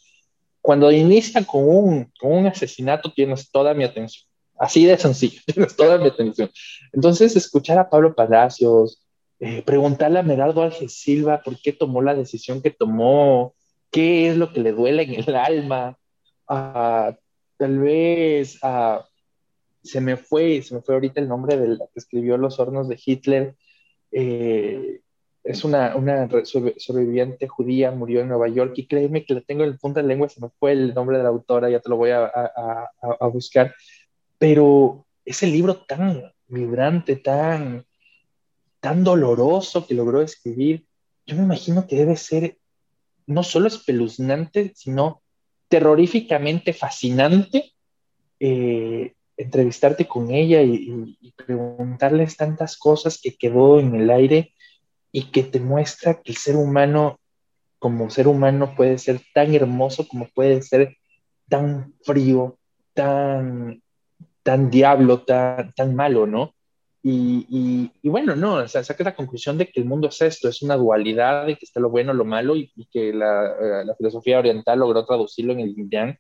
cuando 0.62 0.92
inicia 0.92 1.44
con 1.46 1.68
un, 1.68 2.12
con 2.20 2.32
un 2.32 2.48
asesinato 2.48 3.12
tienes 3.14 3.52
toda 3.52 3.74
mi 3.74 3.84
atención. 3.84 4.26
Así 4.58 4.86
de 4.86 4.98
sencillo, 4.98 5.42
tienes 5.46 5.76
toda 5.76 5.98
mi 5.98 6.08
atención. 6.08 6.50
Entonces, 6.94 7.36
escuchar 7.36 7.78
a 7.78 7.90
Pablo 7.90 8.16
Palacios, 8.16 9.05
eh, 9.46 9.62
preguntarle 9.62 10.18
a 10.18 10.24
Meraldo 10.24 10.64
Alge 10.64 10.90
Silva 10.90 11.44
por 11.44 11.62
qué 11.62 11.72
tomó 11.72 12.02
la 12.02 12.16
decisión 12.16 12.64
que 12.64 12.72
tomó, 12.72 13.54
qué 13.92 14.28
es 14.30 14.38
lo 14.38 14.52
que 14.52 14.60
le 14.60 14.72
duele 14.72 15.04
en 15.04 15.24
el 15.24 15.36
alma. 15.36 16.00
Ah, 16.48 17.16
tal 17.56 17.78
vez 17.78 18.58
ah, 18.64 19.08
se 19.84 20.02
me 20.02 20.18
fue, 20.18 20.64
se 20.64 20.74
me 20.74 20.82
fue 20.82 20.96
ahorita 20.96 21.22
el 21.22 21.28
nombre 21.28 21.58
del 21.58 21.78
que 21.78 22.00
escribió 22.00 22.38
Los 22.38 22.60
hornos 22.60 22.90
de 22.90 23.00
Hitler. 23.06 23.56
Eh, 24.12 25.02
es 25.44 25.64
una, 25.64 25.96
una, 25.96 26.28
sobreviviente 26.44 27.48
judía, 27.48 27.92
murió 27.92 28.22
en 28.22 28.30
Nueva 28.30 28.48
York 28.48 28.74
y 28.78 28.88
créeme 28.88 29.26
que 29.26 29.36
la 29.36 29.42
tengo 29.42 29.64
en 29.64 29.70
el 29.70 29.78
punto 29.78 30.02
de 30.02 30.08
lengua, 30.08 30.28
se 30.28 30.42
me 30.42 30.50
fue 30.60 30.72
el 30.72 30.96
nombre 30.96 31.18
de 31.18 31.24
la 31.24 31.30
autora, 31.30 31.70
ya 31.70 31.80
te 31.82 31.90
lo 31.90 31.98
voy 31.98 32.10
a, 32.10 32.26
a, 32.26 32.90
a 33.20 33.28
buscar, 33.28 33.76
pero 34.40 35.06
ese 35.24 35.46
libro 35.46 35.86
tan 35.86 36.34
vibrante, 36.48 37.18
tan, 37.18 37.86
tan 38.86 39.04
doloroso 39.04 39.88
que 39.88 39.96
logró 39.96 40.22
escribir, 40.22 40.86
yo 41.26 41.36
me 41.36 41.42
imagino 41.42 41.88
que 41.88 41.96
debe 41.96 42.16
ser 42.16 42.60
no 43.26 43.42
solo 43.42 43.68
espeluznante, 43.68 44.74
sino 44.76 45.24
terroríficamente 45.70 46.72
fascinante 46.72 47.72
eh, 48.40 49.14
entrevistarte 49.38 50.06
con 50.06 50.30
ella 50.30 50.62
y, 50.62 51.34
preguntarles 51.36 52.38
tantas 52.38 52.78
cosas 52.78 53.20
que 53.20 53.36
quedó 53.36 53.80
en 53.80 53.96
el 53.96 54.12
aire 54.12 54.54
y 55.12 55.32
que 55.32 55.42
te 55.42 55.60
muestra 55.60 56.22
que 56.22 56.34
el 56.34 56.38
ser 56.38 56.56
humano 56.56 57.20
como 57.80 58.12
ser 58.12 58.28
humano 58.28 58.76
puede 58.78 59.00
ser 59.00 59.20
tan 59.34 59.56
hermoso 59.56 60.08
como 60.08 60.28
puede 60.28 60.62
ser 60.62 60.96
tan 61.50 61.96
frío, 62.04 62.60
tan, 62.94 63.82
tan 64.44 64.70
diablo, 64.70 65.24
tan, 65.24 65.74
tan 65.74 65.96
malo, 65.96 66.28
¿no? 66.28 66.55
Y, 67.08 67.92
y, 68.02 68.10
bueno, 68.10 68.36
no, 68.36 68.56
o 68.56 68.68
sea, 68.68 68.84
saca 68.84 69.04
la 69.04 69.16
conclusión 69.16 69.60
de 69.60 69.68
que 69.68 69.80
el 69.80 69.86
mundo 69.86 70.08
es 70.08 70.20
esto, 70.24 70.50
es 70.50 70.64
una 70.64 70.76
dualidad 70.76 71.46
de 71.46 71.56
que 71.56 71.64
está 71.64 71.80
lo 71.80 71.92
bueno, 71.92 72.16
lo 72.16 72.26
malo, 72.26 72.56
y, 72.56 72.72
que 72.92 73.14
la, 73.14 73.46
eh, 73.46 73.86
la, 73.86 73.94
filosofía 73.94 74.40
oriental 74.40 74.80
logró 74.80 75.06
traducirlo 75.06 75.54
en 75.54 75.60
el 75.60 75.76
yin 75.76 76.18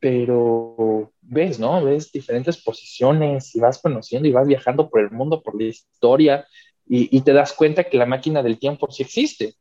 pero 0.00 1.12
ves, 1.20 1.60
¿no? 1.60 1.84
Ves 1.84 2.10
diferentes 2.10 2.56
posiciones 2.56 3.54
y 3.54 3.60
vas 3.60 3.78
conociendo 3.78 4.26
y 4.26 4.32
vas 4.32 4.46
viajando 4.46 4.88
por 4.88 5.02
el 5.02 5.10
mundo, 5.10 5.42
por 5.42 5.60
la 5.60 5.68
historia, 5.68 6.46
y, 6.86 7.14
y 7.14 7.20
te 7.20 7.34
das 7.34 7.52
cuenta 7.52 7.84
que 7.84 7.98
la 7.98 8.06
máquina 8.06 8.42
del 8.42 8.58
tiempo 8.58 8.90
sí 8.90 9.02
existe, 9.02 9.56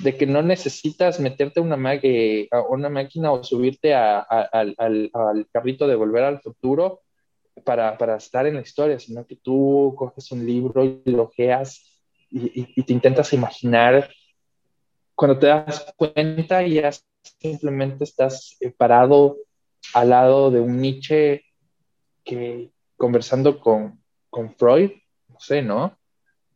de 0.00 0.16
que 0.16 0.26
no 0.26 0.42
necesitas 0.42 1.20
meterte 1.20 1.60
una, 1.60 1.76
a 1.76 2.60
una 2.68 2.88
máquina 2.88 3.30
o 3.30 3.44
subirte 3.44 3.94
a, 3.94 4.18
al, 4.18 4.74
al 4.76 5.46
carrito 5.52 5.86
de 5.86 5.94
volver 5.94 6.24
al 6.24 6.40
futuro 6.40 7.02
para, 7.64 7.96
para, 7.98 8.16
estar 8.16 8.46
en 8.46 8.54
la 8.54 8.62
historia, 8.62 8.98
sino 8.98 9.26
que 9.26 9.36
tú 9.36 9.94
coges 9.96 10.30
un 10.32 10.46
libro 10.46 10.84
y 10.84 11.02
lo 11.04 11.24
ojeas 11.24 11.90
y, 12.30 12.82
te 12.82 12.92
intentas 12.92 13.32
imaginar. 13.32 14.10
Cuando 15.14 15.38
te 15.38 15.48
das 15.48 15.92
cuenta, 15.96 16.62
ya 16.62 16.90
simplemente 17.38 18.04
estás 18.04 18.56
eh, 18.60 18.70
parado 18.70 19.36
al 19.94 20.10
lado 20.10 20.50
de 20.50 20.60
un 20.60 20.80
Nietzsche 20.80 21.44
que 22.24 22.70
conversando 22.96 23.58
con, 23.60 24.02
con 24.28 24.54
Freud, 24.54 24.92
no 25.28 25.40
sé, 25.40 25.62
¿no? 25.62 25.96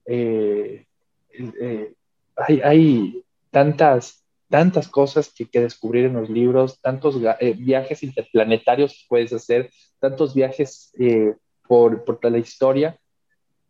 Eh, 0.07 0.87
eh, 1.31 1.95
hay, 2.37 2.61
hay, 2.61 3.25
tantas, 3.51 4.24
tantas 4.55 4.87
cosas 4.87 5.33
que, 5.35 5.47
que, 5.47 5.59
descubrir 5.59 6.05
en 6.05 6.13
los 6.13 6.31
libros, 6.31 6.81
tantos 6.81 7.21
viajes 7.57 8.05
interplanetarios 8.05 8.93
que 8.93 9.07
puedes 9.09 9.33
hacer, 9.33 9.69
tantos 9.99 10.33
viajes 10.33 10.93
eh, 10.97 11.35
por, 11.67 12.05
por, 12.05 12.31
la 12.31 12.39
historia 12.39 12.97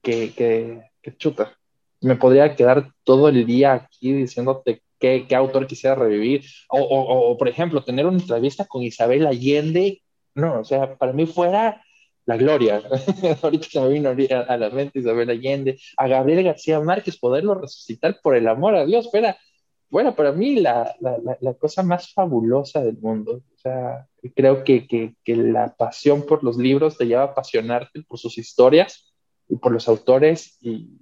que, 0.03 0.35
que, 0.35 1.17
chuta. 1.17 1.57
Me 2.03 2.17
podría 2.17 2.55
quedar 2.55 2.91
todo 3.03 3.31
el 3.31 3.47
día 3.47 3.73
aquí 3.73 4.13
diciéndote 4.13 4.83
qué, 5.01 5.25
qué 5.27 5.35
autor 5.35 5.67
quisiera 5.67 5.97
revivir. 5.97 6.45
O, 6.69 6.83
o, 6.83 7.39
por 7.39 7.49
ejemplo, 7.49 7.83
tener 7.83 8.05
una 8.05 8.19
entrevista 8.19 8.67
con 8.67 8.83
Isabel 8.83 9.27
Allende. 9.27 10.03
No, 10.35 10.61
o 10.61 10.65
sea, 10.65 10.97
para 10.97 11.15
mí 11.15 11.25
fuera 11.25 11.83
la 12.27 12.37
gloria. 12.37 12.83
Ahorita 13.43 13.69
se 13.71 13.81
me 13.81 13.89
vino 13.89 14.11
a 14.11 14.57
la 14.59 14.69
mente 14.69 14.99
Isabel 14.99 15.31
Allende, 15.31 15.79
a 15.97 16.09
Gabriel 16.09 16.45
García 16.45 16.79
Márquez, 16.81 17.17
poderlo 17.17 17.55
resucitar 17.55 18.21
por 18.23 18.37
el 18.37 18.47
amor 18.49 18.75
a 18.77 18.85
Dios. 18.85 19.11
Fuera, 19.11 19.39
bueno, 19.95 20.17
para 20.17 20.33
mí 20.33 20.57
la, 20.57 20.93
la, 20.99 21.55
cosa 21.55 21.85
más 21.85 22.13
fabulosa 22.13 22.83
del 22.83 22.99
mundo. 22.99 23.43
O 23.55 23.59
sea, 23.59 24.09
creo 24.35 24.65
que, 24.65 24.89
que, 24.89 25.15
que, 25.23 25.37
la 25.37 25.73
pasión 25.77 26.27
por 26.27 26.43
los 26.43 26.57
libros 26.57 26.99
te 26.99 27.07
lleva 27.07 27.23
a 27.23 27.27
apasionarte 27.27 28.03
por 28.03 28.19
sus 28.19 28.37
historias 28.37 29.15
y 29.49 29.55
por 29.55 29.71
los 29.71 29.87
autores 29.87 30.59
y, 30.61 30.99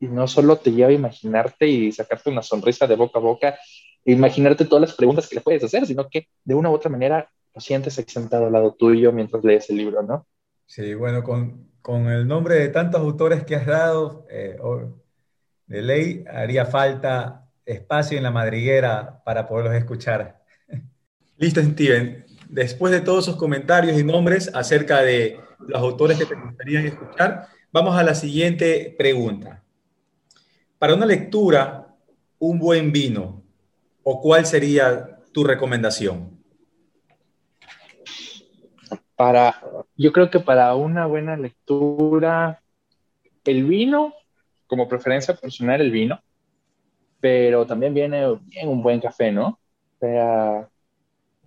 y 0.00 0.06
no 0.06 0.26
solo 0.26 0.56
te 0.56 0.72
lleva 0.72 0.88
a 0.88 0.92
imaginarte 0.94 1.68
y 1.68 1.92
sacarte 1.92 2.30
una 2.30 2.40
sonrisa 2.40 2.86
de 2.86 2.96
boca 2.96 3.18
a 3.18 3.22
boca, 3.22 3.58
e 4.02 4.12
imaginarte 4.12 4.64
todas 4.64 4.80
las 4.88 4.96
preguntas 4.96 5.28
que 5.28 5.34
le 5.34 5.42
puedes 5.42 5.62
hacer, 5.62 5.84
sino 5.84 6.08
que 6.08 6.28
de 6.42 6.54
una 6.54 6.70
u 6.70 6.72
otra 6.72 6.90
manera 6.90 7.30
lo 7.54 7.60
sientes 7.60 8.02
sentado 8.06 8.46
al 8.46 8.52
lado 8.54 8.72
tuyo 8.72 9.12
mientras 9.12 9.44
lees 9.44 9.68
el 9.68 9.76
libro, 9.76 10.02
¿no? 10.02 10.26
Sí, 10.64 10.94
bueno, 10.94 11.22
con, 11.22 11.68
con 11.82 12.08
el 12.08 12.26
nombre 12.26 12.54
de 12.54 12.70
tantos 12.70 13.02
autores 13.02 13.44
que 13.44 13.56
has 13.56 13.66
dado, 13.66 14.24
eh, 14.30 14.56
de 15.66 15.82
ley 15.82 16.24
haría 16.26 16.64
falta 16.64 17.43
espacio 17.66 18.16
en 18.16 18.24
la 18.24 18.30
madriguera 18.30 19.22
para 19.24 19.46
poderlos 19.46 19.74
escuchar. 19.74 20.42
Listo, 21.36 21.62
Steven. 21.62 22.24
Después 22.48 22.92
de 22.92 23.00
todos 23.00 23.26
esos 23.26 23.36
comentarios 23.36 23.98
y 23.98 24.04
nombres 24.04 24.50
acerca 24.54 25.02
de 25.02 25.40
los 25.58 25.80
autores 25.80 26.18
que 26.18 26.26
te 26.26 26.34
gustaría 26.34 26.80
escuchar, 26.80 27.48
vamos 27.72 27.96
a 27.96 28.02
la 28.02 28.14
siguiente 28.14 28.94
pregunta. 28.96 29.62
Para 30.78 30.94
una 30.94 31.06
lectura, 31.06 31.96
un 32.38 32.58
buen 32.58 32.92
vino, 32.92 33.42
¿o 34.02 34.20
cuál 34.20 34.46
sería 34.46 35.18
tu 35.32 35.44
recomendación? 35.44 36.38
Para, 39.16 39.60
yo 39.96 40.12
creo 40.12 40.30
que 40.30 40.40
para 40.40 40.74
una 40.74 41.06
buena 41.06 41.36
lectura, 41.36 42.60
el 43.44 43.64
vino, 43.64 44.14
como 44.66 44.88
preferencia 44.88 45.34
personal, 45.34 45.80
el 45.80 45.90
vino, 45.90 46.20
pero 47.24 47.64
también 47.64 47.94
viene 47.94 48.36
bien 48.42 48.68
un 48.68 48.82
buen 48.82 49.00
café, 49.00 49.32
¿no? 49.32 49.58
Sea, 49.98 50.68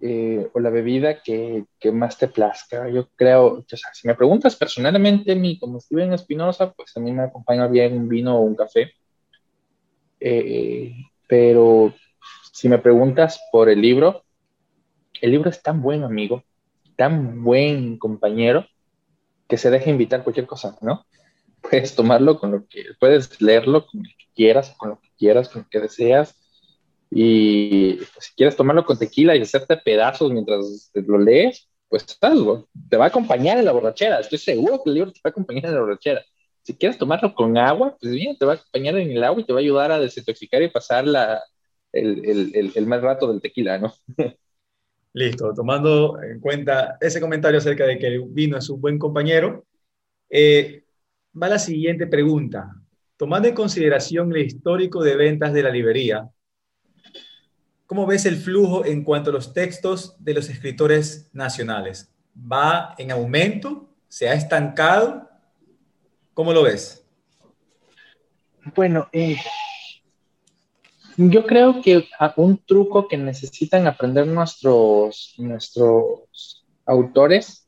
eh, 0.01 0.49
o 0.51 0.59
la 0.59 0.71
bebida 0.71 1.21
que, 1.21 1.67
más 1.93 2.17
te 2.17 2.27
plazca. 2.27 2.89
Yo 2.89 3.09
creo, 3.15 3.59
o 3.59 3.65
sea, 3.67 3.93
si 3.93 4.07
me 4.07 4.15
preguntas 4.15 4.55
personalmente, 4.55 5.35
mi, 5.35 5.59
como 5.59 5.79
Steven 5.79 6.13
Espinosa, 6.13 6.73
pues 6.73 6.97
a 6.97 6.99
mí 6.99 7.11
me 7.11 7.21
acompaña 7.21 7.67
bien 7.67 7.95
un 7.95 8.09
vino 8.09 8.39
o 8.39 8.41
un 8.41 8.55
café. 8.55 8.91
Eh, 10.19 10.95
pero 11.27 11.93
si 12.51 12.69
me 12.69 12.79
preguntas 12.79 13.39
por 13.51 13.69
el 13.69 13.79
libro, 13.79 14.23
el 15.21 15.29
libro 15.29 15.51
es 15.51 15.61
tan 15.61 15.79
buen 15.83 16.03
amigo, 16.03 16.43
tan 16.95 17.43
buen 17.43 17.99
compañero, 17.99 18.65
que 19.47 19.59
se 19.59 19.69
deja 19.69 19.91
invitar 19.91 20.23
cualquier 20.23 20.47
cosa, 20.47 20.75
¿no? 20.81 21.05
Puedes 21.61 21.95
tomarlo 21.95 22.39
con 22.39 22.51
lo 22.51 22.67
que, 22.67 22.83
puedes 22.99 23.39
leerlo 23.39 23.85
con 23.85 24.01
lo 24.01 24.09
que 24.09 24.26
quieras, 24.37 24.75
con 24.77 24.89
lo 24.91 25.01
que 25.01 25.09
quieras, 25.17 25.49
con 25.49 25.63
lo 25.63 25.67
que 25.69 25.79
deseas. 25.79 26.35
Y 27.09 27.95
pues, 27.95 28.11
si 28.19 28.33
quieres 28.35 28.55
tomarlo 28.55 28.85
con 28.85 28.99
tequila 28.99 29.35
y 29.35 29.41
hacerte 29.41 29.77
pedazos 29.77 30.31
mientras 30.31 30.91
lo 30.93 31.17
lees, 31.17 31.67
pues 31.89 32.05
algo. 32.21 32.69
Te 32.89 32.97
va 32.97 33.05
a 33.05 33.07
acompañar 33.09 33.57
en 33.57 33.65
la 33.65 33.71
borrachera. 33.71 34.19
Estoy 34.19 34.37
seguro 34.37 34.81
que 34.83 34.89
el 34.89 34.95
libro 34.95 35.11
te 35.11 35.19
va 35.19 35.29
a 35.29 35.29
acompañar 35.29 35.65
en 35.65 35.73
la 35.73 35.81
borrachera. 35.81 36.23
Si 36.63 36.75
quieres 36.75 36.97
tomarlo 36.97 37.33
con 37.33 37.57
agua, 37.57 37.97
pues 37.99 38.13
bien, 38.13 38.37
te 38.37 38.45
va 38.45 38.53
a 38.53 38.55
acompañar 38.55 38.97
en 38.97 39.11
el 39.11 39.23
agua 39.23 39.41
y 39.41 39.45
te 39.45 39.53
va 39.53 39.59
a 39.59 39.61
ayudar 39.61 39.91
a 39.91 39.99
desintoxicar 39.99 40.61
y 40.61 40.69
pasar 40.69 41.07
la, 41.07 41.41
el, 41.93 42.53
el, 42.53 42.71
el, 42.75 42.85
mal 42.85 43.01
rato 43.01 43.31
del 43.31 43.41
tequila, 43.41 43.77
¿no? 43.79 43.93
Listo, 45.13 45.53
tomando 45.53 46.21
en 46.21 46.39
cuenta 46.39 46.97
ese 47.01 47.21
comentario 47.21 47.57
acerca 47.57 47.85
de 47.85 47.97
que 47.97 48.07
el 48.07 48.23
vino 48.27 48.57
es 48.57 48.69
un 48.69 48.81
buen 48.81 48.99
compañero, 48.99 49.65
eh, 50.29 50.83
va 51.41 51.47
la 51.47 51.59
siguiente 51.59 52.05
pregunta. 52.05 52.75
Tomando 53.17 53.47
en 53.47 53.55
consideración 53.55 54.31
el 54.31 54.45
histórico 54.45 55.03
de 55.03 55.15
ventas 55.15 55.51
de 55.51 55.63
la 55.63 55.71
librería, 55.71 56.29
¿cómo 57.87 58.05
ves 58.05 58.27
el 58.27 58.37
flujo 58.37 58.85
en 58.85 59.03
cuanto 59.03 59.31
a 59.31 59.33
los 59.33 59.53
textos 59.53 60.15
de 60.19 60.35
los 60.35 60.49
escritores 60.49 61.27
nacionales? 61.33 62.13
¿Va 62.35 62.93
en 62.99 63.09
aumento? 63.09 63.89
¿Se 64.07 64.29
ha 64.29 64.33
estancado? 64.33 65.27
¿Cómo 66.35 66.53
lo 66.53 66.61
ves? 66.61 67.03
Bueno, 68.75 69.09
eh, 69.11 69.37
yo 71.17 71.47
creo 71.47 71.81
que 71.81 72.07
un 72.35 72.63
truco 72.63 73.07
que 73.07 73.17
necesitan 73.17 73.87
aprender 73.87 74.27
nuestros, 74.27 75.33
nuestros 75.39 76.63
autores 76.85 77.67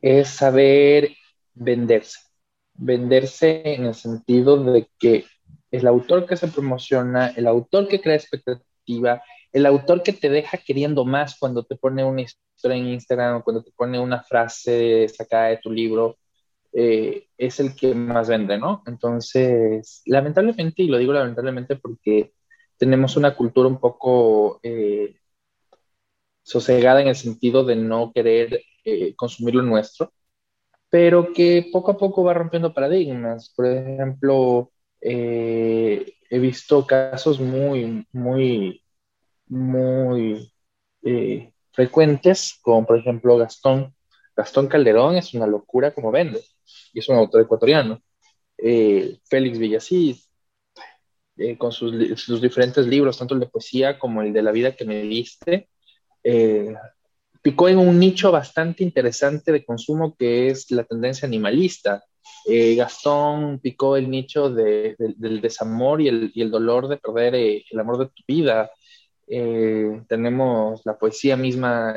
es 0.00 0.28
saber 0.28 1.10
venderse. 1.52 2.31
Venderse 2.74 3.62
en 3.64 3.86
el 3.86 3.94
sentido 3.94 4.62
de 4.62 4.88
que 4.98 5.24
el 5.70 5.86
autor 5.86 6.26
que 6.26 6.36
se 6.36 6.48
promociona, 6.48 7.28
el 7.36 7.46
autor 7.46 7.88
que 7.88 8.00
crea 8.00 8.16
expectativa, 8.16 9.22
el 9.52 9.66
autor 9.66 10.02
que 10.02 10.12
te 10.12 10.30
deja 10.30 10.58
queriendo 10.58 11.04
más 11.04 11.38
cuando 11.38 11.64
te 11.64 11.76
pone 11.76 12.04
una 12.04 12.22
historia 12.22 12.76
en 12.76 12.88
Instagram, 12.88 13.42
cuando 13.42 13.62
te 13.62 13.72
pone 13.72 13.98
una 13.98 14.22
frase 14.22 15.08
sacada 15.08 15.48
de 15.48 15.58
tu 15.58 15.70
libro, 15.70 16.16
eh, 16.72 17.28
es 17.36 17.60
el 17.60 17.76
que 17.76 17.94
más 17.94 18.28
vende, 18.28 18.58
¿no? 18.58 18.82
Entonces, 18.86 20.02
lamentablemente, 20.06 20.82
y 20.82 20.88
lo 20.88 20.98
digo 20.98 21.12
lamentablemente 21.12 21.76
porque 21.76 22.32
tenemos 22.78 23.16
una 23.16 23.34
cultura 23.36 23.68
un 23.68 23.78
poco 23.78 24.58
eh, 24.62 25.16
sosegada 26.42 27.00
en 27.02 27.08
el 27.08 27.16
sentido 27.16 27.64
de 27.64 27.76
no 27.76 28.12
querer 28.12 28.62
eh, 28.84 29.14
consumir 29.14 29.54
lo 29.56 29.62
nuestro, 29.62 30.12
pero 30.92 31.32
que 31.32 31.70
poco 31.72 31.92
a 31.92 31.96
poco 31.96 32.22
va 32.22 32.34
rompiendo 32.34 32.74
paradigmas. 32.74 33.48
Por 33.56 33.64
ejemplo, 33.64 34.70
eh, 35.00 36.16
he 36.28 36.38
visto 36.38 36.86
casos 36.86 37.40
muy, 37.40 38.06
muy, 38.12 38.84
muy 39.46 40.52
frecuentes, 41.72 42.58
como 42.60 42.84
por 42.86 42.98
ejemplo 42.98 43.38
Gastón. 43.38 43.94
Gastón 44.36 44.68
Calderón 44.68 45.16
es 45.16 45.32
una 45.32 45.46
locura 45.46 45.92
como 45.92 46.10
vende, 46.10 46.42
y 46.92 46.98
es 46.98 47.08
un 47.08 47.16
autor 47.16 47.40
ecuatoriano. 47.40 48.02
Félix 48.58 49.58
Villasís 49.58 50.30
eh, 51.38 51.56
con 51.56 51.72
sus, 51.72 52.42
diferentes 52.42 52.86
libros, 52.86 53.16
tanto 53.16 53.32
el 53.32 53.40
de 53.40 53.46
poesía 53.46 53.98
como 53.98 54.20
el 54.20 54.34
de 54.34 54.42
la 54.42 54.52
vida 54.52 54.76
que 54.76 54.84
me 54.84 55.00
diste, 55.04 55.70
eh, 56.22 56.74
picó 57.42 57.68
en 57.68 57.78
un 57.78 57.98
nicho 57.98 58.30
bastante 58.32 58.84
interesante 58.84 59.52
de 59.52 59.64
consumo 59.64 60.14
que 60.16 60.48
es 60.48 60.70
la 60.70 60.84
tendencia 60.84 61.26
animalista. 61.26 62.04
Eh, 62.46 62.74
Gastón 62.76 63.58
picó 63.60 63.96
el 63.96 64.08
nicho 64.08 64.50
del 64.50 65.40
desamor 65.40 66.00
y 66.00 66.08
el, 66.08 66.50
dolor 66.50 66.88
de 66.88 66.96
perder 66.96 67.34
el 67.34 67.80
amor 67.80 67.98
de 67.98 68.06
tu 68.06 68.22
vida. 68.26 68.70
tenemos 70.08 70.82
la 70.84 70.96
poesía 70.98 71.36
misma 71.36 71.96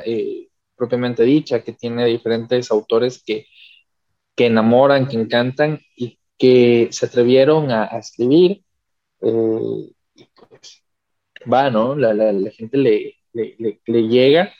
propiamente 0.75 1.23
dicha, 1.23 1.63
que 1.63 1.73
tiene 1.73 2.05
diferentes 2.05 2.71
autores 2.71 3.23
que, 3.23 3.47
que 4.35 4.47
enamoran, 4.47 5.07
que 5.07 5.17
encantan 5.17 5.79
y 5.95 6.19
que 6.37 6.89
se 6.91 7.05
atrevieron 7.05 7.71
a 7.71 7.85
escribir 7.97 8.65
eh, 9.21 9.91
pues, 10.49 10.83
va, 11.51 11.69
¿no? 11.69 11.95
La, 11.95 12.51
gente 12.51 12.77
le, 12.77 13.17
llega, 13.85 14.53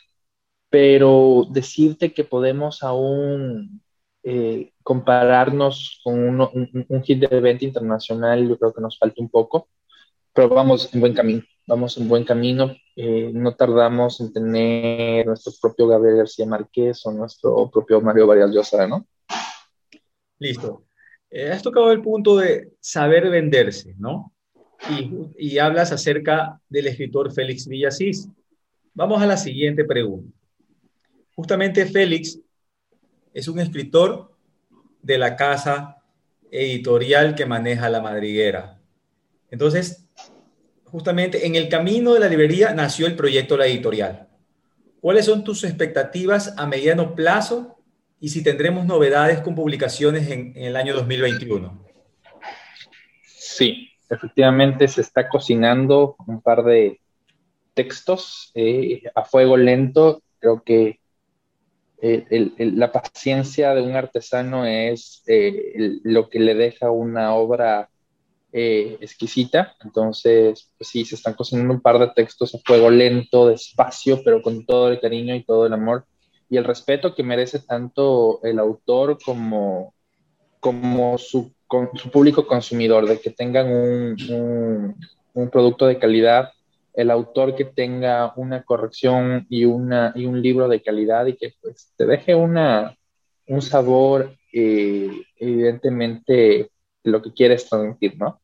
pero 0.76 1.46
decirte 1.48 2.12
que 2.12 2.22
podemos 2.22 2.82
aún 2.82 3.80
eh, 4.22 4.74
compararnos 4.82 6.02
con 6.04 6.38
un, 6.38 6.86
un, 6.86 7.02
hit 7.02 7.18
de 7.18 7.34
evento 7.34 7.64
internacional, 7.64 8.46
yo 8.46 8.58
creo 8.58 8.74
que 8.74 8.82
nos 8.82 8.98
falta 8.98 9.22
un 9.22 9.30
poco, 9.30 9.70
pero 10.34 10.50
vamos 10.50 10.92
en 10.92 11.00
buen 11.00 11.14
camino, 11.14 11.42
vamos 11.66 11.96
en 11.96 12.06
buen 12.08 12.24
camino, 12.24 12.76
eh, 12.94 13.30
no 13.32 13.54
tardamos 13.54 14.20
en 14.20 14.34
tener 14.34 15.24
nuestro 15.24 15.54
propio 15.58 15.88
Gabriel 15.88 16.18
García 16.18 16.44
Márquez 16.44 17.06
o 17.06 17.10
nuestro 17.10 17.70
propio 17.70 18.02
Mario 18.02 18.26
Varias 18.26 18.50
Llosa, 18.50 18.86
¿no? 18.86 19.06
Listo. 20.38 20.84
has 21.50 21.62
tocado 21.62 21.90
el 21.90 22.02
punto 22.02 22.36
de 22.36 22.74
saber 22.80 23.30
venderse, 23.30 23.94
¿no? 23.96 24.34
y, 25.38 25.56
hablas 25.56 25.90
acerca 25.90 26.60
del 26.68 26.88
escritor 26.88 27.32
Félix 27.32 27.66
Villasís. 27.66 28.28
Vamos 28.92 29.22
a 29.22 29.26
la 29.26 29.38
siguiente 29.38 29.82
pregunta. 29.86 30.36
Justamente 31.36 31.84
Félix 31.84 32.40
es 33.34 33.46
un 33.46 33.60
escritor 33.60 34.34
de 35.02 35.18
la 35.18 35.36
casa 35.36 36.02
editorial 36.50 37.34
que 37.34 37.44
maneja 37.44 37.90
la 37.90 38.00
madriguera. 38.00 38.80
Entonces, 39.50 40.08
justamente 40.84 41.46
en 41.46 41.54
el 41.54 41.68
camino 41.68 42.14
de 42.14 42.20
la 42.20 42.28
librería 42.28 42.72
nació 42.72 43.06
el 43.06 43.16
proyecto 43.16 43.58
La 43.58 43.66
Editorial. 43.66 44.28
¿Cuáles 45.02 45.26
son 45.26 45.44
tus 45.44 45.62
expectativas 45.64 46.54
a 46.56 46.66
mediano 46.66 47.14
plazo 47.14 47.76
y 48.18 48.30
si 48.30 48.42
tendremos 48.42 48.86
novedades 48.86 49.40
con 49.40 49.54
publicaciones 49.54 50.30
en, 50.30 50.54
el 50.56 50.74
año 50.74 50.94
2021? 50.94 51.84
Sí, 53.22 53.90
efectivamente 54.08 54.88
se 54.88 55.02
está 55.02 55.28
cocinando 55.28 56.16
un 56.26 56.40
par 56.40 56.64
de 56.64 56.98
textos 57.74 58.50
eh, 58.54 59.02
a 59.14 59.22
fuego 59.22 59.58
lento. 59.58 60.22
Creo 60.38 60.62
que 60.62 60.98
eh, 62.00 62.52
la 62.58 62.92
paciencia 62.92 63.74
de 63.74 63.82
un 63.82 63.96
artesano 63.96 64.66
es 64.66 65.22
eh, 65.26 65.98
lo 66.02 66.28
que 66.28 66.40
le 66.40 66.54
deja 66.54 66.90
una 66.90 67.34
obra 67.34 67.88
eh, 68.52 68.96
exquisita. 69.00 69.74
Entonces, 69.82 70.70
pues 70.76 70.88
sí, 70.88 71.04
se 71.04 71.14
están 71.14 71.34
cocinando 71.34 71.74
un 71.74 71.80
par 71.80 71.98
de 71.98 72.08
textos 72.14 72.54
a 72.54 72.58
fuego 72.64 72.90
lento, 72.90 73.48
despacio, 73.48 74.22
pero 74.24 74.42
con 74.42 74.64
todo 74.66 74.88
el 74.88 75.00
cariño 75.00 75.34
y 75.34 75.44
todo 75.44 75.66
el 75.66 75.72
amor 75.72 76.06
y 76.48 76.56
el 76.56 76.64
respeto 76.64 77.14
que 77.14 77.22
merece 77.22 77.58
tanto 77.60 78.40
el 78.42 78.58
autor 78.58 79.18
como, 79.24 79.94
como 80.60 81.18
su, 81.18 81.52
su 81.94 82.10
público 82.10 82.46
consumidor, 82.46 83.06
de 83.06 83.20
que 83.20 83.30
tengan 83.30 83.68
un, 83.68 84.96
un, 85.34 85.50
producto 85.50 85.86
de 85.86 85.98
calidad, 85.98 86.52
el 86.94 87.10
autor 87.10 87.56
que 87.56 87.64
tenga 87.64 88.32
una 88.36 88.62
corrección 88.62 89.46
y, 89.50 89.64
una, 89.64 90.12
y 90.14 90.26
un 90.26 90.40
libro 90.40 90.68
de 90.68 90.82
calidad 90.82 91.26
y 91.26 91.36
que 91.36 91.52
te 91.96 92.06
deje 92.06 92.34
una, 92.34 92.96
un 93.48 93.62
sabor 93.62 94.36
eh, 94.52 95.10
evidentemente 95.36 96.70
lo 97.04 97.22
que 97.22 97.32
quieres 97.32 97.68
transmitir, 97.68 98.18
¿no? 98.18 98.40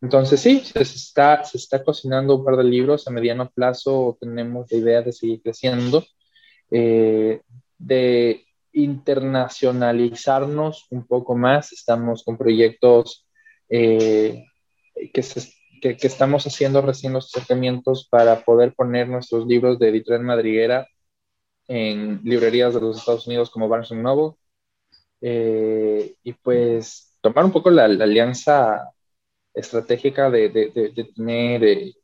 Entonces 0.00 0.40
sí, 0.40 0.60
se 0.60 0.82
está, 0.82 1.44
se 1.44 1.56
está 1.56 1.82
cocinando 1.82 2.36
un 2.36 2.44
par 2.44 2.56
de 2.56 2.64
libros 2.64 3.08
a 3.08 3.10
mediano 3.10 3.50
plazo, 3.50 4.16
tenemos 4.20 4.70
la 4.70 4.78
idea 4.78 5.02
de 5.02 5.12
seguir 5.12 5.42
creciendo, 5.42 6.04
eh, 6.70 7.40
de 7.78 8.44
internacionalizarnos 8.72 10.86
un 10.90 11.06
poco 11.06 11.36
más, 11.36 11.72
estamos 11.72 12.22
con 12.22 12.36
proyectos 12.36 13.26
eh, 13.68 14.44
que, 15.12 15.24
que, 15.80 16.06
estamos 16.06 16.46
haciendo 16.46 16.82
recién 16.82 17.14
los 17.14 17.34
acercamientos 17.34 18.06
para 18.10 18.44
poder 18.44 18.74
poner 18.74 19.08
nuestros 19.08 19.46
libros 19.46 19.78
de 19.78 19.88
editorial 19.88 20.24
madriguera 20.24 20.86
en 21.68 22.20
librerías 22.24 22.74
de 22.74 22.80
los 22.80 22.98
Estados 22.98 23.26
Unidos 23.26 23.50
como 23.50 23.68
Barnes 23.68 23.92
Noble, 23.92 24.36
eh, 25.20 26.16
y 26.22 26.32
pues 26.34 27.16
tomar 27.20 27.44
un 27.44 27.52
poco 27.52 27.70
la, 27.70 27.84
alianza 27.84 28.92
estratégica 29.54 30.30
de, 30.30 30.50
de, 30.50 31.12
tener 31.14 31.64
eh, 31.64 31.94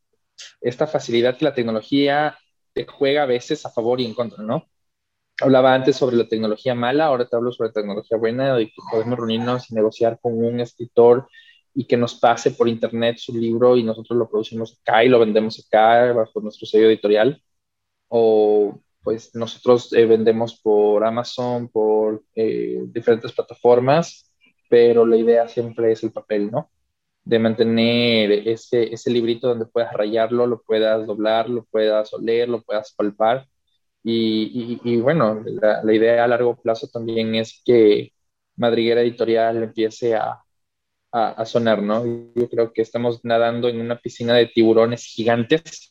esta 0.60 0.86
facilidad 0.86 1.36
que 1.36 1.44
la 1.44 1.54
tecnología 1.54 2.38
te 2.72 2.86
juega 2.86 3.24
a 3.24 3.26
veces 3.26 3.66
a 3.66 3.70
favor 3.70 4.00
y 4.00 4.06
en 4.06 4.14
contra, 4.14 4.42
¿no? 4.42 4.66
Hablaba 5.40 5.74
antes 5.74 5.96
sobre 5.96 6.16
la 6.16 6.28
tecnología 6.28 6.74
mala, 6.74 7.06
ahora 7.06 7.26
te 7.26 7.36
hablo 7.36 7.52
sobre 7.52 7.68
la 7.70 7.74
tecnología 7.74 8.18
buena 8.18 8.60
y 8.60 8.66
que 8.68 8.82
podemos 8.90 9.18
reunirnos 9.18 9.70
y 9.70 9.74
negociar 9.74 10.18
con 10.20 10.42
un 10.42 10.60
escritor 10.60 11.28
y 11.74 11.84
que 11.86 11.96
nos 11.96 12.14
pase 12.14 12.50
por 12.52 12.68
internet 12.68 13.18
su 13.18 13.36
libro 13.36 13.76
y 13.76 13.82
nosotros 13.82 14.18
lo 14.18 14.28
producimos 14.28 14.78
acá 14.80 15.04
y 15.04 15.08
lo 15.08 15.18
vendemos 15.18 15.64
acá 15.66 16.12
bajo 16.12 16.40
nuestro 16.40 16.66
sello 16.66 16.88
editorial. 16.88 17.42
O 18.08 18.80
pues 19.02 19.34
nosotros 19.34 19.92
eh, 19.92 20.06
vendemos 20.06 20.60
por 20.60 21.04
Amazon, 21.04 21.68
por 21.68 22.22
eh, 22.34 22.80
diferentes 22.86 23.32
plataformas, 23.32 24.32
pero 24.68 25.06
la 25.06 25.16
idea 25.16 25.48
siempre 25.48 25.92
es 25.92 26.02
el 26.04 26.12
papel, 26.12 26.50
¿no? 26.50 26.70
De 27.24 27.38
mantener 27.38 28.32
ese, 28.48 28.92
ese 28.92 29.10
librito 29.10 29.48
donde 29.48 29.66
puedas 29.66 29.92
rayarlo, 29.92 30.46
lo 30.46 30.62
puedas 30.62 31.06
doblar, 31.06 31.48
lo 31.48 31.64
puedas 31.64 32.12
oler, 32.14 32.48
lo 32.48 32.62
puedas 32.62 32.92
palpar. 32.94 33.46
Y, 34.02 34.80
y, 34.82 34.96
bueno, 35.00 35.42
la, 35.44 35.92
idea 35.94 36.24
a 36.24 36.28
largo 36.28 36.56
plazo 36.60 36.88
también 36.88 37.34
es 37.34 37.62
que 37.64 38.12
Madriguera 38.56 39.02
Editorial 39.02 39.62
empiece 39.62 40.14
a, 40.14 40.42
a 41.12 41.44
sonar, 41.44 41.82
¿no? 41.82 42.04
Yo 42.34 42.48
creo 42.48 42.72
que 42.72 42.82
estamos 42.82 43.20
nadando 43.24 43.68
en 43.68 43.80
una 43.80 43.98
piscina 43.98 44.34
de 44.34 44.46
tiburones 44.46 45.04
gigantes 45.04 45.90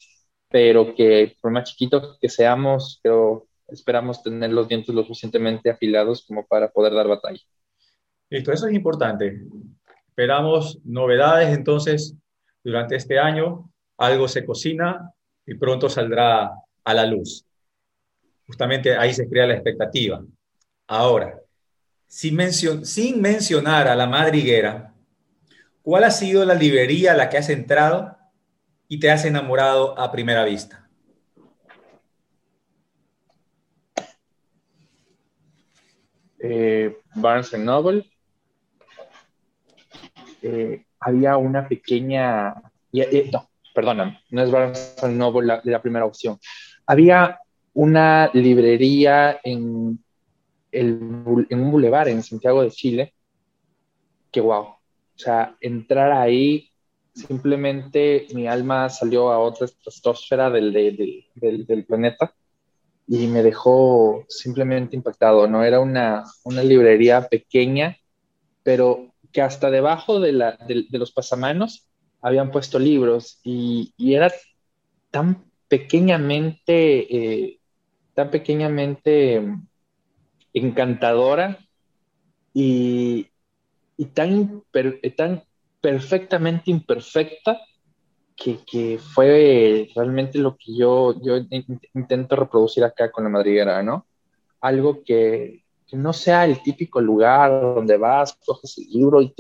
pero 0.50 0.96
que 0.96 1.36
por 1.40 1.52
más 1.52 1.70
chiquitos 1.70 2.18
que 2.20 2.28
seamos, 2.28 3.00
pero 3.04 3.48
esperamos 3.68 4.24
tener 4.24 4.52
los 4.52 4.68
dientes 4.68 4.94
lo 4.94 5.04
suficientemente 5.04 5.70
afilados 5.70 6.26
como 6.26 6.46
para 6.46 6.70
poder 6.70 6.94
dar 6.94 7.08
batalla. 7.08 7.42
Listo, 8.30 8.52
eso 8.52 8.68
es 8.68 8.74
importante. 8.74 9.42
Esperamos 10.08 10.80
novedades 10.84 11.56
entonces 11.56 12.16
durante 12.64 12.96
este 12.96 13.20
año. 13.20 13.72
Algo 13.98 14.28
se 14.28 14.46
cocina 14.46 15.14
y 15.46 15.56
pronto 15.56 15.90
saldrá 15.90 16.52
a 16.84 16.94
la 16.94 17.06
luz. 17.06 17.46
Justamente 18.48 18.96
ahí 18.96 19.14
se 19.14 19.28
crea 19.30 19.48
la 19.48 19.56
expectativa. 19.56 20.24
Ahora, 20.88 21.40
sin, 22.08 22.52
sin 22.52 23.22
mencionar 23.22 23.88
a 23.88 23.96
la 23.96 24.08
madriguera, 24.08 24.94
¿cuál 25.84 26.06
ha 26.06 26.12
sido 26.12 26.44
la 26.46 26.56
librería 26.56 27.12
a 27.12 27.16
la 27.16 27.30
que 27.30 27.38
has 27.38 27.50
entrado 27.50 28.19
y 28.90 29.00
te 29.00 29.10
has 29.12 29.24
enamorado 29.24 29.98
a 29.98 30.12
primera 30.12 30.44
vista? 30.44 30.90
Eh, 36.40 36.98
Barnes 37.14 37.58
Noble. 37.60 38.10
Eh, 40.42 40.86
había 41.00 41.38
una 41.38 41.68
pequeña. 41.68 42.56
no, 43.32 43.50
perdona, 43.76 44.22
no 44.32 44.44
es 44.44 44.50
Barnes 44.50 44.98
Noble 45.08 45.48
la, 45.48 45.62
la 45.64 45.82
primera 45.82 46.06
opción. 46.06 46.40
Había 46.88 47.40
una 47.74 48.32
librería 48.34 49.40
en, 49.44 50.04
el, 50.72 51.46
en 51.50 51.60
un 51.60 51.72
bulevar 51.72 52.08
en 52.08 52.24
Santiago 52.24 52.64
de 52.64 52.72
Chile 52.72 53.14
que, 54.32 54.42
wow. 54.42 54.64
O 54.64 55.22
sea, 55.22 55.56
entrar 55.60 56.12
ahí 56.12 56.69
simplemente 57.28 58.28
mi 58.34 58.48
alma 58.48 58.90
salió 58.90 59.32
a 59.32 59.40
otra 59.40 59.66
estratosfera 59.66 60.50
del, 60.50 60.74
del, 60.74 61.66
del, 61.66 61.86
planeta 61.86 62.34
y 63.08 63.28
me 63.28 63.44
dejó 63.44 64.26
simplemente 64.30 64.96
impactado, 64.96 65.48
¿no? 65.48 65.64
Era 65.64 65.80
una, 65.80 66.24
una 66.44 66.64
librería 66.64 67.28
pequeña, 67.28 67.98
pero 68.64 69.14
que 69.32 69.42
hasta 69.42 69.70
debajo 69.70 70.20
de, 70.20 70.32
la, 70.32 70.58
de, 70.68 70.86
los 70.92 71.12
pasamanos 71.12 71.88
habían 72.22 72.52
puesto 72.52 72.80
libros 72.80 73.40
y, 73.44 73.94
y 73.98 74.16
era 74.16 74.32
tan 75.12 75.46
pequeñamente, 75.68 77.16
eh, 77.16 77.60
tan 78.14 78.30
pequeñamente 78.30 79.44
encantadora 80.54 81.60
y, 82.54 83.28
y 83.98 84.06
tan, 84.06 84.64
tan 85.16 85.44
perfectamente 85.82 86.72
imperfecta, 86.72 87.60
que, 88.36 88.60
que, 88.66 88.98
fue 88.98 89.90
realmente 89.96 90.40
lo 90.40 90.56
que 90.56 90.76
yo, 90.76 91.22
yo 91.22 91.36
intento 91.94 92.36
reproducir 92.36 92.84
acá 92.84 93.12
con 93.12 93.26
la 93.26 93.30
madriguera, 93.30 93.84
¿no? 93.84 94.06
Algo 94.62 95.04
que, 95.04 95.64
no 95.92 96.14
sea 96.14 96.46
el 96.46 96.62
típico 96.62 97.02
lugar 97.02 97.50
donde 97.50 97.98
vas, 97.98 98.38
coges 98.46 98.78
el 98.78 98.86
libro 98.86 99.22
y, 99.22 99.34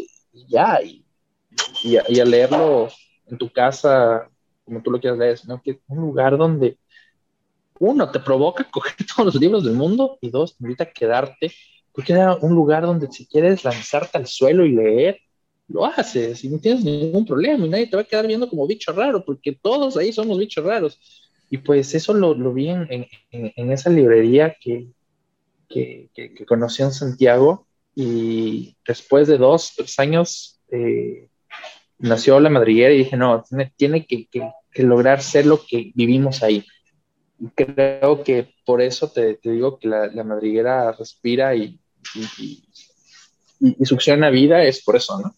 ya, 0.48 0.82
y, 0.82 1.06
y, 1.84 1.98
a, 1.98 2.26
leerlo 2.26 2.90
en 3.28 3.38
tu 3.38 3.50
casa, 3.52 4.28
como 4.66 4.82
tú 4.82 4.92
lo 4.92 5.00
quieras 5.00 5.20
leer, 5.20 5.38
sino 5.38 5.62
que 5.62 5.80
un 5.88 6.02
lugar 6.02 6.38
donde, 6.38 6.78
uno, 7.80 8.12
te 8.12 8.20
provoca 8.20 8.64
coger 8.72 8.96
todos 9.16 9.34
los 9.34 9.36
libros 9.36 9.64
del 9.64 9.76
mundo 9.76 10.18
y 10.22 10.30
dos, 10.30 10.58
te 10.58 10.64
invita 10.64 10.86
a 10.86 10.92
quedarte, 10.92 11.54
porque 11.94 12.14
era 12.14 12.36
un 12.36 12.54
lugar 12.54 12.84
donde 12.84 13.12
si 13.12 13.28
quieres 13.28 13.64
lanzarte 13.64 14.18
al 14.18 14.26
suelo 14.26 14.66
y 14.66 14.72
leer, 14.72 15.20
lo 15.70 15.86
haces 15.86 16.44
y 16.44 16.50
no 16.50 16.60
tienes 16.60 16.84
ningún 16.84 17.26
problema 17.26 17.66
y 17.66 17.70
nadie 17.70 17.88
te 17.88 17.96
va 17.96 18.02
a 18.02 18.06
quedar 18.06 18.28
viendo 18.28 18.50
como 18.50 18.68
bicho 18.68 18.92
raro, 18.92 19.24
porque 19.24 19.58
todos 19.62 19.96
ahí 19.98 20.12
somos 20.12 20.38
bichos 20.38 20.66
raros. 20.66 21.00
Y 21.50 21.58
pues 21.60 21.96
eso 21.96 22.14
lo, 22.14 22.34
lo 22.34 22.54
vi 22.54 22.70
en, 22.70 23.08
en, 23.32 23.72
esa 23.72 23.90
librería 23.90 24.56
que, 24.60 24.88
que, 25.68 26.10
que, 26.14 26.46
conocí 26.46 26.84
en 26.84 26.92
Santiago 26.92 27.66
y 27.96 28.76
después 28.86 29.28
de 29.28 29.38
dos, 29.38 29.74
tres 29.76 29.98
años 29.98 30.60
eh, 30.72 31.28
nació 31.98 32.40
la 32.40 32.52
madriguera 32.52 32.94
y 32.94 33.00
dije, 33.00 33.18
no, 33.18 33.44
tiene, 33.48 33.74
tiene 33.76 34.06
que, 34.06 34.28
que, 34.28 34.84
lograr 34.84 35.24
ser 35.24 35.48
lo 35.48 35.66
que 35.66 35.92
vivimos 35.96 36.44
ahí. 36.44 36.64
Creo 37.56 38.24
que 38.24 38.54
por 38.64 38.82
eso 38.82 39.10
te, 39.10 39.36
te 39.36 39.52
digo 39.52 39.80
que 39.80 39.88
la, 39.88 40.08
la 40.08 40.24
madriguera 40.24 40.92
respira 40.92 41.56
y, 41.56 41.80
y, 42.14 42.64
y, 43.60 43.76
y 43.80 43.86
succiona 43.86 44.30
vida, 44.30 44.64
es 44.64 44.84
por 44.84 44.96
eso, 44.96 45.20
¿no? 45.20 45.34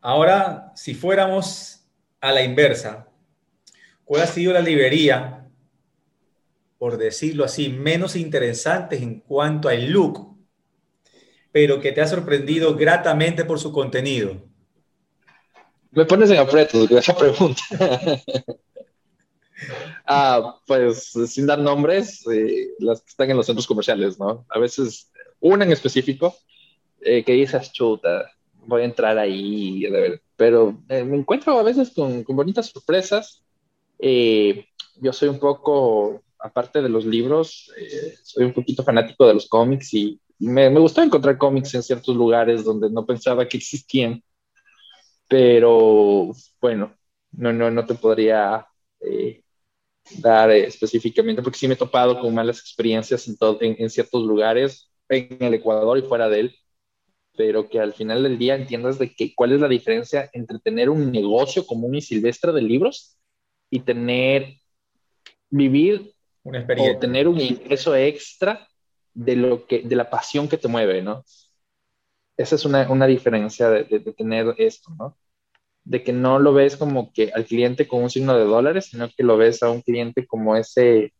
Ahora, 0.00 0.72
si 0.74 0.94
fuéramos 0.94 1.84
a 2.20 2.32
la 2.32 2.42
inversa, 2.42 3.08
¿cuál 4.04 4.22
ha 4.22 4.26
sido 4.26 4.52
la 4.52 4.60
librería, 4.60 5.48
por 6.78 6.98
decirlo 6.98 7.44
así, 7.44 7.68
menos 7.68 8.16
interesante 8.16 8.96
en 8.96 9.20
cuanto 9.20 9.68
al 9.68 9.90
look, 9.90 10.36
pero 11.50 11.80
que 11.80 11.92
te 11.92 12.00
ha 12.00 12.06
sorprendido 12.06 12.74
gratamente 12.76 13.44
por 13.44 13.58
su 13.58 13.72
contenido? 13.72 14.42
Me 15.90 16.06
pones 16.06 16.30
en 16.30 16.38
aprieto 16.38 16.88
con 16.88 16.98
esa 16.98 17.14
pregunta. 17.14 17.62
ah, 20.06 20.56
pues 20.66 21.12
sin 21.26 21.46
dar 21.46 21.58
nombres, 21.58 22.26
eh, 22.32 22.68
las 22.78 23.02
que 23.02 23.10
están 23.10 23.30
en 23.30 23.36
los 23.36 23.46
centros 23.46 23.66
comerciales, 23.66 24.18
¿no? 24.18 24.46
A 24.48 24.58
veces 24.58 25.10
una 25.40 25.64
en 25.64 25.72
específico 25.72 26.34
eh, 27.02 27.22
que 27.24 27.32
dices, 27.32 27.72
chuta, 27.72 28.30
voy 28.66 28.82
a 28.82 28.84
entrar 28.86 29.18
ahí, 29.18 29.84
pero 30.36 30.82
eh, 30.88 31.04
me 31.04 31.16
encuentro 31.16 31.58
a 31.58 31.62
veces 31.62 31.92
con, 31.94 32.24
con 32.24 32.36
bonitas 32.36 32.66
sorpresas. 32.66 33.42
Eh, 33.98 34.66
yo 35.00 35.12
soy 35.12 35.28
un 35.28 35.38
poco, 35.38 36.22
aparte 36.38 36.82
de 36.82 36.88
los 36.88 37.04
libros, 37.04 37.70
eh, 37.76 38.14
soy 38.22 38.44
un 38.44 38.52
poquito 38.52 38.82
fanático 38.82 39.26
de 39.26 39.34
los 39.34 39.48
cómics 39.48 39.94
y 39.94 40.20
me, 40.38 40.70
me 40.70 40.80
gustó 40.80 41.02
encontrar 41.02 41.38
cómics 41.38 41.74
en 41.74 41.82
ciertos 41.82 42.16
lugares 42.16 42.64
donde 42.64 42.90
no 42.90 43.06
pensaba 43.06 43.46
que 43.48 43.56
existían. 43.58 44.22
pero 45.28 46.32
bueno, 46.60 46.94
no, 47.32 47.52
no, 47.52 47.70
no 47.70 47.86
te 47.86 47.94
podría 47.94 48.66
eh, 49.00 49.42
dar 50.18 50.50
específicamente, 50.50 51.42
porque 51.42 51.58
sí 51.58 51.68
me 51.68 51.74
he 51.74 51.76
topado 51.76 52.20
con 52.20 52.34
malas 52.34 52.60
experiencias 52.60 53.28
en, 53.28 53.36
en, 53.60 53.76
en, 53.78 53.90
ciertos 53.90 54.22
lugares, 54.24 54.90
en 55.08 55.42
el 55.42 55.54
Ecuador 55.54 55.98
y 55.98 56.02
fuera 56.02 56.28
de 56.28 56.40
él, 56.40 56.56
pero 57.36 57.68
que 57.68 57.80
al 57.80 57.94
final 57.94 58.22
del 58.22 58.38
día 58.38 58.54
entiendas 58.54 58.98
de 58.98 59.14
que 59.14 59.34
cuál 59.34 59.52
es 59.52 59.60
la 59.60 59.68
diferencia 59.68 60.28
entre 60.32 60.58
tener 60.58 60.90
un 60.90 61.10
negocio 61.10 61.66
común 61.66 61.94
y 61.94 62.02
silvestre 62.02 62.52
de 62.52 62.62
libros 62.62 63.18
y 63.70 63.80
tener, 63.80 64.56
vivir 65.48 66.12
Una 66.44 66.58
experiencia. 66.58 66.96
o 66.96 67.00
tener 67.00 67.28
un 67.28 67.40
ingreso 67.40 67.96
extra 67.96 68.68
de, 69.14 69.36
lo 69.36 69.66
que, 69.66 69.82
de 69.82 69.96
la 69.96 70.10
pasión 70.10 70.48
que 70.48 70.58
te 70.58 70.68
mueve, 70.68 71.02
¿no? 71.02 71.24
Esa 72.36 72.54
es 72.54 72.64
una, 72.64 72.90
una 72.90 73.06
diferencia 73.06 73.70
de, 73.70 73.84
de, 73.84 73.98
de, 74.00 74.12
tener 74.12 74.54
esto, 74.58 74.90
¿no? 74.98 75.16
De 75.84 76.02
que 76.02 76.12
no 76.12 76.38
lo 76.38 76.52
ves 76.52 76.76
como 76.76 77.12
que 77.12 77.30
al 77.34 77.44
cliente 77.44 77.88
con 77.88 78.02
un 78.02 78.10
signo 78.10 78.36
de 78.36 78.44
dólares, 78.44 78.86
sino 78.86 79.08
que 79.08 79.22
lo 79.22 79.36
ves 79.36 79.62
a 79.62 79.70
un 79.70 79.82
cliente 79.82 80.26
como 80.26 80.56
ese, 80.56 81.12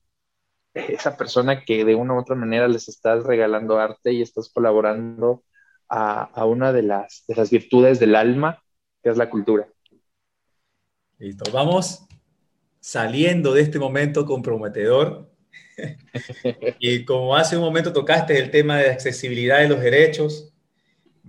esa 0.75 1.17
persona 1.17 1.65
que 1.65 1.85
de 1.85 1.95
una 1.95 2.15
u 2.15 2.19
otra 2.19 2.37
manera 2.37 2.69
les 2.69 2.89
estás 2.89 3.25
regalando 3.25 3.79
arte 3.79 4.13
y 4.13 4.23
estás 4.23 4.51
colaborando 4.53 5.43
a, 5.95 6.23
a 6.23 6.47
una 6.47 6.73
de 6.73 6.83
las, 6.83 7.25
de 7.29 7.35
las 7.35 7.51
virtudes 7.51 8.01
del 8.01 8.15
alma, 8.15 8.63
que 9.03 9.11
es 9.11 9.19
la 9.19 9.29
cultura. 9.29 9.69
Listo, 11.19 11.45
vamos 11.53 12.07
saliendo 12.81 13.53
de 13.53 13.61
este 13.61 13.79
momento 13.79 14.25
comprometedor. 14.25 15.31
y 16.81 17.05
como 17.05 17.37
hace 17.37 17.57
un 17.59 17.63
momento 17.63 17.93
tocaste 17.93 18.39
el 18.39 18.51
tema 18.51 18.79
de 18.79 18.91
accesibilidad 18.91 19.59
de 19.59 19.69
los 19.69 19.81
derechos, 19.81 20.55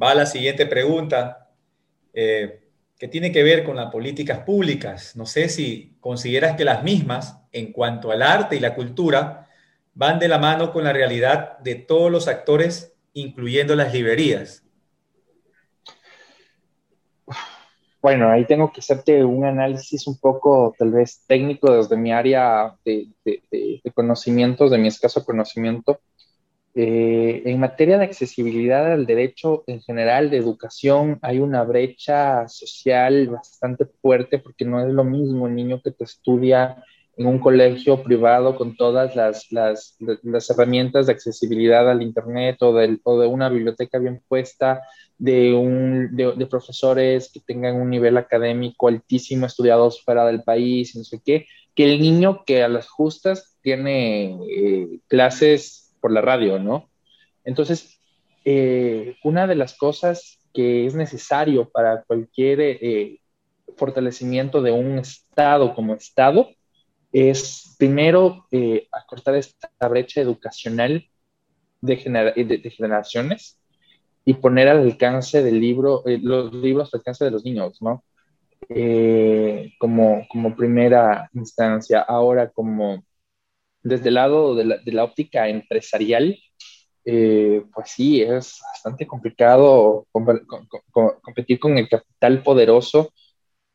va 0.02 0.16
la 0.16 0.26
siguiente 0.26 0.66
pregunta, 0.66 1.52
eh, 2.14 2.62
que 2.98 3.10
tiene 3.10 3.34
que 3.34 3.44
ver 3.44 3.66
con 3.66 3.76
las 3.76 3.92
políticas 3.92 4.40
públicas. 4.40 5.18
No 5.18 5.26
sé 5.26 5.50
si 5.50 5.98
consideras 6.00 6.56
que 6.56 6.64
las 6.64 6.84
mismas, 6.84 7.38
en 7.52 7.74
cuanto 7.74 8.12
al 8.12 8.22
arte 8.22 8.56
y 8.56 8.62
la 8.62 8.76
cultura, 8.76 9.50
van 9.94 10.20
de 10.20 10.30
la 10.30 10.40
mano 10.40 10.72
con 10.72 10.86
la 10.86 10.94
realidad 10.94 11.60
de 11.60 11.76
todos 11.76 12.10
los 12.10 12.30
actores, 12.30 12.93
incluyendo 13.14 13.76
las 13.76 13.94
librerías. 13.94 14.64
Bueno, 18.02 18.30
ahí 18.30 18.44
tengo 18.46 18.70
que 18.74 18.82
hacerte 18.82 19.24
un 19.24 19.46
análisis 19.46 20.08
un 20.08 20.18
poco 20.18 20.76
tal 20.78 20.92
vez 20.92 21.24
técnico 21.26 21.74
desde 21.74 21.96
mi 21.96 22.12
área 22.12 22.76
de, 22.84 23.08
conocimientos, 23.96 24.72
de 24.72 24.78
mi 24.78 24.90
escaso 24.90 25.24
conocimiento. 25.24 26.02
Eh, 26.76 27.44
en 27.46 27.60
materia 27.62 27.98
de 27.98 28.04
accesibilidad 28.04 28.92
al 28.92 29.06
derecho 29.06 29.64
en 29.68 29.80
general 29.82 30.30
de 30.30 30.38
educación, 30.38 31.18
hay 31.22 31.40
una 31.40 31.64
brecha 31.64 32.46
social 32.50 33.30
bastante 33.30 33.86
fuerte 33.86 34.38
porque 34.38 34.66
no 34.66 34.86
es 34.86 34.92
lo 34.92 35.06
mismo 35.06 35.48
el 35.48 35.56
niño 35.56 35.82
que 35.82 35.92
te 35.92 36.04
estudia 36.04 36.84
en 37.16 37.28
un 37.28 37.40
colegio 37.40 38.02
privado 38.02 38.56
con 38.56 38.76
todas 38.76 39.16
las, 39.16 39.52
las, 39.52 39.96
las 40.24 40.50
herramientas 40.50 41.06
de 41.06 41.14
accesibilidad 41.14 41.90
al 41.90 42.02
Internet 42.02 42.58
o, 42.62 42.74
del, 42.74 43.00
o 43.04 43.20
de 43.20 43.28
una 43.28 43.50
biblioteca 43.50 44.00
bien 44.00 44.22
puesta, 44.28 44.82
de, 45.18 45.54
un, 45.54 46.16
de, 46.16 46.34
de, 46.34 46.46
profesores 46.48 47.30
que 47.32 47.40
tengan 47.40 47.76
un 47.76 47.90
nivel 47.92 48.18
académico 48.18 48.88
altísimo, 48.88 49.46
estudiados 49.46 50.04
fuera 50.04 50.26
del 50.26 50.42
país, 50.42 50.96
no 50.96 51.04
sé 51.04 51.22
qué, 51.24 51.46
que 51.76 51.86
el 51.86 52.02
niño 52.02 52.44
que 52.46 52.64
a 52.64 52.68
las 52.68 52.90
justas 52.90 53.58
tiene 53.62 54.38
eh, 54.50 55.00
clases 55.08 55.94
por 56.02 56.12
la 56.12 56.22
radio, 56.22 56.60
¿no? 56.60 56.90
Entonces, 57.46 58.00
eh, 58.44 59.16
una 59.24 59.48
de 59.48 59.56
las 59.56 59.78
cosas 59.78 60.40
que 60.54 60.86
es 60.86 60.96
necesario 60.96 61.70
para 61.70 62.04
cualquier 62.04 62.60
eh, 62.62 63.20
fortalecimiento 63.78 64.62
de 64.62 64.72
un 64.72 65.00
Estado 65.00 65.74
como 65.74 65.94
Estado 65.94 66.50
es 67.14 67.76
primero 67.78 68.48
eh, 68.52 68.88
acortar 68.92 69.36
esta 69.36 69.70
brecha 69.88 70.20
educacional 70.20 71.08
de, 71.80 71.98
gener 71.98 72.34
de, 72.34 72.58
de, 72.58 72.70
generaciones 72.72 73.60
y 74.26 74.34
poner 74.34 74.68
al 74.68 74.80
alcance 74.80 75.44
del 75.44 75.60
libro, 75.60 76.06
eh, 76.08 76.20
los 76.22 76.54
libros 76.54 76.94
al 76.94 77.00
alcance 77.00 77.26
de 77.26 77.32
los 77.32 77.46
niños, 77.46 77.82
¿no? 77.82 78.04
Eh, 78.70 79.74
como, 79.78 80.26
como 80.30 80.56
primera 80.56 81.30
instancia. 81.34 82.00
Ahora, 82.02 82.50
como 82.50 83.04
desde 83.84 84.08
el 84.08 84.16
lado 84.16 84.56
de 84.56 84.66
la, 84.66 84.78
de 84.78 84.92
la 84.92 85.04
óptica 85.04 85.48
empresarial, 85.50 86.40
eh, 87.06 87.64
pues 87.74 87.92
sí, 87.92 88.22
es 88.22 88.60
bastante 88.74 89.06
complicado 89.06 90.08
com 90.12 90.26
com 90.26 90.66
com 90.92 91.12
competir 91.22 91.60
con 91.60 91.78
el 91.78 91.90
capital 91.90 92.42
poderoso 92.42 93.14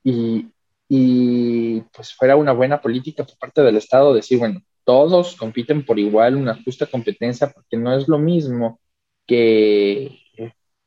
y, 0.02 0.46
y 0.88 1.80
pues 1.92 2.14
fuera 2.14 2.36
una 2.36 2.52
buena 2.52 2.80
política 2.80 3.24
por 3.24 3.38
parte 3.38 3.62
del 3.62 3.76
Estado 3.76 4.14
decir, 4.14 4.38
bueno, 4.38 4.60
todos 4.84 5.36
compiten 5.36 5.84
por 5.84 5.98
igual, 5.98 6.36
una 6.36 6.62
justa 6.64 6.86
competencia, 6.86 7.50
porque 7.50 7.76
no 7.76 7.94
es 7.94 8.08
lo 8.08 8.18
mismo 8.18 8.80
que 9.26 10.18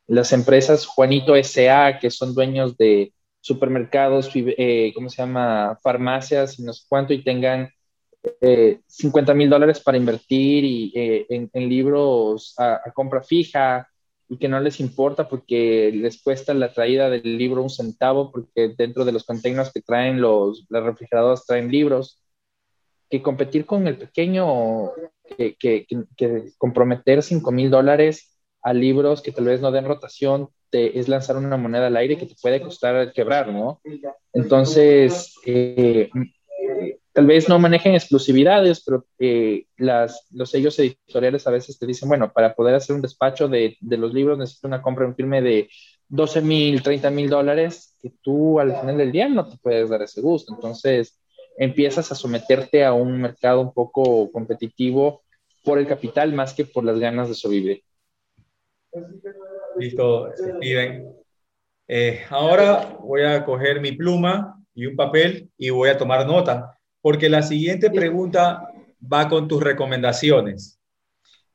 las 0.08 0.34
empresas 0.34 0.86
Juanito 0.86 1.36
S.A., 1.36 2.00
que 2.00 2.12
son 2.12 2.34
dueños 2.34 2.76
de 2.76 3.14
supermercados, 3.40 4.30
eh, 4.36 4.92
¿cómo 4.94 5.10
se 5.10 5.22
llama? 5.22 5.78
Farmacias 5.82 6.60
y 6.60 6.64
no 6.64 6.74
sé 6.74 6.84
cuánto, 6.90 7.14
y 7.14 7.24
tengan 7.24 7.70
eh, 8.42 8.82
50 8.88 9.34
mil 9.34 9.50
dólares 9.50 9.80
para 9.80 9.98
invertir 9.98 10.64
y, 10.64 10.92
eh, 10.96 11.26
en, 11.30 11.70
libros 11.70 12.54
a, 12.58 12.82
compra 12.94 13.24
fija 13.24 13.88
y 14.32 14.38
que 14.38 14.48
no 14.48 14.62
les 14.62 14.80
importa 14.80 15.28
porque 15.28 15.92
les 15.94 16.24
cuesta 16.24 16.54
la 16.54 16.72
traída 16.72 17.10
del 17.10 17.38
libro 17.38 17.62
un 17.62 17.70
centavo 17.70 18.32
porque 18.32 18.74
dentro 18.78 19.04
de 19.04 19.12
los 19.12 19.26
containers 19.26 19.74
que 19.74 19.82
traen 19.82 20.22
los, 20.22 20.66
las 20.70 20.84
refrigeradoras 20.84 21.46
traen 21.46 21.70
libros, 21.70 22.24
que 23.10 23.22
competir 23.22 23.66
con 23.66 23.88
el 23.88 23.98
pequeño, 23.98 24.92
que, 25.38 25.58
que, 25.60 25.86
que 26.16 26.54
comprometer 26.58 27.22
5 27.22 27.52
mil 27.52 27.70
dólares 27.70 28.40
a 28.62 28.72
libros 28.72 29.22
que 29.22 29.34
tal 29.34 29.44
vez 29.44 29.60
no 29.60 29.70
den 29.70 29.84
rotación 29.84 30.48
te, 30.70 30.98
es 30.98 31.10
lanzar 31.10 31.36
una 31.36 31.58
moneda 31.58 31.88
al 31.88 31.98
aire 31.98 32.18
que 32.18 32.26
te 32.26 32.36
puede 32.42 32.62
costar 32.62 33.12
quebrar, 33.12 33.50
¿no? 33.50 33.82
Entonces, 34.32 35.36
eh, 35.46 36.10
tal 37.14 37.26
vez 37.26 37.50
no 37.50 37.60
manejen 37.60 37.94
exclusividades, 37.94 38.84
pero 38.86 39.06
eh, 39.20 39.66
las, 39.78 40.28
los 40.32 40.50
sellos 40.50 40.78
editoriales 40.80 41.46
a 41.48 41.52
veces 41.52 41.78
te 41.78 41.86
dicen, 41.86 42.08
bueno, 42.08 42.32
para 42.32 42.54
poder 42.54 42.76
hacer 42.76 42.96
un 42.96 43.02
despacho 43.02 43.48
de, 43.48 43.78
de 43.80 43.98
los 43.98 44.14
libros 44.14 44.38
necesito 44.38 44.68
una 44.68 44.82
compra, 44.82 45.06
un 45.06 45.16
firme 45.16 45.42
de 45.42 45.70
12 46.08 46.42
mil, 46.42 46.84
30 46.84 47.10
mil 47.10 47.30
dólares, 47.30 47.96
que 48.02 48.12
tú 48.22 48.60
al 48.60 48.80
final 48.80 48.98
del 48.98 49.12
día 49.12 49.30
no 49.30 49.50
te 49.50 49.58
puedes 49.58 49.90
dar 49.90 50.02
ese 50.02 50.22
gusto. 50.22 50.54
Entonces, 50.54 51.22
empiezas 51.58 52.12
a 52.12 52.16
someterte 52.16 52.84
a 52.84 52.94
un 52.94 53.22
mercado 53.22 53.62
un 53.62 53.74
poco 53.74 54.32
competitivo 54.32 55.24
por 55.64 55.78
el 55.78 55.88
capital 55.88 56.34
más 56.34 56.54
que 56.54 56.66
por 56.66 56.84
las 56.84 57.00
ganas 57.00 57.30
de 57.30 57.36
sobrevivir. 57.36 57.84
Listo, 59.78 60.32
Steven. 60.36 61.16
Eh, 61.88 62.22
ahora 62.30 62.98
voy 63.02 63.24
a 63.24 63.44
coger 63.46 63.82
mi 63.82 63.92
pluma 63.92 64.62
y 64.74 64.86
un 64.86 64.96
papel 64.96 65.50
y 65.58 65.70
voy 65.70 65.90
a 65.90 65.98
tomar 65.98 66.26
nota, 66.26 66.78
porque 67.02 67.30
la 67.30 67.42
siguiente 67.42 67.90
pregunta 67.90 68.68
va 69.02 69.28
con 69.28 69.48
tus 69.48 69.62
recomendaciones. 69.62 70.80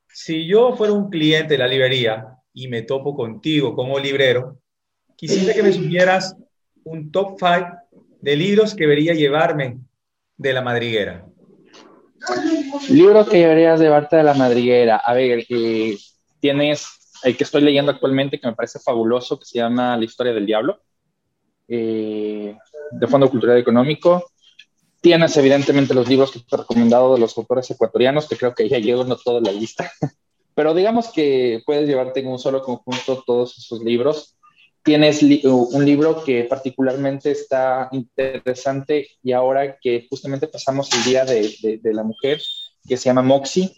Si 0.09 0.47
yo 0.47 0.74
fuera 0.76 0.92
un 0.92 1.11
cliente 1.11 1.55
de 1.55 1.59
la 1.59 1.68
librería 1.68 2.26
y 2.53 2.68
me 2.68 2.82
topo 2.82 3.14
contigo 3.14 3.74
como 3.74 3.99
librero, 3.99 4.59
quisiera 5.14 5.55
que 5.55 5.62
me 5.62 5.72
sugieras 5.72 6.36
un 6.84 7.11
top 7.12 7.36
5 7.38 7.66
de 8.20 8.36
libros 8.36 8.74
que 8.74 8.84
debería 8.84 9.14
llevarme 9.14 9.78
de 10.36 10.53
la 10.53 10.62
madriguera. 10.62 11.26
Libros 12.88 13.28
que 13.28 13.38
deberías 13.38 13.78
llevarte 13.78 14.16
de 14.16 14.22
la 14.22 14.34
madriguera. 14.34 14.97
A 14.97 15.14
ver, 15.14 15.44
eh, 15.49 15.97
tienes 16.40 16.86
el 17.22 17.36
que 17.36 17.44
estoy 17.44 17.62
leyendo 17.62 17.92
actualmente, 17.92 18.40
que 18.40 18.47
me 18.47 18.55
parece 18.55 18.78
fabuloso, 18.78 19.38
que 19.38 19.44
se 19.44 19.59
llama 19.59 19.97
La 19.97 20.05
historia 20.05 20.32
del 20.32 20.47
diablo, 20.47 20.80
eh, 21.68 22.57
de 22.90 23.07
Fondo 23.07 23.30
Cultural 23.30 23.59
Económico. 23.59 24.24
Tienes 25.07 25.36
evidentemente 25.36 25.94
los 25.94 26.09
libros 26.09 26.32
que 26.32 26.40
te 26.40 26.46
he 26.52 26.59
recomendado 26.59 27.14
de 27.14 27.20
los 27.20 27.38
autores 27.38 27.70
ecuatorianos, 27.70 28.28
que 28.28 28.36
creo 28.36 28.52
que 28.57 28.68
ya 28.68 28.80
llevo 28.80 29.04
no 29.04 29.14
toda 29.14 29.40
la 29.40 29.52
lista, 29.52 29.88
pero 30.57 30.74
digamos 30.74 31.12
que 31.12 31.62
puedes 31.64 31.86
llevarte 31.86 32.18
en 32.18 32.26
un 32.26 32.40
solo 32.40 32.61
conjunto 32.61 33.22
todos 33.24 33.57
esos 33.57 33.84
libros. 33.84 34.36
Tienes 34.82 35.22
un 35.22 35.84
libro 35.84 36.24
que 36.24 36.42
particularmente 36.42 37.30
está 37.30 37.88
interesante 37.92 39.07
y 39.22 39.30
ahora 39.30 39.78
que 39.78 40.09
justamente 40.11 40.48
pasamos 40.48 40.92
el 40.92 41.04
Día 41.04 41.24
de, 41.24 41.54
de, 41.62 41.78
de 41.78 41.94
la 41.94 42.02
Mujer, 42.02 42.42
que 42.84 42.96
se 42.96 43.04
llama 43.04 43.22
Moxie, 43.22 43.70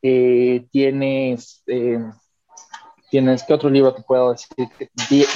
eh, 0.00 0.66
tienes 0.70 1.64
eh, 1.66 1.98
tienes, 3.10 3.42
¿qué 3.42 3.54
otro 3.54 3.70
libro 3.70 3.92
te 3.92 4.02
puedo 4.02 4.30
decir? 4.30 4.68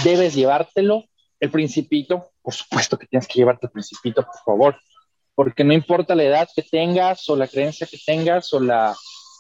Debes 0.05 0.37
llevártelo, 0.37 1.03
El 1.41 1.51
Principito, 1.51 2.31
por 2.41 2.55
supuesto 2.55 2.97
que 2.97 3.09
tienes 3.09 3.27
que 3.27 3.41
llevarte 3.41 3.67
El 3.67 3.73
Principito, 3.73 4.23
por 4.23 4.41
favor, 4.45 4.77
porque 5.35 5.65
no 5.65 5.73
importa 5.73 6.15
la 6.15 6.25
edad 6.25 6.49
que 6.55 6.63
tengas 6.63 7.29
o 7.29 7.37
la 7.37 7.49
creencia 7.49 7.87
que 7.91 7.99
tengas 8.05 8.53
o 8.53 8.61
la, 8.61 8.95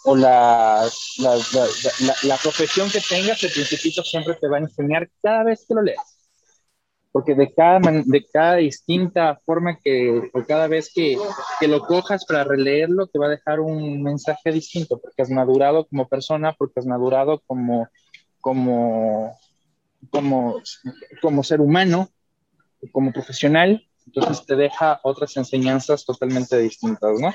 o 0.04 0.16
la, 0.16 0.88
la, 1.18 1.36
la, 2.00 2.14
la 2.24 2.36
profesión 2.36 2.90
que 2.90 3.00
tengas, 3.00 3.42
El 3.42 3.52
Principito 3.52 4.02
siempre 4.02 4.34
te 4.34 4.48
va 4.48 4.58
a 4.58 4.60
enseñar 4.60 5.08
cada 5.22 5.44
vez 5.44 5.64
que 5.66 5.74
lo 5.74 5.82
leas. 5.82 6.18
porque 7.12 7.34
de 7.36 7.54
cada, 7.54 7.78
de 7.78 8.26
cada 8.32 8.56
distinta 8.56 9.40
forma 9.46 9.78
que, 9.78 10.30
o 10.32 10.44
cada 10.44 10.66
vez 10.66 10.90
que, 10.92 11.16
que, 11.60 11.68
lo 11.68 11.80
cojas 11.80 12.24
para 12.26 12.42
releerlo, 12.42 13.06
te 13.06 13.20
va 13.20 13.26
a 13.26 13.36
dejar 13.36 13.60
un 13.60 14.02
mensaje 14.02 14.50
distinto, 14.50 14.98
porque 14.98 15.22
has 15.22 15.30
madurado 15.30 15.86
como 15.86 16.08
persona, 16.08 16.52
porque 16.54 16.80
has 16.80 16.86
madurado 16.86 17.40
como, 17.46 17.88
como, 18.40 19.38
como, 20.10 20.60
como 21.22 21.44
ser 21.44 21.60
humano, 21.60 22.08
como 22.90 23.12
profesional, 23.12 23.86
entonces 24.14 24.46
te 24.46 24.56
deja 24.56 25.00
otras 25.02 25.36
enseñanzas 25.36 26.04
totalmente 26.04 26.58
distintas, 26.58 27.18
¿no? 27.18 27.34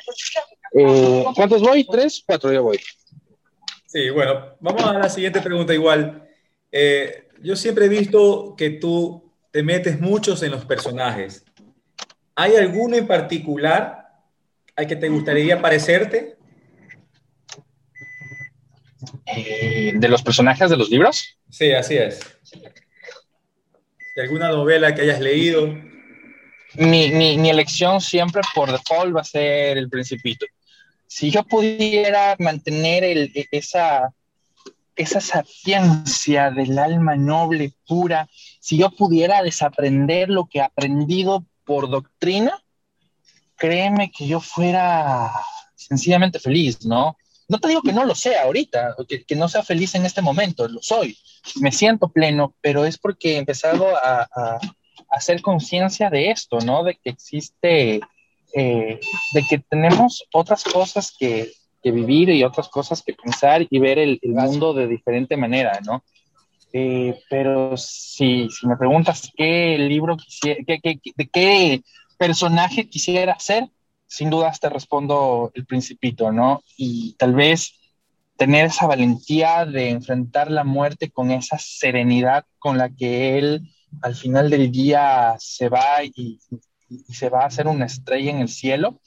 Eh, 0.73 1.25
¿Cuántos 1.35 1.61
voy? 1.61 1.85
¿Tres? 1.85 2.23
¿Cuatro? 2.25 2.51
Ya 2.53 2.61
voy. 2.61 2.79
Sí, 3.85 4.09
bueno, 4.09 4.55
vamos 4.59 4.83
a 4.83 4.93
la 4.93 5.09
siguiente 5.09 5.41
pregunta 5.41 5.73
igual. 5.73 6.27
Eh, 6.71 7.27
yo 7.41 7.55
siempre 7.55 7.85
he 7.85 7.89
visto 7.89 8.55
que 8.55 8.69
tú 8.71 9.33
te 9.51 9.63
metes 9.63 9.99
muchos 9.99 10.43
en 10.43 10.51
los 10.51 10.65
personajes. 10.65 11.43
¿Hay 12.35 12.55
alguno 12.55 12.95
en 12.95 13.07
particular 13.07 14.13
al 14.75 14.87
que 14.87 14.95
te 14.95 15.09
gustaría 15.09 15.61
parecerte? 15.61 16.37
Eh, 19.25 19.93
¿De 19.95 20.07
los 20.07 20.21
personajes 20.21 20.69
de 20.69 20.77
los 20.77 20.89
libros? 20.89 21.37
Sí, 21.49 21.71
así 21.71 21.97
es. 21.97 22.19
¿De 24.15 24.21
alguna 24.21 24.49
novela 24.49 24.93
que 24.93 25.01
hayas 25.01 25.19
leído? 25.19 25.88
Mi, 26.75 27.09
mi, 27.09 27.49
elección 27.49 27.99
siempre 27.99 28.41
por 28.53 28.71
default 28.71 29.15
va 29.15 29.21
a 29.21 29.23
ser 29.23 29.77
El 29.77 29.89
Principito. 29.89 30.45
Si 31.07 31.31
yo 31.31 31.43
pudiera 31.43 32.35
mantener 32.37 33.03
el, 33.03 33.31
e, 33.33 33.47
esa, 33.51 34.13
esa 34.95 35.19
sapiencia 35.19 36.51
del 36.51 36.77
alma 36.77 37.15
noble, 37.15 37.73
pura, 37.87 38.29
si 38.59 38.77
yo 38.77 38.91
pudiera 38.91 39.41
desaprender 39.41 40.29
lo 40.29 40.45
que 40.45 40.59
he 40.59 40.61
aprendido 40.61 41.45
por 41.63 41.89
doctrina, 41.89 42.61
créeme 43.55 44.11
que 44.11 44.27
yo 44.27 44.39
fuera 44.39 45.31
sencillamente 45.75 46.39
feliz, 46.39 46.85
¿no? 46.85 47.17
No 47.47 47.59
te 47.59 47.67
digo 47.67 47.81
que 47.81 47.93
no 47.93 48.05
lo 48.05 48.13
sea 48.13 48.43
ahorita, 48.43 48.95
que, 49.07 49.23
que 49.23 49.35
no 49.35 49.49
sea 49.49 49.63
feliz 49.63 49.95
en 49.95 50.05
este 50.05 50.21
momento, 50.21 50.67
lo 50.67 50.83
soy, 50.83 51.17
me 51.55 51.71
siento 51.71 52.09
pleno, 52.09 52.53
pero 52.61 52.85
es 52.85 52.97
porque 52.99 53.33
he 53.33 53.37
empezado 53.37 53.87
a, 53.95 54.59
hacer 55.09 55.41
conciencia 55.41 56.09
de 56.09 56.31
esto, 56.31 56.59
¿no? 56.59 56.83
De 56.83 56.95
que 56.95 57.09
existe, 57.09 57.99
eh, 58.53 58.99
de 59.33 59.43
que 59.49 59.59
tenemos 59.59 60.23
otras 60.33 60.63
cosas 60.63 61.13
que, 61.17 61.51
vivir 61.81 62.29
y 62.29 62.43
otras 62.43 62.69
cosas 62.69 63.01
que 63.01 63.13
pensar 63.13 63.65
y 63.67 63.79
ver 63.79 63.97
el, 63.97 64.19
mundo 64.21 64.75
de 64.75 64.85
diferente 64.85 65.35
manera, 65.37 65.79
¿no? 65.83 66.03
Eh, 66.71 67.19
pero 67.29 67.75
si, 67.77 68.47
si, 68.51 68.67
me 68.67 68.77
preguntas 68.77 69.31
qué 69.35 69.75
libro 69.79 70.15
quisiera, 70.17 70.59
de 70.67 71.29
qué 71.33 71.81
personaje 72.19 72.87
quisiera 72.87 73.39
ser, 73.39 73.69
sin 74.05 74.29
dudas 74.29 74.59
te 74.59 74.69
respondo 74.69 75.51
El 75.55 75.65
Principito, 75.65 76.31
¿no? 76.31 76.63
Y 76.77 77.13
tal 77.13 77.33
vez 77.33 77.73
tener 78.39 78.67
esa 78.67 78.87
valentía 78.87 79.65
de 79.65 79.89
enfrentar 79.89 80.49
la 80.49 80.63
muerte 80.63 81.11
con 81.11 81.29
esa 81.29 81.57
serenidad 81.59 82.45
con 82.57 82.77
la 82.77 82.89
que 82.89 83.37
él 83.37 83.69
al 84.01 84.15
final 84.15 84.49
del 84.49 84.71
día 84.71 85.35
se 85.39 85.69
va 85.69 86.03
y, 86.03 86.39
y 86.89 87.13
se 87.13 87.29
va 87.29 87.43
a 87.43 87.47
hacer 87.47 87.67
una 87.67 87.85
estrella 87.85 88.31
en 88.31 88.39
el 88.39 88.49
cielo, 88.49 88.99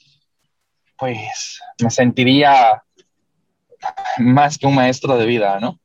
pues 0.97 1.59
me 1.81 1.89
sentiría 1.89 2.83
más 4.17 4.57
que 4.57 4.67
un 4.67 4.75
maestro 4.75 5.17
de 5.17 5.25
vida, 5.25 5.59
¿no? 5.59 5.79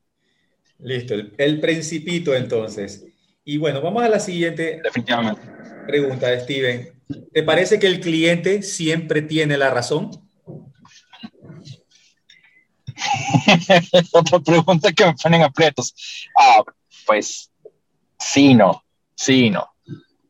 Listo, 0.79 1.15
el, 1.37 1.61
principito 1.61 2.35
entonces. 2.35 3.05
Y 3.45 3.59
bueno, 3.59 3.81
vamos 3.81 4.03
a 4.05 4.09
la 4.09 4.21
siguiente 4.21 4.81
Definitivamente. 4.83 5.43
pregunta, 5.87 6.39
Steven. 6.39 6.93
¿Te 7.33 7.43
parece 7.43 7.79
que 7.79 7.87
el 7.87 8.01
cliente 8.01 8.63
siempre 8.63 9.23
tiene 9.23 9.57
la 9.57 9.71
razón? 9.71 10.11
Otra 14.13 14.39
pregunta 14.41 14.93
que 14.93 15.07
me 15.07 15.15
ponen 15.15 15.43
aprietos. 15.43 15.95
Ah, 16.39 16.63
pues 17.07 17.51
sí, 18.19 18.55
no, 18.55 18.85
sí, 19.19 19.51
no. 19.51 19.69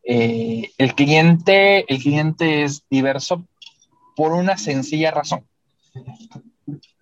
Eh, 0.02 0.70
el, 0.78 0.94
cliente, 0.94 1.84
el 1.92 2.00
cliente 2.00 2.64
es 2.64 2.82
diverso 2.88 3.46
por 4.16 4.32
una 4.32 4.56
sencilla 4.56 5.10
razón. 5.10 5.46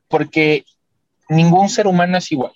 Porque 0.09 0.65
ningún 1.29 1.69
ser 1.69 1.87
humano 1.87 2.19
es 2.19 2.31
igual. 2.33 2.53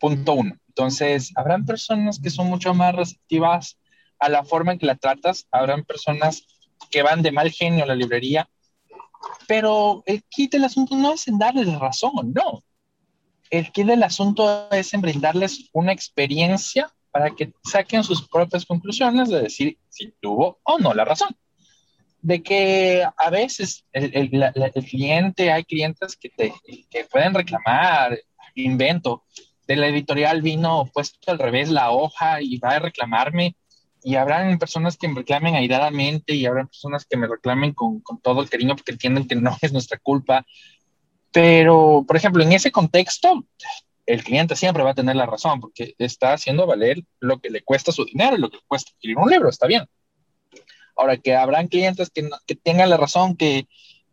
Punto 0.00 0.34
uno. 0.34 0.56
Entonces, 0.68 1.32
habrán 1.36 1.64
personas 1.64 2.20
que 2.20 2.30
son 2.30 2.48
mucho 2.48 2.74
más 2.74 2.94
receptivas 2.94 3.78
a 4.18 4.28
la 4.28 4.44
forma 4.44 4.72
en 4.72 4.78
que 4.78 4.86
la 4.86 4.96
tratas, 4.96 5.46
habrán 5.50 5.84
personas 5.84 6.46
que 6.90 7.02
van 7.02 7.22
de 7.22 7.32
mal 7.32 7.50
genio 7.50 7.84
a 7.84 7.86
la 7.86 7.94
librería, 7.94 8.48
pero 9.46 10.02
el 10.06 10.22
kit 10.24 10.52
del 10.52 10.64
asunto 10.64 10.96
no 10.96 11.12
es 11.14 11.28
en 11.28 11.38
darles 11.38 11.72
razón, 11.78 12.32
no. 12.34 12.62
El 13.50 13.70
kit 13.72 13.86
del 13.86 14.02
asunto 14.02 14.68
es 14.70 14.92
en 14.94 15.00
brindarles 15.00 15.68
una 15.72 15.92
experiencia 15.92 16.92
para 17.16 17.34
que 17.34 17.50
saquen 17.64 18.04
sus 18.04 18.28
propias 18.28 18.66
conclusiones 18.66 19.30
de 19.30 19.40
decir 19.40 19.78
si 19.88 20.12
tuvo 20.20 20.60
o 20.64 20.78
no 20.78 20.92
la 20.92 21.06
razón. 21.06 21.34
De 22.20 22.42
que 22.42 23.02
a 23.02 23.30
veces 23.30 23.86
el, 23.90 24.44
el, 24.44 24.84
cliente, 24.84 25.50
hay 25.50 25.64
clientes 25.64 26.14
que, 26.14 26.28
te, 26.28 26.52
que 26.90 27.04
pueden 27.04 27.32
reclamar, 27.32 28.18
invento, 28.54 29.24
de 29.66 29.76
la 29.76 29.88
editorial 29.88 30.42
vino 30.42 30.90
puesto 30.92 31.30
al 31.32 31.38
revés 31.38 31.70
la 31.70 31.90
hoja 31.90 32.42
y 32.42 32.58
va 32.58 32.72
a 32.72 32.80
reclamarme. 32.80 33.56
Y 34.02 34.16
habrán 34.16 34.58
personas 34.58 34.98
que 34.98 35.08
me 35.08 35.14
reclamen 35.14 35.54
airadamente 35.54 36.34
y 36.34 36.44
habrán 36.44 36.68
personas 36.68 37.06
que 37.06 37.16
me 37.16 37.26
reclamen 37.26 37.72
con, 37.72 38.00
con, 38.00 38.20
todo 38.20 38.42
el 38.42 38.50
cariño 38.50 38.76
porque 38.76 38.92
entienden 38.92 39.26
que 39.26 39.36
no 39.36 39.56
es 39.62 39.72
nuestra 39.72 39.98
culpa. 39.98 40.44
Pero, 41.32 42.04
por 42.06 42.14
ejemplo, 42.18 42.42
en 42.42 42.52
ese 42.52 42.70
contexto, 42.70 43.46
el 44.06 44.22
cliente 44.22 44.56
siempre 44.56 44.82
va 44.82 44.90
a 44.90 44.94
tener 44.94 45.16
la 45.16 45.26
razón 45.26 45.60
porque 45.60 45.94
está 45.98 46.32
haciendo 46.32 46.66
valer 46.66 47.02
lo 47.20 47.40
que 47.40 47.50
le 47.50 47.62
cuesta 47.62 47.92
su 47.92 48.04
dinero, 48.04 48.36
lo 48.38 48.50
que 48.50 48.58
cuesta 48.66 48.92
adquirir 48.94 49.18
un 49.18 49.30
libro, 49.30 49.48
está 49.48 49.66
bien. 49.66 49.86
Ahora 50.96 51.16
que 51.16 51.34
habrán 51.34 51.68
clientes 51.68 52.10
que, 52.10 52.54
tengan 52.54 52.88
la 52.88 52.96
razón, 52.96 53.36
que, 53.36 53.66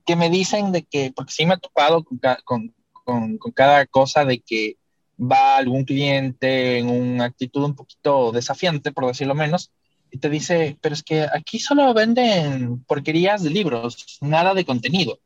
que, 0.06 0.16
me 0.16 0.30
dicen 0.30 0.72
de 0.72 0.84
que, 0.84 1.14
porque 1.16 1.32
sí 1.32 1.46
me 1.46 1.54
he 1.54 1.60
topado 1.60 2.04
con, 2.04 2.20
con, 2.44 2.74
con, 2.92 3.38
con, 3.38 3.52
cada 3.52 3.86
cosa 3.86 4.26
de 4.26 4.40
que 4.40 4.78
va 5.20 5.58
algún 5.58 5.86
cliente 5.86 6.80
en 6.80 6.90
una 6.90 7.26
actitud 7.26 7.64
un 7.64 7.76
poquito 7.76 8.32
desafiante, 8.32 8.92
por 8.92 9.08
decirlo 9.08 9.36
menos, 9.36 9.72
y 10.12 10.18
te 10.18 10.30
dice, 10.30 10.78
pero 10.82 10.94
es 10.94 11.04
que 11.04 11.26
aquí 11.34 11.60
solo 11.60 11.94
venden 11.94 12.84
porquerías 12.84 13.44
de 13.44 13.50
libros, 13.50 14.20
nada 14.22 14.54
de 14.54 14.66
contenido. 14.66 15.20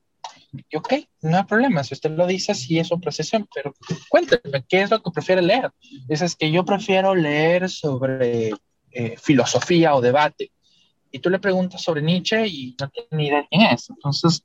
Y 0.51 0.77
ok, 0.77 0.93
no 1.21 1.37
hay 1.37 1.43
problema, 1.43 1.83
si 1.83 1.93
usted 1.93 2.11
lo 2.11 2.25
dice, 2.25 2.55
sí 2.55 2.79
es 2.79 2.87
su 2.87 2.99
procesión, 2.99 3.47
pero 3.53 3.73
cuénteme, 4.09 4.63
¿qué 4.67 4.81
es 4.81 4.89
lo 4.89 5.01
que 5.01 5.11
prefiere 5.11 5.41
leer? 5.41 5.71
Dices 6.07 6.35
que 6.35 6.51
yo 6.51 6.63
prefiero 6.63 7.13
leer 7.13 7.69
sobre 7.69 8.51
eh, 8.91 9.15
filosofía 9.17 9.93
o 9.95 10.01
debate 10.01 10.51
y 11.11 11.19
tú 11.19 11.29
le 11.29 11.39
preguntas 11.39 11.81
sobre 11.81 12.01
Nietzsche 12.01 12.47
y 12.47 12.75
no 12.79 12.89
tiene 12.89 13.07
ni 13.11 13.27
idea 13.27 13.41
de 13.41 13.47
quién 13.49 13.61
es. 13.63 13.89
Entonces, 13.89 14.43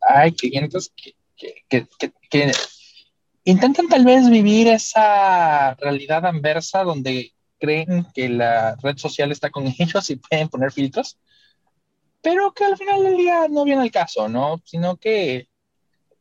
hay 0.00 0.32
clientes 0.32 0.92
que, 0.96 1.14
que, 1.68 2.52
intentan 3.44 3.88
tal 3.88 4.04
vez 4.04 4.28
vivir 4.30 4.68
esa 4.68 5.74
realidad 5.74 6.24
anversa 6.26 6.82
donde 6.84 7.32
creen 7.58 8.06
que 8.14 8.28
la 8.28 8.76
red 8.82 8.96
social 8.96 9.32
está 9.32 9.50
con 9.50 9.66
ellos 9.78 10.10
y 10.10 10.16
pueden 10.16 10.48
poner 10.48 10.72
filtros, 10.72 11.18
pero 12.24 12.52
que 12.54 12.64
al 12.64 12.78
final 12.78 13.02
del 13.02 13.18
día 13.18 13.48
no 13.50 13.64
viene 13.64 13.82
el 13.84 13.90
caso, 13.90 14.30
¿no? 14.30 14.62
Sino 14.64 14.96
que, 14.96 15.50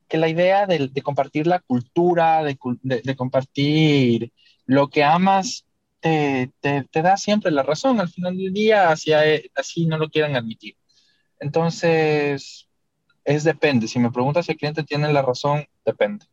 que 0.09 0.17
la 0.17 0.27
idea 0.27 0.67
de, 0.67 0.89
de 0.89 1.01
compartir 1.01 1.47
la 1.47 1.59
cultura, 1.59 2.43
de, 2.43 2.57
de, 2.81 3.01
de 3.01 3.15
compartir 3.15 4.33
lo 4.65 4.89
que 4.89 5.01
amas 5.01 5.65
te, 6.01 6.51
te, 6.59 6.83
te, 6.91 7.01
da 7.01 7.15
siempre 7.15 7.51
la 7.51 7.63
razón 7.63 8.01
al 8.01 8.09
final 8.09 8.35
del 8.35 8.51
día, 8.51 8.89
así, 8.89 9.13
así 9.55 9.85
no 9.85 9.97
lo 9.97 10.09
quieran 10.09 10.35
admitir. 10.35 10.75
Entonces, 11.39 12.67
es 13.23 13.43
depende. 13.45 13.87
Si 13.87 13.97
me 13.97 14.11
preguntas 14.11 14.45
si 14.45 14.51
el 14.51 14.57
cliente 14.57 14.83
tiene 14.83 15.11
la 15.13 15.21
razón, 15.21 15.65
depende. 15.85 16.25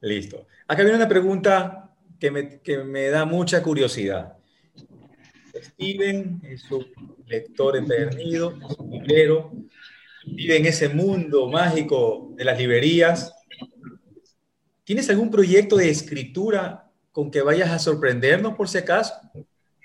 Listo. 0.00 0.46
Acá 0.68 0.84
viene 0.84 0.98
una 0.98 1.08
pregunta 1.08 1.92
que 2.20 2.30
me, 2.30 2.60
que 2.60 2.78
me 2.84 3.08
da 3.08 3.24
mucha 3.24 3.64
curiosidad. 3.64 4.38
Steven 5.62 6.40
es 6.44 6.70
un 6.70 6.86
lector 7.26 7.76
empedernido, 7.76 8.58
es 8.68 8.78
un 8.78 8.90
librero, 8.90 9.52
vive 10.26 10.56
en 10.56 10.66
ese 10.66 10.88
mundo 10.88 11.48
mágico 11.48 12.32
de 12.36 12.44
las 12.44 12.58
librerías. 12.58 13.32
¿Tienes 14.84 15.08
algún 15.10 15.30
proyecto 15.30 15.76
de 15.76 15.90
escritura 15.90 16.84
con 17.14 17.30
que 17.30 17.42
vayas 17.42 17.70
a 17.70 17.78
sorprendernos 17.78 18.56
por 18.56 18.68
si 18.68 18.78
acaso. 18.78 19.14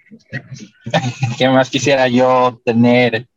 ¿Qué 1.38 1.48
más 1.48 1.70
quisiera 1.70 2.08
yo 2.08 2.60
tener 2.66 3.28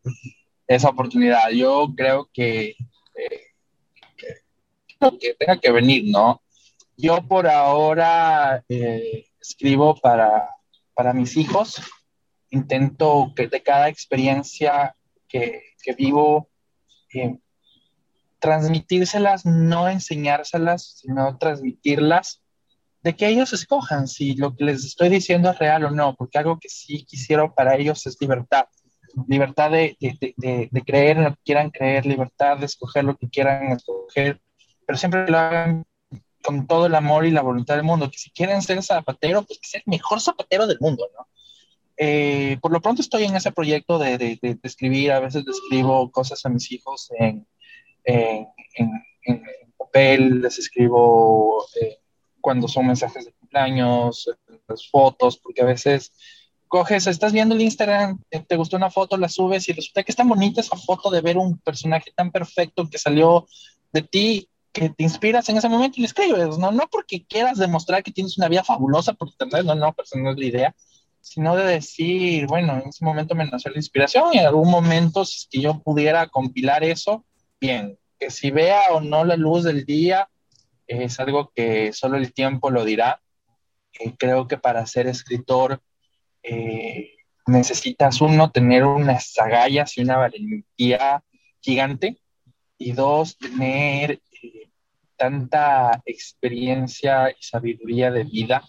esa 0.66 0.88
oportunidad? 0.88 1.50
Yo 1.50 1.92
creo 1.94 2.26
que, 2.32 2.74
eh, 3.14 3.42
que, 5.20 5.34
tenga 5.34 5.60
que 5.60 5.70
venir, 5.70 6.04
¿no? 6.06 6.40
Yo 6.96 7.22
por 7.28 7.46
ahora 7.46 8.64
eh, 8.66 9.26
escribo 9.38 9.94
para, 10.00 10.48
para 10.94 11.12
mis 11.12 11.36
hijos, 11.36 11.82
intento 12.52 13.32
que 13.34 13.48
de 13.48 13.62
cada 13.62 13.88
experiencia 13.88 14.94
que, 15.28 15.62
vivo, 15.96 16.48
eh, 17.14 17.38
transmitírselas, 18.38 19.46
no 19.46 19.88
enseñárselas, 19.88 20.98
sino 21.00 21.38
transmitirlas, 21.38 22.42
de 23.02 23.16
que 23.16 23.26
ellos 23.26 23.52
escojan 23.52 24.06
si 24.06 24.34
lo 24.34 24.54
que 24.54 24.64
les 24.64 24.84
estoy 24.84 25.08
diciendo 25.08 25.50
es 25.50 25.58
real 25.58 25.84
o 25.84 25.90
no, 25.90 26.14
porque 26.14 26.38
algo 26.38 26.58
que 26.60 26.68
sí 26.68 27.04
quisiera 27.04 27.52
para 27.52 27.74
ellos 27.76 28.06
es 28.06 28.20
libertad. 28.20 28.66
Libertad 29.26 29.70
de, 29.70 29.96
de, 30.00 30.34
de, 30.36 30.68
de 30.70 30.82
creer 30.82 31.16
en 31.16 31.24
lo 31.24 31.30
que 31.30 31.42
quieran 31.44 31.70
creer, 31.70 32.06
libertad 32.06 32.58
de 32.58 32.66
escoger 32.66 33.04
lo 33.04 33.16
que 33.16 33.28
quieran 33.28 33.72
escoger, 33.72 34.40
pero 34.86 34.98
siempre 34.98 35.26
lo 35.28 35.38
hagan 35.38 35.84
con 36.42 36.66
todo 36.66 36.86
el 36.86 36.94
amor 36.94 37.24
y 37.24 37.30
la 37.30 37.42
voluntad 37.42 37.76
del 37.76 37.84
mundo, 37.84 38.10
que 38.10 38.18
si 38.18 38.30
quieren 38.30 38.62
ser 38.62 38.82
zapatero, 38.82 39.42
pues 39.42 39.58
que 39.60 39.68
sea 39.68 39.82
el 39.84 39.90
mejor 39.90 40.20
zapatero 40.20 40.66
del 40.66 40.78
mundo, 40.80 41.08
¿no? 41.16 41.26
Eh, 42.04 42.58
por 42.60 42.72
lo 42.72 42.80
pronto 42.80 43.00
estoy 43.00 43.22
en 43.22 43.36
ese 43.36 43.52
proyecto 43.52 43.96
de, 43.96 44.36
escribir, 44.64 45.12
a 45.12 45.20
veces 45.20 45.44
escribo 45.46 46.10
cosas 46.10 46.44
a 46.44 46.48
mis 46.48 46.72
hijos 46.72 47.08
en, 47.16 47.46
papel, 49.78 50.40
les 50.40 50.58
escribo 50.58 51.64
eh, 51.80 52.00
cuando 52.40 52.66
son 52.66 52.88
mensajes 52.88 53.24
de 53.24 53.32
cumpleaños, 53.34 54.28
las 54.66 54.90
fotos, 54.90 55.38
porque 55.38 55.62
a 55.62 55.66
veces 55.66 56.12
coges, 56.66 57.06
estás 57.06 57.32
viendo 57.32 57.54
el 57.54 57.60
Instagram, 57.60 58.20
te 58.48 58.56
gustó 58.56 58.76
una 58.76 58.90
foto, 58.90 59.16
la 59.16 59.28
subes 59.28 59.68
y 59.68 59.72
resulta 59.72 60.02
que 60.02 60.10
es 60.10 60.16
tan 60.16 60.28
bonita 60.28 60.60
esa 60.60 60.76
foto 60.76 61.08
de 61.08 61.20
ver 61.20 61.38
un 61.38 61.56
personaje 61.58 62.10
tan 62.16 62.32
perfecto 62.32 62.90
que 62.90 62.98
salió 62.98 63.46
de 63.92 64.02
ti 64.02 64.48
que 64.72 64.88
te 64.88 65.04
inspiras 65.04 65.48
en 65.50 65.58
ese 65.58 65.68
momento 65.68 65.98
y 65.98 66.00
le 66.00 66.06
escribes, 66.06 66.58
¿no? 66.58 66.72
No 66.72 66.88
porque 66.90 67.24
quieras 67.24 67.58
demostrar 67.58 68.02
que 68.02 68.10
tienes 68.10 68.36
una 68.38 68.48
vida 68.48 68.64
fabulosa 68.64 69.12
por 69.12 69.28
internet, 69.28 69.64
no, 69.64 69.76
no, 69.76 69.92
pero 69.92 70.08
no 70.20 70.32
es 70.32 70.36
la 70.36 70.44
idea, 70.44 70.74
sino 71.22 71.56
de 71.56 71.64
decir, 71.64 72.46
bueno, 72.46 72.74
en 72.74 72.88
ese 72.88 73.04
momento 73.04 73.34
me 73.34 73.46
nació 73.46 73.70
la 73.70 73.78
inspiración 73.78 74.30
y 74.32 74.38
en 74.38 74.46
algún 74.46 74.68
momento, 74.68 75.24
si 75.24 75.36
es 75.38 75.48
que 75.50 75.60
yo 75.60 75.80
pudiera 75.80 76.26
compilar 76.26 76.82
eso, 76.82 77.24
bien, 77.60 77.96
que 78.18 78.28
si 78.30 78.50
vea 78.50 78.82
o 78.90 79.00
no 79.00 79.24
la 79.24 79.36
luz 79.36 79.62
del 79.62 79.86
día, 79.86 80.28
es 80.86 81.20
algo 81.20 81.52
que 81.54 81.92
solo 81.92 82.18
el 82.18 82.34
tiempo 82.34 82.70
lo 82.70 82.84
dirá. 82.84 83.22
Eh, 84.00 84.14
creo 84.18 84.48
que 84.48 84.58
para 84.58 84.84
ser 84.84 85.06
escritor 85.06 85.80
eh, 86.42 87.12
necesitas 87.46 88.20
uno 88.20 88.50
tener 88.50 88.84
unas 88.84 89.38
agallas 89.38 89.96
y 89.96 90.02
una 90.02 90.16
valentía 90.16 91.22
gigante 91.60 92.18
y 92.78 92.92
dos, 92.92 93.38
tener 93.38 94.20
tanta 95.16 96.02
experiencia 96.04 97.30
y 97.30 97.40
sabiduría 97.40 98.10
de 98.10 98.24
vida 98.24 98.64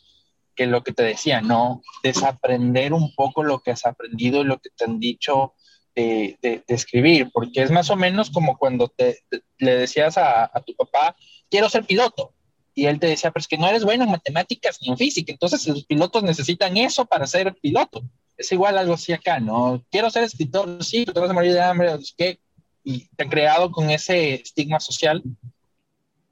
que 0.55 0.67
lo 0.67 0.83
que 0.83 0.93
te 0.93 1.03
decía, 1.03 1.41
¿no? 1.41 1.81
Desaprender 2.03 2.93
un 2.93 3.13
poco 3.15 3.43
lo 3.43 3.59
que 3.59 3.71
has 3.71 3.85
aprendido 3.85 4.41
y 4.41 4.45
lo 4.45 4.59
que 4.59 4.69
te 4.75 4.85
han 4.85 4.99
dicho 4.99 5.53
de, 5.95 6.37
de, 6.41 6.63
escribir, 6.67 7.29
porque 7.31 7.61
es 7.61 7.71
más 7.71 7.89
o 7.89 7.95
menos 7.95 8.31
como 8.31 8.57
cuando 8.57 8.87
te, 8.87 9.19
te 9.29 9.43
le 9.59 9.75
decías 9.75 10.17
a, 10.17 10.45
a, 10.45 10.61
tu 10.61 10.75
papá, 10.75 11.15
quiero 11.49 11.69
ser 11.69 11.85
piloto, 11.85 12.33
y 12.75 12.85
él 12.85 12.99
te 12.99 13.07
decía, 13.07 13.31
pero 13.31 13.41
es 13.41 13.47
que 13.47 13.57
no 13.57 13.67
eres 13.67 13.83
bueno 13.83 14.03
en 14.03 14.11
matemáticas 14.11 14.79
ni 14.81 14.89
en 14.89 14.97
física, 14.97 15.31
entonces 15.31 15.67
los 15.67 15.85
pilotos 15.85 16.23
necesitan 16.23 16.75
eso 16.77 17.05
para 17.05 17.27
ser 17.27 17.53
piloto. 17.61 18.01
Es 18.35 18.51
igual 18.51 18.79
algo 18.79 18.95
así 18.95 19.13
acá, 19.13 19.39
¿no? 19.39 19.83
Quiero 19.91 20.09
ser 20.09 20.23
escritor, 20.23 20.83
sí, 20.83 21.03
pero 21.05 21.13
te 21.13 21.19
vas 21.19 21.29
a 21.29 21.33
morir 21.33 21.53
de 21.53 21.61
hambre, 21.61 21.91
¿qué? 22.17 22.39
Y 22.83 23.07
te 23.15 23.23
han 23.23 23.29
creado 23.29 23.71
con 23.71 23.91
ese 23.91 24.33
estigma 24.33 24.79
social 24.79 25.21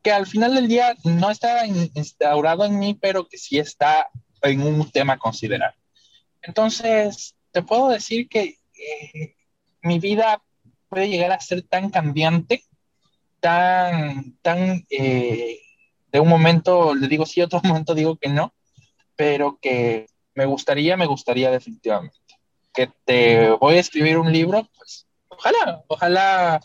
que 0.02 0.12
al 0.12 0.26
final 0.26 0.56
del 0.56 0.68
día 0.68 0.96
no 1.04 1.30
está 1.30 1.66
instaurado 1.66 2.66
en 2.66 2.80
mí, 2.80 2.98
pero 3.00 3.28
que 3.28 3.38
sí 3.38 3.60
está 3.60 4.10
en 4.42 4.62
un 4.62 4.90
tema 4.90 5.14
a 5.14 5.20
considerar. 5.20 5.76
Entonces, 6.42 7.36
te 7.52 7.62
puedo 7.62 7.90
decir 7.90 8.28
que 8.28 8.58
eh, 8.74 9.36
mi 9.84 10.00
vida 10.00 10.42
puede 10.90 11.10
llegar 11.10 11.32
a 11.32 11.40
ser 11.40 11.62
tan 11.62 11.90
cambiante, 11.90 12.64
tan, 13.40 14.38
tan, 14.42 14.86
eh, 14.90 15.60
de 16.12 16.20
un 16.20 16.28
momento 16.28 16.94
le 16.96 17.08
digo 17.08 17.26
sí, 17.26 17.42
otro 17.42 17.62
momento 17.64 17.94
digo 17.94 18.18
que 18.18 18.30
no, 18.30 18.54
pero 19.16 19.60
que 19.62 20.08
me 20.34 20.46
gustaría, 20.46 20.98
me 20.98 21.06
gustaría 21.06 21.52
definitivamente. 21.52 22.18
Que 22.74 22.90
te 23.06 23.52
voy 23.52 23.76
a 23.76 23.80
escribir 23.82 24.18
un 24.18 24.32
libro, 24.32 24.68
pues 24.78 25.08
ojalá, 25.28 25.84
ojalá 25.88 26.62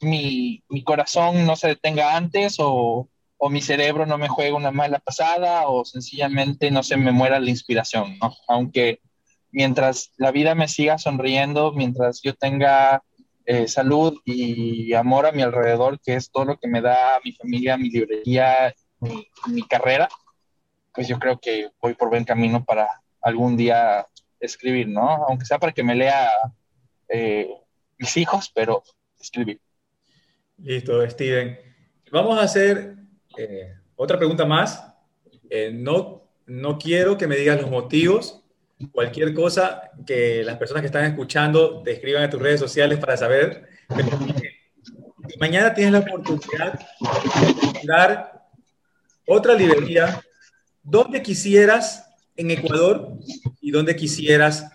mi, 0.00 0.62
mi 0.68 0.82
corazón 0.82 1.46
no 1.46 1.56
se 1.56 1.68
detenga 1.68 2.16
antes 2.16 2.56
o, 2.58 3.08
o, 3.36 3.50
mi 3.50 3.60
cerebro 3.60 4.06
no 4.06 4.18
me 4.18 4.28
juegue 4.28 4.52
una 4.52 4.70
mala 4.70 4.98
pasada 4.98 5.68
o 5.68 5.84
sencillamente 5.84 6.70
no 6.70 6.82
se 6.82 6.96
me 6.96 7.12
muera 7.12 7.40
la 7.40 7.50
inspiración, 7.50 8.18
¿no? 8.20 8.34
Aunque 8.46 9.00
mientras 9.50 10.12
la 10.16 10.30
vida 10.30 10.54
me 10.54 10.68
siga 10.68 10.98
sonriendo, 10.98 11.72
mientras 11.72 12.20
yo 12.22 12.34
tenga 12.34 13.02
eh, 13.46 13.66
salud 13.66 14.20
y 14.24 14.92
amor 14.92 15.26
a 15.26 15.32
mi 15.32 15.42
alrededor, 15.42 16.00
que 16.00 16.14
es 16.14 16.30
todo 16.30 16.44
lo 16.44 16.58
que 16.58 16.68
me 16.68 16.80
da 16.80 17.18
mi 17.24 17.32
familia, 17.32 17.76
mi 17.76 17.90
librería, 17.90 18.74
mi, 19.00 19.26
mi 19.46 19.62
carrera, 19.62 20.08
pues 20.94 21.08
yo 21.08 21.18
creo 21.18 21.38
que 21.38 21.70
voy 21.80 21.94
por 21.94 22.10
buen 22.10 22.24
camino 22.24 22.64
para 22.64 22.88
algún 23.22 23.56
día 23.56 24.06
escribir, 24.40 24.88
¿no? 24.88 25.08
Aunque 25.28 25.46
sea 25.46 25.58
para 25.58 25.72
que 25.72 25.82
me 25.82 25.94
lea 25.94 26.28
eh, 27.08 27.48
mis 27.98 28.16
hijos, 28.16 28.50
pero 28.54 28.82
escribir. 29.18 29.60
Listo, 30.58 31.08
Steven. 31.08 31.56
Vamos 32.10 32.36
a 32.36 32.42
hacer 32.42 32.96
eh, 33.36 33.74
otra 33.94 34.18
pregunta 34.18 34.44
más. 34.44 34.84
Eh, 35.48 35.70
no, 35.72 36.28
no 36.46 36.78
quiero 36.78 37.16
que 37.16 37.28
me 37.28 37.36
digas 37.36 37.60
los 37.60 37.70
motivos, 37.70 38.42
cualquier 38.92 39.34
cosa 39.34 39.90
que 40.04 40.42
las 40.42 40.56
personas 40.56 40.82
que 40.82 40.86
están 40.86 41.04
escuchando 41.04 41.82
te 41.82 41.92
escriban 41.92 42.24
en 42.24 42.30
tus 42.30 42.42
redes 42.42 42.58
sociales 42.58 42.98
para 42.98 43.16
saber. 43.16 43.68
mañana 45.38 45.72
tienes 45.72 45.92
la 45.92 46.00
oportunidad 46.00 46.78
de 46.78 47.86
dar 47.86 48.48
otra 49.26 49.54
librería 49.54 50.20
donde 50.82 51.22
quisieras 51.22 52.04
en 52.34 52.50
Ecuador 52.50 53.12
y 53.60 53.70
donde 53.70 53.94
quisieras 53.94 54.66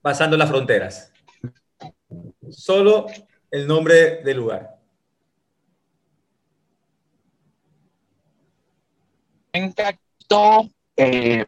pasando 0.00 0.36
las 0.36 0.48
fronteras. 0.48 1.12
Solo 2.50 3.06
el 3.50 3.66
nombre 3.66 4.22
del 4.22 4.36
lugar. 4.36 4.78
Encantó, 9.52 10.68
eh, 10.96 11.44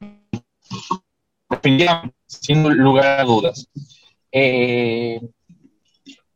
sin 2.26 2.62
lugar 2.76 3.20
a 3.20 3.24
dudas. 3.24 3.68
Eh, 4.32 5.20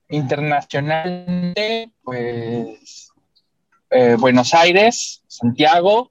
internacionalmente, 0.08 1.90
pues 2.02 3.10
eh, 3.90 4.16
Buenos 4.18 4.52
Aires, 4.54 5.22
Santiago, 5.26 6.10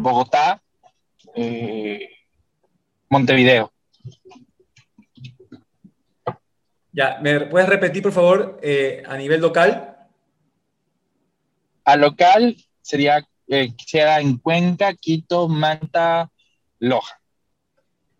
Bogotá, 0.00 0.62
Montevideo. 3.08 3.72
Ya, 6.92 7.18
¿me 7.22 7.40
puedes 7.40 7.68
repetir, 7.68 8.02
por 8.02 8.12
favor, 8.12 8.58
eh, 8.62 9.02
a 9.06 9.16
nivel 9.16 9.40
local? 9.40 9.96
A 11.84 11.96
local 11.96 12.56
sería, 12.82 13.26
eh, 13.48 13.72
en 13.94 14.38
Cuenca, 14.38 14.94
Quito, 14.94 15.48
Manta, 15.48 16.30
Loja. 16.78 17.18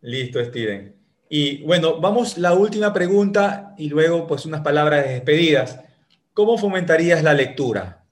Listo, 0.01 0.43
Steven. 0.45 0.97
Y 1.29 1.63
bueno, 1.65 2.01
vamos 2.01 2.39
la 2.39 2.55
última 2.55 2.93
pregunta 2.93 3.75
y 3.79 3.89
luego 3.89 4.27
pues 4.27 4.47
unas 4.47 4.63
palabras 4.63 5.05
de 5.05 5.13
despedidas. 5.13 5.81
¿Cómo 6.35 6.59
fomentarías 6.59 7.23
la 7.23 7.35
lectura? 7.35 8.05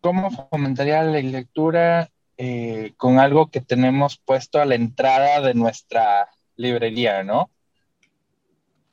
¿Cómo 0.00 0.30
fomentaría 0.30 1.02
la 1.02 1.20
lectura 1.20 2.10
eh, 2.36 2.92
con 2.96 3.18
algo 3.18 3.50
que 3.50 3.60
tenemos 3.60 4.18
puesto 4.18 4.60
a 4.60 4.64
la 4.64 4.74
entrada 4.74 5.40
de 5.40 5.54
nuestra 5.54 6.28
librería, 6.56 7.22
¿no? 7.22 7.50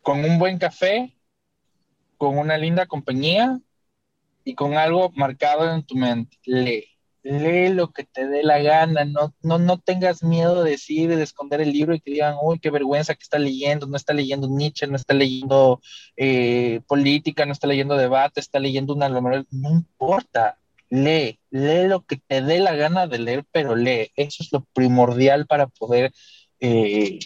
Con 0.09 0.25
un 0.25 0.39
buen 0.39 0.57
café, 0.57 1.15
con 2.17 2.39
una 2.39 2.57
linda 2.57 2.87
compañía 2.87 3.59
y 4.43 4.55
con 4.55 4.73
algo 4.73 5.11
marcado 5.13 5.71
en 5.71 5.83
tu 5.83 5.95
mente. 5.95 6.35
Lee, 6.45 6.85
lee 7.21 7.69
lo 7.69 7.91
que 7.91 8.05
te 8.05 8.27
dé 8.27 8.41
la 8.41 8.57
gana, 8.57 9.05
no, 9.05 9.35
no, 9.43 9.59
no 9.59 9.77
tengas 9.77 10.23
miedo 10.23 10.63
de 10.63 10.71
decir, 10.71 11.15
de 11.15 11.21
esconder 11.21 11.61
el 11.61 11.71
libro 11.71 11.93
y 11.93 11.99
que 11.99 12.09
digan, 12.09 12.37
uy, 12.41 12.57
qué 12.57 12.71
vergüenza 12.71 13.13
que 13.13 13.21
está 13.21 13.37
leyendo, 13.37 13.85
no 13.85 13.97
está 13.97 14.13
leyendo 14.13 14.47
Nietzsche, 14.47 14.87
no 14.87 14.95
está 14.95 15.13
leyendo 15.13 15.79
eh, 16.17 16.81
política, 16.87 17.45
no 17.45 17.51
está 17.51 17.67
leyendo 17.67 17.95
debate, 17.95 18.39
está 18.39 18.57
leyendo 18.57 18.95
una... 18.95 19.09
No 19.09 19.69
importa, 19.69 20.57
lee, 20.89 21.39
lee 21.51 21.87
lo 21.87 22.03
que 22.03 22.17
te 22.17 22.41
dé 22.41 22.59
la 22.59 22.73
gana 22.73 23.05
de 23.05 23.19
leer, 23.19 23.45
pero 23.51 23.75
lee. 23.75 24.11
Eso 24.15 24.41
es 24.41 24.51
lo 24.51 24.65
primordial 24.73 25.45
para 25.45 25.67
poder 25.67 26.11
eh, 26.59 27.19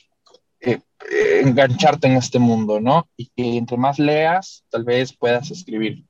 eh, 0.64 1.42
engancharte 1.42 2.08
en 2.08 2.14
este 2.14 2.40
mundo, 2.40 2.80
¿no? 2.80 3.08
Y 3.16 3.28
que 3.36 3.58
entre 3.58 3.78
más 3.78 4.00
leas, 4.00 4.64
tal 4.70 4.84
vez 4.84 5.16
puedas 5.16 5.52
escribir. 5.52 6.04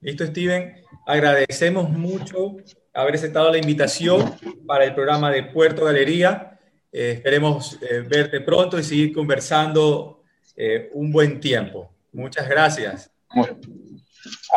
Listo, 0.00 0.24
Steven. 0.26 0.76
Agradecemos 1.06 1.90
mucho 1.90 2.56
haber 2.94 3.14
aceptado 3.14 3.50
la 3.50 3.58
invitación 3.58 4.34
para 4.66 4.84
el 4.84 4.94
programa 4.94 5.30
de 5.30 5.42
Puerto 5.44 5.84
Galería. 5.84 6.58
Eh, 6.92 7.12
esperemos 7.16 7.78
eh, 7.82 8.00
verte 8.00 8.40
pronto 8.40 8.78
y 8.78 8.82
seguir 8.82 9.12
conversando 9.12 10.22
eh, 10.56 10.90
un 10.94 11.12
buen 11.12 11.38
tiempo. 11.38 11.90
Muchas 12.12 12.48
gracias. 12.48 13.10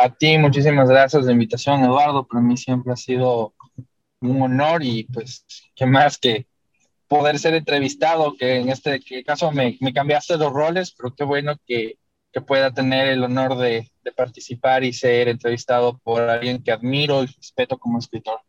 a 0.00 0.10
ti, 0.14 0.38
muchísimas 0.38 0.88
gracias 0.88 1.24
la 1.24 1.32
invitación, 1.32 1.84
Eduardo. 1.84 2.26
Para 2.26 2.40
mí 2.40 2.56
siempre 2.56 2.92
ha 2.92 2.96
sido 2.96 3.54
un 4.20 4.42
honor 4.42 4.82
y 4.82 5.04
pues, 5.04 5.44
qué 5.74 5.86
más 5.86 6.18
que 6.18 6.46
poder 7.14 7.38
ser 7.38 7.54
entrevistado, 7.54 8.34
que 8.36 8.56
en 8.56 8.70
este 8.70 9.00
caso 9.24 9.52
me, 9.52 9.78
me 9.80 9.92
cambiaste 9.92 10.36
los 10.36 10.52
roles, 10.52 10.92
pero 10.98 11.14
qué 11.14 11.22
bueno 11.22 11.56
que, 11.64 11.96
que 12.32 12.40
pueda 12.40 12.74
tener 12.74 13.06
el 13.06 13.22
honor 13.22 13.56
de, 13.56 13.88
de, 14.02 14.10
participar 14.10 14.82
y 14.82 14.92
ser 14.92 15.28
entrevistado 15.28 15.96
por 16.02 16.22
alguien 16.22 16.60
que 16.60 16.72
admiro 16.72 17.22
y 17.22 17.26
respeto 17.26 17.78
como 17.78 18.00
escritor. 18.00 18.40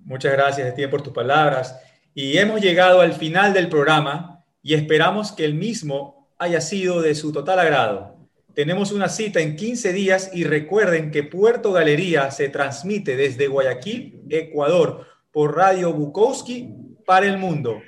Muchas 0.00 0.32
gracias, 0.32 0.66
Etienne, 0.66 0.90
por 0.90 1.02
tus 1.02 1.12
palabras. 1.12 1.80
Y 2.12 2.38
hemos 2.38 2.60
llegado 2.60 3.00
al 3.00 3.12
final 3.12 3.52
del 3.52 3.68
programa 3.68 4.44
y 4.60 4.74
esperamos 4.74 5.30
que 5.30 5.44
el 5.44 5.54
mismo 5.54 6.32
haya 6.38 6.60
sido 6.60 7.02
de 7.02 7.14
su 7.14 7.30
total 7.30 7.60
agrado. 7.60 8.16
Tenemos 8.52 8.90
una 8.90 9.08
cita 9.08 9.38
en 9.38 9.54
15 9.54 9.92
días 9.92 10.30
y 10.34 10.42
recuerden 10.42 11.12
que 11.12 11.22
Puerto 11.22 11.70
Galería 11.70 12.32
se 12.32 12.48
transmite 12.48 13.16
desde 13.16 13.46
Guayaquil, 13.46 14.22
Ecuador, 14.28 15.06
por 15.30 15.54
Radio 15.54 15.92
Bukowski 15.92 16.86
para 17.06 17.26
el 17.26 17.38
mundo. 17.38 17.80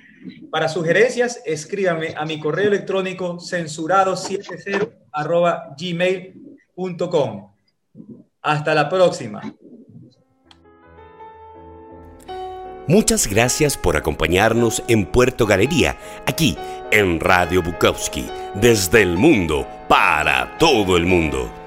Para 0.50 0.68
sugerencias, 0.68 1.42
escríbame 1.44 2.14
a 2.16 2.24
mi 2.24 2.40
correo 2.40 2.68
electrónico 2.68 3.36
censurado70 3.38 4.90
gmail.com. 5.78 7.52
Hasta 8.42 8.74
la 8.74 8.88
próxima. 8.88 9.42
Muchas 12.86 13.26
gracias 13.26 13.76
por 13.76 13.98
acompañarnos 13.98 14.82
en 14.88 15.04
Puerto 15.04 15.44
Galería, 15.44 15.98
aquí 16.26 16.56
en 16.90 17.20
Radio 17.20 17.62
Bukowski, 17.62 18.26
desde 18.54 19.02
el 19.02 19.18
mundo, 19.18 19.66
para 19.88 20.56
todo 20.56 20.96
el 20.96 21.04
mundo. 21.04 21.57